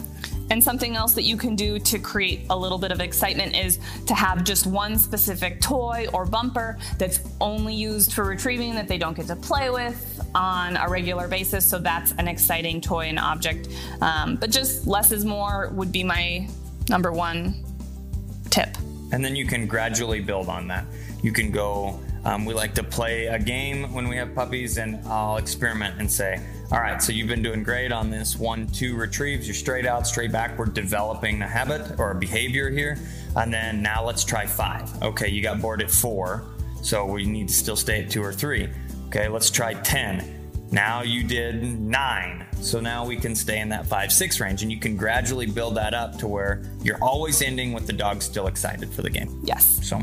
And 0.51 0.61
something 0.61 0.97
else 0.97 1.13
that 1.13 1.23
you 1.23 1.37
can 1.37 1.55
do 1.55 1.79
to 1.79 1.97
create 1.97 2.41
a 2.49 2.57
little 2.57 2.77
bit 2.77 2.91
of 2.91 2.99
excitement 2.99 3.55
is 3.55 3.79
to 4.05 4.13
have 4.13 4.43
just 4.43 4.67
one 4.67 4.97
specific 4.97 5.61
toy 5.61 6.07
or 6.13 6.25
bumper 6.25 6.77
that's 6.97 7.21
only 7.39 7.73
used 7.73 8.11
for 8.11 8.25
retrieving 8.25 8.75
that 8.75 8.89
they 8.89 8.97
don't 8.97 9.15
get 9.15 9.27
to 9.27 9.37
play 9.37 9.69
with 9.69 10.21
on 10.35 10.75
a 10.75 10.89
regular 10.89 11.29
basis. 11.29 11.65
So 11.65 11.79
that's 11.79 12.11
an 12.17 12.27
exciting 12.27 12.81
toy 12.81 13.05
and 13.05 13.17
object. 13.17 13.69
Um, 14.01 14.35
but 14.35 14.51
just 14.51 14.85
less 14.87 15.13
is 15.13 15.23
more 15.23 15.69
would 15.73 15.93
be 15.93 16.03
my 16.03 16.49
number 16.89 17.13
one 17.13 17.63
tip. 18.49 18.77
And 19.13 19.23
then 19.23 19.37
you 19.37 19.45
can 19.45 19.67
gradually 19.67 20.19
build 20.19 20.49
on 20.49 20.67
that. 20.67 20.83
You 21.23 21.31
can 21.31 21.51
go, 21.51 21.97
um, 22.23 22.45
we 22.45 22.53
like 22.53 22.75
to 22.75 22.83
play 22.83 23.27
a 23.27 23.39
game 23.39 23.91
when 23.93 24.07
we 24.07 24.15
have 24.17 24.35
puppies, 24.35 24.77
and 24.77 24.99
I'll 25.07 25.37
experiment 25.37 25.99
and 25.99 26.11
say, 26.11 26.39
all 26.71 26.79
right, 26.79 27.01
so 27.01 27.11
you've 27.11 27.27
been 27.27 27.41
doing 27.41 27.63
great 27.63 27.91
on 27.91 28.11
this 28.11 28.37
one, 28.37 28.67
two 28.67 28.95
retrieves. 28.95 29.47
You're 29.47 29.55
straight 29.55 29.85
out, 29.85 30.05
straight 30.05 30.31
back. 30.31 30.57
We're 30.57 30.65
developing 30.65 31.41
a 31.41 31.47
habit 31.47 31.99
or 31.99 32.11
a 32.11 32.15
behavior 32.15 32.69
here. 32.69 32.97
And 33.35 33.51
then 33.51 33.81
now 33.81 34.05
let's 34.05 34.23
try 34.23 34.45
five. 34.45 34.89
Okay, 35.01 35.29
you 35.29 35.41
got 35.41 35.61
bored 35.61 35.81
at 35.81 35.89
four, 35.89 36.43
so 36.83 37.05
we 37.05 37.25
need 37.25 37.47
to 37.47 37.53
still 37.53 37.75
stay 37.75 38.03
at 38.03 38.11
two 38.11 38.23
or 38.23 38.33
three. 38.33 38.69
Okay, 39.07 39.27
let's 39.27 39.49
try 39.49 39.73
10. 39.73 40.37
Now 40.71 41.01
you 41.01 41.23
did 41.23 41.63
nine. 41.79 42.47
So 42.61 42.79
now 42.79 43.05
we 43.05 43.17
can 43.17 43.35
stay 43.35 43.59
in 43.59 43.69
that 43.69 43.87
five, 43.87 44.11
six 44.11 44.39
range, 44.39 44.61
and 44.61 44.71
you 44.71 44.79
can 44.79 44.95
gradually 44.95 45.47
build 45.47 45.75
that 45.75 45.93
up 45.93 46.19
to 46.19 46.27
where 46.27 46.61
you're 46.83 47.03
always 47.03 47.41
ending 47.41 47.73
with 47.73 47.87
the 47.87 47.93
dog 47.93 48.21
still 48.21 48.47
excited 48.47 48.93
for 48.93 49.01
the 49.01 49.09
game. 49.09 49.41
Yes. 49.43 49.79
So, 49.83 49.99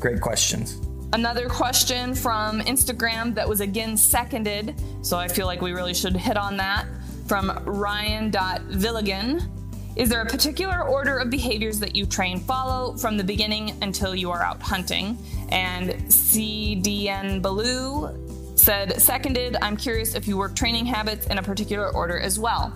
great 0.00 0.20
questions. 0.20 0.87
Another 1.12 1.48
question 1.48 2.14
from 2.14 2.60
Instagram 2.60 3.34
that 3.34 3.48
was 3.48 3.60
again 3.60 3.96
seconded, 3.96 4.74
so 5.00 5.16
I 5.16 5.26
feel 5.26 5.46
like 5.46 5.62
we 5.62 5.72
really 5.72 5.94
should 5.94 6.14
hit 6.14 6.36
on 6.36 6.58
that 6.58 6.86
from 7.26 7.50
Ryan.Villigan. 7.64 9.48
Is 9.96 10.10
there 10.10 10.20
a 10.20 10.26
particular 10.26 10.82
order 10.82 11.18
of 11.18 11.30
behaviors 11.30 11.80
that 11.80 11.96
you 11.96 12.04
train 12.04 12.40
follow 12.40 12.94
from 12.96 13.16
the 13.16 13.24
beginning 13.24 13.72
until 13.82 14.14
you 14.14 14.30
are 14.30 14.42
out 14.42 14.62
hunting? 14.62 15.16
And 15.48 15.90
CDN 16.08 17.40
Baloo 17.40 18.54
said, 18.54 19.00
seconded, 19.00 19.56
I'm 19.62 19.78
curious 19.78 20.14
if 20.14 20.28
you 20.28 20.36
work 20.36 20.54
training 20.54 20.84
habits 20.84 21.26
in 21.26 21.38
a 21.38 21.42
particular 21.42 21.88
order 21.88 22.20
as 22.20 22.38
well. 22.38 22.70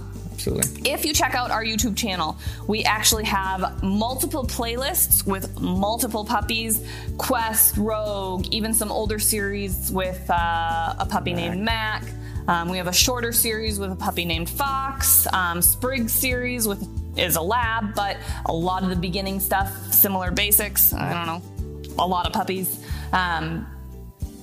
Absolutely. 0.47 0.91
If 0.91 1.05
you 1.05 1.13
check 1.13 1.35
out 1.35 1.53
our 1.53 1.65
YouTube 1.65 1.97
channel, 1.97 2.37
we 2.67 2.83
actually 2.83 3.25
have 3.25 3.83
multiple 3.83 4.45
playlists 4.45 5.25
with 5.25 5.61
multiple 5.61 6.25
puppies 6.25 6.85
Quest, 7.17 7.77
Rogue, 7.77 8.47
even 8.51 8.75
some 8.75 8.91
older 8.91 9.21
series 9.21 9.93
with 9.93 10.29
uh, 10.29 10.95
a 10.99 11.07
puppy 11.09 11.33
Mac. 11.33 11.51
named 11.51 11.65
Mac. 11.65 12.05
Um, 12.49 12.69
we 12.69 12.77
have 12.79 12.89
a 12.89 12.93
shorter 12.93 13.31
series 13.31 13.79
with 13.79 13.93
a 13.93 13.97
puppy 13.97 14.25
named 14.25 14.51
Fox, 14.51 15.33
um, 15.33 15.63
Sprig 15.63 16.11
series 16.11 16.67
with 16.67 16.85
is 17.17 17.37
a 17.37 17.43
lab, 17.43 17.95
but 17.95 18.17
a 18.47 18.53
lot 18.53 18.83
of 18.83 18.89
the 18.89 18.97
beginning 18.97 19.39
stuff, 19.39 19.71
similar 19.93 20.33
basics. 20.33 20.93
I 20.93 21.13
don't 21.13 21.27
know, 21.27 22.03
a 22.03 22.07
lot 22.07 22.27
of 22.27 22.33
puppies. 22.33 22.85
Um, 23.13 23.65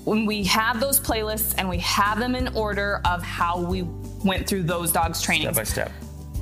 when 0.05 0.25
we 0.25 0.43
have 0.45 0.79
those 0.79 0.99
playlists 0.99 1.55
and 1.57 1.67
we 1.67 1.79
have 1.79 2.19
them 2.19 2.35
in 2.35 2.47
order 2.55 3.01
of 3.05 3.21
how 3.21 3.59
we 3.59 3.81
went 4.23 4.47
through 4.47 4.63
those 4.63 4.91
dogs' 4.91 5.21
training. 5.21 5.53
Step 5.53 5.55
by 5.55 5.63
step. 5.63 5.91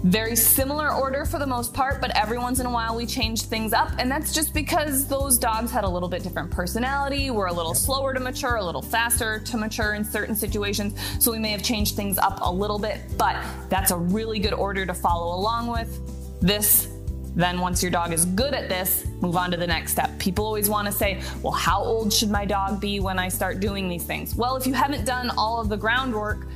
Very 0.03 0.36
similar 0.36 0.93
order 0.93 1.25
for 1.25 1.39
the 1.39 1.47
most 1.47 1.73
part, 1.73 1.99
but 2.01 2.15
every 2.15 2.38
once 2.38 2.59
in 2.59 2.67
a 2.67 2.71
while 2.71 2.95
we 2.95 3.05
change 3.05 3.43
things 3.43 3.73
up, 3.73 3.91
and 3.97 4.11
that's 4.11 4.32
just 4.32 4.53
because 4.53 5.07
those 5.07 5.39
dogs 5.39 5.71
had 5.71 5.84
a 5.84 5.89
little 5.89 6.07
bit 6.07 6.21
different 6.21 6.51
personality, 6.51 7.32
were 7.32 7.47
a 7.47 7.53
little 7.53 7.73
slower 7.73 8.13
to 8.13 8.19
mature, 8.19 8.57
a 8.57 8.63
little 8.63 8.82
faster 8.82 9.39
to 9.39 9.57
mature 9.57 9.95
in 9.95 10.05
certain 10.05 10.36
situations, 10.36 10.93
so 11.19 11.32
we 11.32 11.39
may 11.39 11.49
have 11.49 11.63
changed 11.63 11.95
things 11.95 12.19
up 12.19 12.38
a 12.41 12.51
little 12.51 12.78
bit, 12.78 13.01
but 13.17 13.43
that's 13.69 13.89
a 13.89 13.97
really 13.97 14.38
good 14.38 14.53
order 14.53 14.86
to 14.86 14.93
follow 14.93 15.36
along 15.36 15.65
with. 15.65 15.99
This 16.41 16.89
then, 17.38 17.59
once 17.59 17.84
your 17.84 17.91
dog 17.91 18.13
is 18.13 18.25
good 18.25 18.55
at 18.55 18.67
this, 18.67 19.05
move 19.21 19.38
on 19.38 19.51
to 19.51 19.57
the 19.57 19.67
next 19.67 19.91
step. 19.91 20.17
People 20.17 20.43
always 20.43 20.69
want 20.69 20.88
to 20.88 20.91
say, 20.91 21.21
Well, 21.43 21.53
how 21.53 21.84
old 21.84 22.11
should 22.11 22.32
my 22.32 22.45
dog 22.45 22.82
be 22.82 22.99
when 22.99 23.19
I 23.19 23.30
start 23.30 23.59
doing 23.59 23.88
these 23.88 24.03
things? 24.03 24.36
Well, 24.36 24.55
if 24.55 24.65
you 24.65 24.73
haven't 24.73 25.05
done 25.05 25.30
all 25.38 25.61
of 25.61 25.69
the 25.69 25.78
groundwork, 25.78 26.47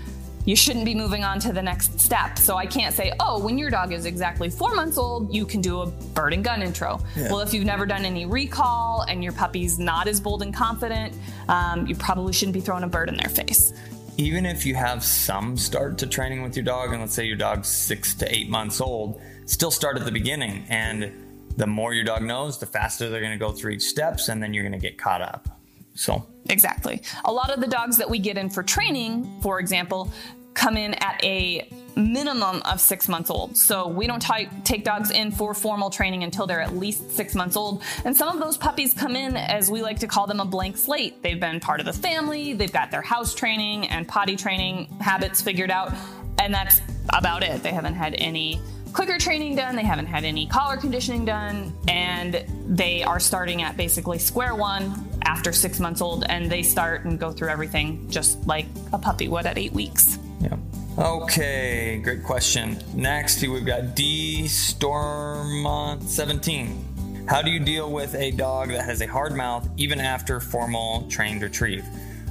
you 0.45 0.55
shouldn't 0.55 0.85
be 0.85 0.95
moving 0.95 1.23
on 1.23 1.39
to 1.39 1.53
the 1.53 1.61
next 1.61 1.99
step. 1.99 2.37
So 2.37 2.57
I 2.57 2.65
can't 2.65 2.95
say, 2.95 3.13
oh, 3.19 3.39
when 3.39 3.57
your 3.57 3.69
dog 3.69 3.93
is 3.93 4.05
exactly 4.05 4.49
four 4.49 4.73
months 4.73 4.97
old, 4.97 5.33
you 5.33 5.45
can 5.45 5.61
do 5.61 5.81
a 5.81 5.87
bird 5.87 6.33
and 6.33 6.43
gun 6.43 6.61
intro. 6.61 6.99
Yeah. 7.15 7.29
Well, 7.29 7.39
if 7.41 7.53
you've 7.53 7.65
never 7.65 7.85
done 7.85 8.05
any 8.05 8.25
recall 8.25 9.03
and 9.03 9.23
your 9.23 9.33
puppy's 9.33 9.77
not 9.77 10.07
as 10.07 10.19
bold 10.19 10.41
and 10.41 10.53
confident, 10.53 11.13
um, 11.47 11.85
you 11.85 11.95
probably 11.95 12.33
shouldn't 12.33 12.53
be 12.53 12.61
throwing 12.61 12.83
a 12.83 12.87
bird 12.87 13.09
in 13.09 13.17
their 13.17 13.29
face. 13.29 13.73
Even 14.17 14.45
if 14.45 14.65
you 14.65 14.75
have 14.75 15.03
some 15.03 15.55
start 15.55 15.97
to 15.99 16.07
training 16.07 16.41
with 16.43 16.55
your 16.55 16.65
dog, 16.65 16.91
and 16.91 17.01
let's 17.01 17.13
say 17.13 17.25
your 17.25 17.37
dog's 17.37 17.67
six 17.67 18.13
to 18.15 18.35
eight 18.35 18.49
months 18.49 18.81
old, 18.81 19.21
still 19.45 19.71
start 19.71 19.97
at 19.97 20.05
the 20.05 20.11
beginning. 20.11 20.65
And 20.69 21.11
the 21.57 21.67
more 21.67 21.93
your 21.93 22.03
dog 22.03 22.23
knows, 22.23 22.59
the 22.59 22.65
faster 22.65 23.09
they're 23.09 23.21
going 23.21 23.31
to 23.31 23.37
go 23.37 23.51
through 23.51 23.71
each 23.71 23.83
steps, 23.83 24.27
and 24.27 24.41
then 24.41 24.53
you're 24.53 24.63
going 24.63 24.79
to 24.79 24.79
get 24.79 24.97
caught 24.97 25.21
up. 25.21 25.60
So 25.93 26.25
exactly. 26.49 27.01
A 27.25 27.31
lot 27.31 27.51
of 27.51 27.59
the 27.61 27.67
dogs 27.67 27.97
that 27.97 28.09
we 28.09 28.19
get 28.19 28.37
in 28.37 28.49
for 28.49 28.63
training, 28.63 29.39
for 29.41 29.59
example, 29.59 30.11
come 30.53 30.77
in 30.77 30.93
at 30.95 31.23
a 31.23 31.67
minimum 31.95 32.61
of 32.63 32.79
six 32.79 33.07
months 33.07 33.29
old. 33.29 33.55
So 33.57 33.87
we 33.87 34.07
don't 34.07 34.21
t- 34.21 34.47
take 34.63 34.83
dogs 34.83 35.11
in 35.11 35.31
for 35.31 35.53
formal 35.53 35.89
training 35.89 36.23
until 36.23 36.47
they're 36.47 36.61
at 36.61 36.75
least 36.75 37.11
six 37.11 37.35
months 37.35 37.55
old. 37.55 37.83
And 38.05 38.15
some 38.15 38.29
of 38.35 38.41
those 38.41 38.57
puppies 38.57 38.93
come 38.93 39.15
in 39.15 39.35
as 39.35 39.69
we 39.69 39.81
like 39.81 39.99
to 39.99 40.07
call 40.07 40.27
them 40.27 40.39
a 40.39 40.45
blank 40.45 40.77
slate. 40.77 41.21
They've 41.21 41.39
been 41.39 41.59
part 41.59 41.79
of 41.79 41.85
the 41.85 41.93
family, 41.93 42.53
they've 42.53 42.71
got 42.71 42.91
their 42.91 43.01
house 43.01 43.33
training 43.33 43.87
and 43.87 44.07
potty 44.07 44.35
training 44.35 44.85
habits 44.99 45.41
figured 45.41 45.71
out, 45.71 45.93
and 46.39 46.53
that's 46.53 46.81
about 47.09 47.43
it. 47.43 47.61
They 47.63 47.71
haven't 47.71 47.95
had 47.95 48.15
any 48.17 48.61
clicker 48.93 49.17
training 49.17 49.55
done, 49.55 49.75
they 49.75 49.83
haven't 49.83 50.07
had 50.07 50.25
any 50.25 50.47
collar 50.47 50.77
conditioning 50.77 51.25
done, 51.25 51.73
and 51.87 52.45
they 52.67 53.03
are 53.03 53.19
starting 53.19 53.61
at 53.61 53.77
basically 53.77 54.19
square 54.19 54.55
one 54.55 55.10
after 55.25 55.51
six 55.51 55.79
months 55.79 56.01
old, 56.01 56.25
and 56.29 56.49
they 56.51 56.63
start 56.63 57.05
and 57.05 57.19
go 57.19 57.31
through 57.31 57.49
everything 57.49 58.09
just 58.09 58.45
like 58.47 58.65
a 58.93 58.97
puppy 58.97 59.27
would 59.27 59.45
at 59.45 59.57
eight 59.57 59.73
weeks. 59.73 60.17
Yeah. 60.39 60.57
Okay, 60.97 61.99
great 62.03 62.23
question. 62.23 62.77
Next, 62.93 63.41
we've 63.41 63.65
got 63.65 63.95
D 63.95 64.47
Stormont 64.47 66.03
17. 66.03 67.25
How 67.27 67.41
do 67.41 67.49
you 67.49 67.59
deal 67.59 67.91
with 67.91 68.13
a 68.15 68.31
dog 68.31 68.69
that 68.69 68.83
has 68.83 69.01
a 69.01 69.07
hard 69.07 69.33
mouth 69.33 69.67
even 69.77 69.99
after 69.99 70.39
formal 70.39 71.07
trained 71.07 71.41
retrieve? 71.41 71.85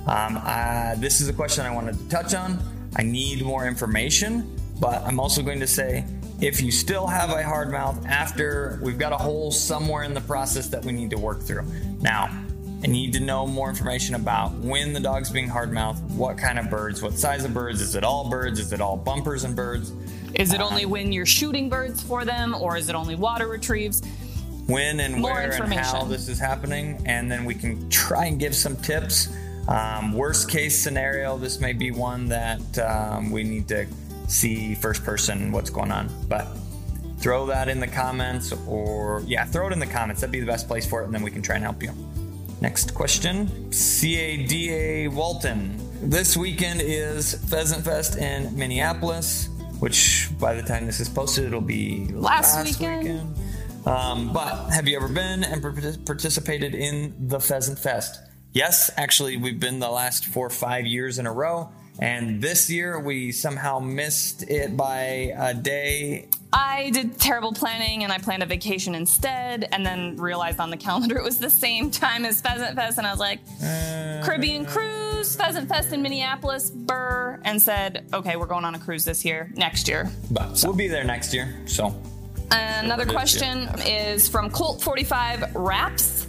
Um, 0.06 0.40
this 1.00 1.20
is 1.20 1.28
a 1.28 1.32
question 1.32 1.64
I 1.64 1.74
wanted 1.74 1.98
to 1.98 2.08
touch 2.08 2.34
on. 2.34 2.58
I 2.96 3.02
need 3.02 3.42
more 3.42 3.66
information, 3.66 4.56
but 4.80 5.02
I'm 5.02 5.20
also 5.20 5.42
going 5.42 5.60
to 5.60 5.66
say 5.66 6.04
if 6.40 6.60
you 6.60 6.72
still 6.72 7.06
have 7.06 7.30
a 7.30 7.42
hard 7.42 7.70
mouth 7.70 8.04
after, 8.06 8.78
we've 8.82 8.98
got 8.98 9.12
a 9.12 9.16
hole 9.16 9.50
somewhere 9.52 10.04
in 10.04 10.14
the 10.14 10.20
process 10.22 10.68
that 10.68 10.84
we 10.84 10.92
need 10.92 11.10
to 11.10 11.18
work 11.18 11.42
through. 11.42 11.64
Now, 12.00 12.28
I 12.82 12.86
need 12.86 13.12
to 13.12 13.20
know 13.20 13.46
more 13.46 13.68
information 13.68 14.14
about 14.14 14.52
when 14.54 14.94
the 14.94 15.00
dog's 15.00 15.28
being 15.28 15.48
hard 15.48 15.70
mouthed, 15.70 16.02
what 16.16 16.38
kind 16.38 16.58
of 16.58 16.70
birds, 16.70 17.02
what 17.02 17.12
size 17.12 17.44
of 17.44 17.52
birds, 17.52 17.82
is 17.82 17.94
it 17.94 18.04
all 18.04 18.30
birds, 18.30 18.58
is 18.58 18.72
it 18.72 18.80
all 18.80 18.96
bumpers 18.96 19.44
and 19.44 19.54
birds? 19.54 19.92
Is 20.34 20.54
it 20.54 20.62
only 20.62 20.86
when 20.86 21.12
you're 21.12 21.26
shooting 21.26 21.68
birds 21.68 22.02
for 22.02 22.24
them, 22.24 22.54
or 22.54 22.78
is 22.78 22.88
it 22.88 22.94
only 22.94 23.16
water 23.16 23.48
retrieves? 23.48 24.00
When 24.66 25.00
and 25.00 25.16
more 25.16 25.32
where 25.32 25.62
and 25.62 25.74
how 25.74 26.04
this 26.04 26.28
is 26.28 26.38
happening, 26.38 27.02
and 27.04 27.30
then 27.30 27.44
we 27.44 27.54
can 27.54 27.90
try 27.90 28.26
and 28.26 28.38
give 28.38 28.54
some 28.54 28.76
tips. 28.76 29.28
Um, 29.68 30.12
worst 30.12 30.48
case 30.48 30.80
scenario, 30.80 31.36
this 31.36 31.60
may 31.60 31.74
be 31.74 31.90
one 31.90 32.26
that 32.28 32.78
um, 32.78 33.30
we 33.30 33.42
need 33.42 33.68
to 33.68 33.86
see 34.28 34.74
first 34.74 35.04
person 35.04 35.52
what's 35.52 35.70
going 35.70 35.90
on. 35.90 36.08
But 36.28 36.46
throw 37.18 37.46
that 37.46 37.68
in 37.68 37.78
the 37.80 37.88
comments, 37.88 38.52
or 38.66 39.22
yeah, 39.26 39.44
throw 39.44 39.66
it 39.66 39.72
in 39.72 39.80
the 39.80 39.86
comments. 39.86 40.22
That'd 40.22 40.32
be 40.32 40.40
the 40.40 40.46
best 40.46 40.66
place 40.66 40.86
for 40.86 41.02
it, 41.02 41.06
and 41.06 41.14
then 41.14 41.22
we 41.22 41.30
can 41.30 41.42
try 41.42 41.56
and 41.56 41.64
help 41.64 41.82
you. 41.82 41.92
Next 42.60 42.94
question 42.94 43.70
CADA 43.70 45.10
Walton. 45.10 45.80
This 46.02 46.36
weekend 46.36 46.82
is 46.82 47.34
Pheasant 47.48 47.82
Fest 47.82 48.18
in 48.18 48.54
Minneapolis, 48.54 49.48
which 49.78 50.28
by 50.38 50.54
the 50.54 50.62
time 50.62 50.84
this 50.84 51.00
is 51.00 51.08
posted, 51.08 51.46
it'll 51.46 51.62
be 51.62 52.08
last, 52.08 52.56
last 52.56 52.66
weekend. 52.66 53.02
weekend. 53.02 53.86
Um, 53.86 54.32
but 54.34 54.68
have 54.70 54.86
you 54.86 54.96
ever 54.96 55.08
been 55.08 55.42
and 55.42 55.62
participated 56.04 56.74
in 56.74 57.28
the 57.28 57.40
Pheasant 57.40 57.78
Fest? 57.78 58.20
Yes, 58.52 58.90
actually, 58.98 59.38
we've 59.38 59.60
been 59.60 59.78
the 59.78 59.90
last 59.90 60.26
four 60.26 60.46
or 60.46 60.50
five 60.50 60.84
years 60.84 61.18
in 61.18 61.26
a 61.26 61.32
row. 61.32 61.70
And 62.00 62.40
this 62.40 62.70
year 62.70 62.98
we 62.98 63.30
somehow 63.30 63.78
missed 63.78 64.42
it 64.50 64.76
by 64.76 65.34
a 65.36 65.52
day. 65.52 66.28
I 66.52 66.90
did 66.90 67.18
terrible 67.18 67.52
planning 67.52 68.02
and 68.02 68.12
I 68.12 68.18
planned 68.18 68.42
a 68.42 68.46
vacation 68.46 68.94
instead, 68.94 69.68
and 69.70 69.86
then 69.86 70.16
realized 70.16 70.58
on 70.58 70.70
the 70.70 70.76
calendar 70.76 71.16
it 71.16 71.22
was 71.22 71.38
the 71.38 71.50
same 71.50 71.90
time 71.90 72.24
as 72.24 72.40
Pheasant 72.40 72.74
Fest. 72.74 72.98
And 72.98 73.06
I 73.06 73.10
was 73.10 73.20
like, 73.20 73.40
uh, 73.62 74.22
Caribbean 74.24 74.64
Cruise, 74.64 75.36
Pheasant 75.36 75.68
Fest 75.68 75.92
in 75.92 76.02
Minneapolis, 76.02 76.70
Burr, 76.70 77.40
and 77.44 77.60
said, 77.60 78.06
okay, 78.12 78.36
we're 78.36 78.46
going 78.46 78.64
on 78.64 78.74
a 78.74 78.78
cruise 78.78 79.04
this 79.04 79.24
year, 79.24 79.52
next 79.54 79.86
year. 79.86 80.10
But 80.30 80.56
so. 80.56 80.68
we'll 80.68 80.76
be 80.76 80.88
there 80.88 81.04
next 81.04 81.34
year. 81.34 81.54
So 81.66 81.94
another 82.50 83.06
question 83.06 83.68
is 83.86 84.28
from 84.28 84.50
Colt 84.50 84.82
45 84.82 85.54
Raps. 85.54 86.26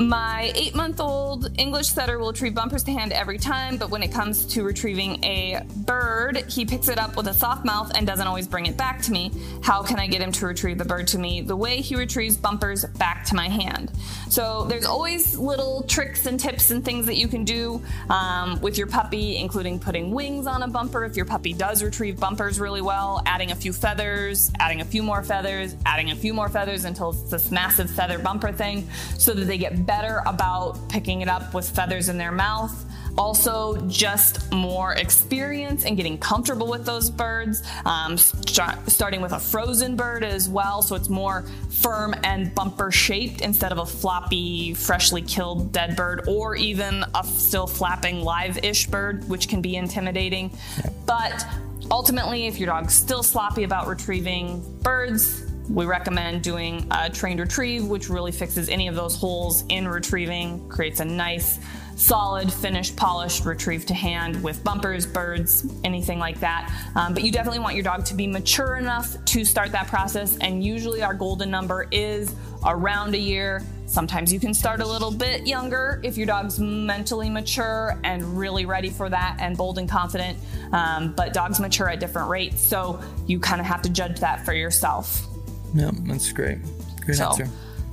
My 0.00 0.50
eight 0.54 0.74
month 0.74 0.98
old 0.98 1.50
English 1.58 1.88
setter 1.88 2.18
will 2.18 2.30
retrieve 2.30 2.54
bumpers 2.54 2.82
to 2.84 2.90
hand 2.90 3.12
every 3.12 3.36
time, 3.36 3.76
but 3.76 3.90
when 3.90 4.02
it 4.02 4.10
comes 4.10 4.46
to 4.46 4.62
retrieving 4.62 5.22
a 5.22 5.60
bird, 5.76 6.38
he 6.50 6.64
picks 6.64 6.88
it 6.88 6.96
up 6.96 7.18
with 7.18 7.28
a 7.28 7.34
soft 7.34 7.66
mouth 7.66 7.92
and 7.94 8.06
doesn't 8.06 8.26
always 8.26 8.48
bring 8.48 8.64
it 8.64 8.78
back 8.78 9.02
to 9.02 9.12
me. 9.12 9.30
How 9.62 9.82
can 9.82 9.98
I 9.98 10.06
get 10.06 10.22
him 10.22 10.32
to 10.32 10.46
retrieve 10.46 10.78
the 10.78 10.86
bird 10.86 11.06
to 11.08 11.18
me 11.18 11.42
the 11.42 11.54
way 11.54 11.82
he 11.82 11.96
retrieves 11.96 12.38
bumpers 12.38 12.86
back 12.96 13.26
to 13.26 13.34
my 13.34 13.50
hand? 13.50 13.92
So 14.30 14.64
there's 14.64 14.86
always 14.86 15.36
little 15.36 15.82
tricks 15.82 16.24
and 16.24 16.40
tips 16.40 16.70
and 16.70 16.82
things 16.82 17.04
that 17.04 17.16
you 17.16 17.28
can 17.28 17.44
do 17.44 17.82
um, 18.08 18.58
with 18.62 18.78
your 18.78 18.86
puppy, 18.86 19.36
including 19.36 19.78
putting 19.78 20.12
wings 20.12 20.46
on 20.46 20.62
a 20.62 20.68
bumper 20.68 21.04
if 21.04 21.14
your 21.14 21.26
puppy 21.26 21.52
does 21.52 21.82
retrieve 21.82 22.18
bumpers 22.18 22.58
really 22.58 22.80
well, 22.80 23.22
adding 23.26 23.50
a 23.50 23.56
few 23.56 23.74
feathers, 23.74 24.50
adding 24.60 24.80
a 24.80 24.84
few 24.84 25.02
more 25.02 25.22
feathers, 25.22 25.76
adding 25.84 26.10
a 26.10 26.16
few 26.16 26.32
more 26.32 26.48
feathers 26.48 26.86
until 26.86 27.10
it's 27.10 27.24
this 27.24 27.50
massive 27.50 27.90
feather 27.90 28.18
bumper 28.18 28.50
thing 28.50 28.88
so 29.18 29.34
that 29.34 29.44
they 29.44 29.58
get 29.58 29.84
better 29.90 30.22
about 30.24 30.78
picking 30.88 31.20
it 31.20 31.28
up 31.28 31.52
with 31.52 31.68
feathers 31.68 32.08
in 32.08 32.16
their 32.16 32.30
mouth. 32.30 32.72
Also, 33.18 33.76
just 33.88 34.52
more 34.52 34.92
experience 34.92 35.84
and 35.84 35.96
getting 35.96 36.16
comfortable 36.16 36.68
with 36.68 36.86
those 36.86 37.10
birds, 37.10 37.64
um, 37.84 38.16
st- 38.16 38.88
starting 38.88 39.20
with 39.20 39.32
a 39.32 39.40
frozen 39.40 39.96
bird 39.96 40.22
as 40.22 40.48
well, 40.48 40.80
so 40.80 40.94
it's 40.94 41.08
more 41.08 41.44
firm 41.82 42.14
and 42.22 42.54
bumper 42.54 42.92
shaped 42.92 43.40
instead 43.40 43.72
of 43.72 43.78
a 43.78 43.84
floppy, 43.84 44.74
freshly 44.74 45.22
killed 45.22 45.72
dead 45.72 45.96
bird, 45.96 46.22
or 46.28 46.54
even 46.54 47.04
a 47.16 47.24
still 47.24 47.66
flapping 47.66 48.22
live 48.22 48.64
ish 48.64 48.86
bird, 48.86 49.28
which 49.28 49.48
can 49.48 49.60
be 49.60 49.74
intimidating. 49.74 50.56
But 51.04 51.44
ultimately, 51.90 52.46
if 52.46 52.60
your 52.60 52.68
dog's 52.68 52.94
still 52.94 53.24
sloppy 53.24 53.64
about 53.64 53.88
retrieving 53.88 54.62
birds, 54.82 55.49
we 55.72 55.86
recommend 55.86 56.42
doing 56.42 56.86
a 56.90 57.08
trained 57.08 57.38
retrieve, 57.38 57.86
which 57.86 58.08
really 58.08 58.32
fixes 58.32 58.68
any 58.68 58.88
of 58.88 58.96
those 58.96 59.16
holes 59.16 59.64
in 59.68 59.86
retrieving, 59.86 60.68
creates 60.68 60.98
a 61.00 61.04
nice, 61.04 61.60
solid, 61.94 62.52
finished, 62.52 62.96
polished 62.96 63.44
retrieve 63.44 63.86
to 63.86 63.94
hand 63.94 64.42
with 64.42 64.64
bumpers, 64.64 65.06
birds, 65.06 65.66
anything 65.84 66.18
like 66.18 66.40
that. 66.40 66.72
Um, 66.96 67.14
but 67.14 67.22
you 67.22 67.30
definitely 67.30 67.60
want 67.60 67.76
your 67.76 67.84
dog 67.84 68.04
to 68.06 68.14
be 68.14 68.26
mature 68.26 68.76
enough 68.76 69.22
to 69.26 69.44
start 69.44 69.70
that 69.72 69.86
process. 69.86 70.36
And 70.38 70.64
usually 70.64 71.02
our 71.02 71.14
golden 71.14 71.50
number 71.50 71.86
is 71.92 72.34
around 72.66 73.14
a 73.14 73.18
year. 73.18 73.62
Sometimes 73.86 74.32
you 74.32 74.40
can 74.40 74.54
start 74.54 74.80
a 74.80 74.86
little 74.86 75.10
bit 75.10 75.46
younger 75.46 76.00
if 76.02 76.16
your 76.16 76.26
dog's 76.26 76.58
mentally 76.58 77.28
mature 77.28 77.98
and 78.02 78.38
really 78.38 78.64
ready 78.64 78.90
for 78.90 79.08
that 79.08 79.36
and 79.40 79.56
bold 79.56 79.78
and 79.78 79.88
confident. 79.88 80.38
Um, 80.72 81.12
but 81.12 81.32
dogs 81.32 81.60
mature 81.60 81.88
at 81.88 82.00
different 82.00 82.28
rates, 82.28 82.60
so 82.60 83.00
you 83.26 83.38
kind 83.38 83.60
of 83.60 83.66
have 83.66 83.82
to 83.82 83.88
judge 83.88 84.20
that 84.20 84.44
for 84.44 84.52
yourself. 84.52 85.29
Yeah, 85.74 85.90
that's 86.06 86.32
great. 86.32 86.58
Great 87.04 87.16
So, 87.16 87.28
answer. 87.28 87.48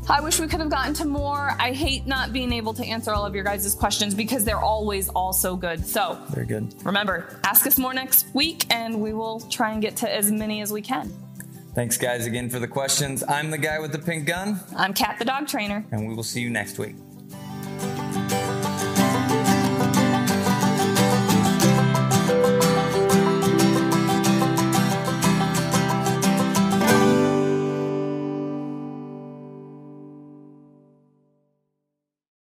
I 0.10 0.22
wish 0.22 0.40
we 0.40 0.48
could 0.48 0.62
have 0.62 0.70
gotten 0.70 0.94
to 0.96 1.06
more. 1.06 1.54
I 1.60 1.74
hate 1.74 2.08
not 2.08 2.32
being 2.32 2.54
able 2.54 2.74
to 2.76 2.86
answer 2.86 3.12
all 3.14 3.26
of 3.26 3.36
your 3.36 3.44
guys' 3.44 3.76
questions 3.76 4.16
because 4.16 4.46
they're 4.46 4.60
always 4.62 5.10
all 5.10 5.34
so 5.34 5.58
good. 5.58 5.86
So 5.86 6.18
Very 6.30 6.46
good. 6.46 6.74
remember, 6.86 7.38
ask 7.44 7.68
us 7.68 7.78
more 7.78 7.94
next 7.94 8.28
week 8.34 8.66
and 8.70 9.02
we 9.02 9.14
will 9.14 9.42
try 9.50 9.72
and 9.72 9.82
get 9.82 9.98
to 9.98 10.14
as 10.14 10.32
many 10.32 10.62
as 10.62 10.72
we 10.72 10.82
can. 10.82 11.12
Thanks, 11.76 11.98
guys, 11.98 12.26
again 12.26 12.50
for 12.50 12.60
the 12.60 12.68
questions. 12.70 13.22
I'm 13.28 13.52
the 13.52 13.58
guy 13.58 13.80
with 13.80 13.92
the 13.92 14.00
pink 14.00 14.26
gun, 14.26 14.60
I'm 14.76 14.94
Kat 14.94 15.20
the 15.20 15.26
dog 15.26 15.46
trainer. 15.48 15.86
and 15.92 16.08
we 16.08 16.16
will 16.16 16.24
see 16.24 16.40
you 16.42 16.50
next 16.50 16.80
week. 16.80 16.96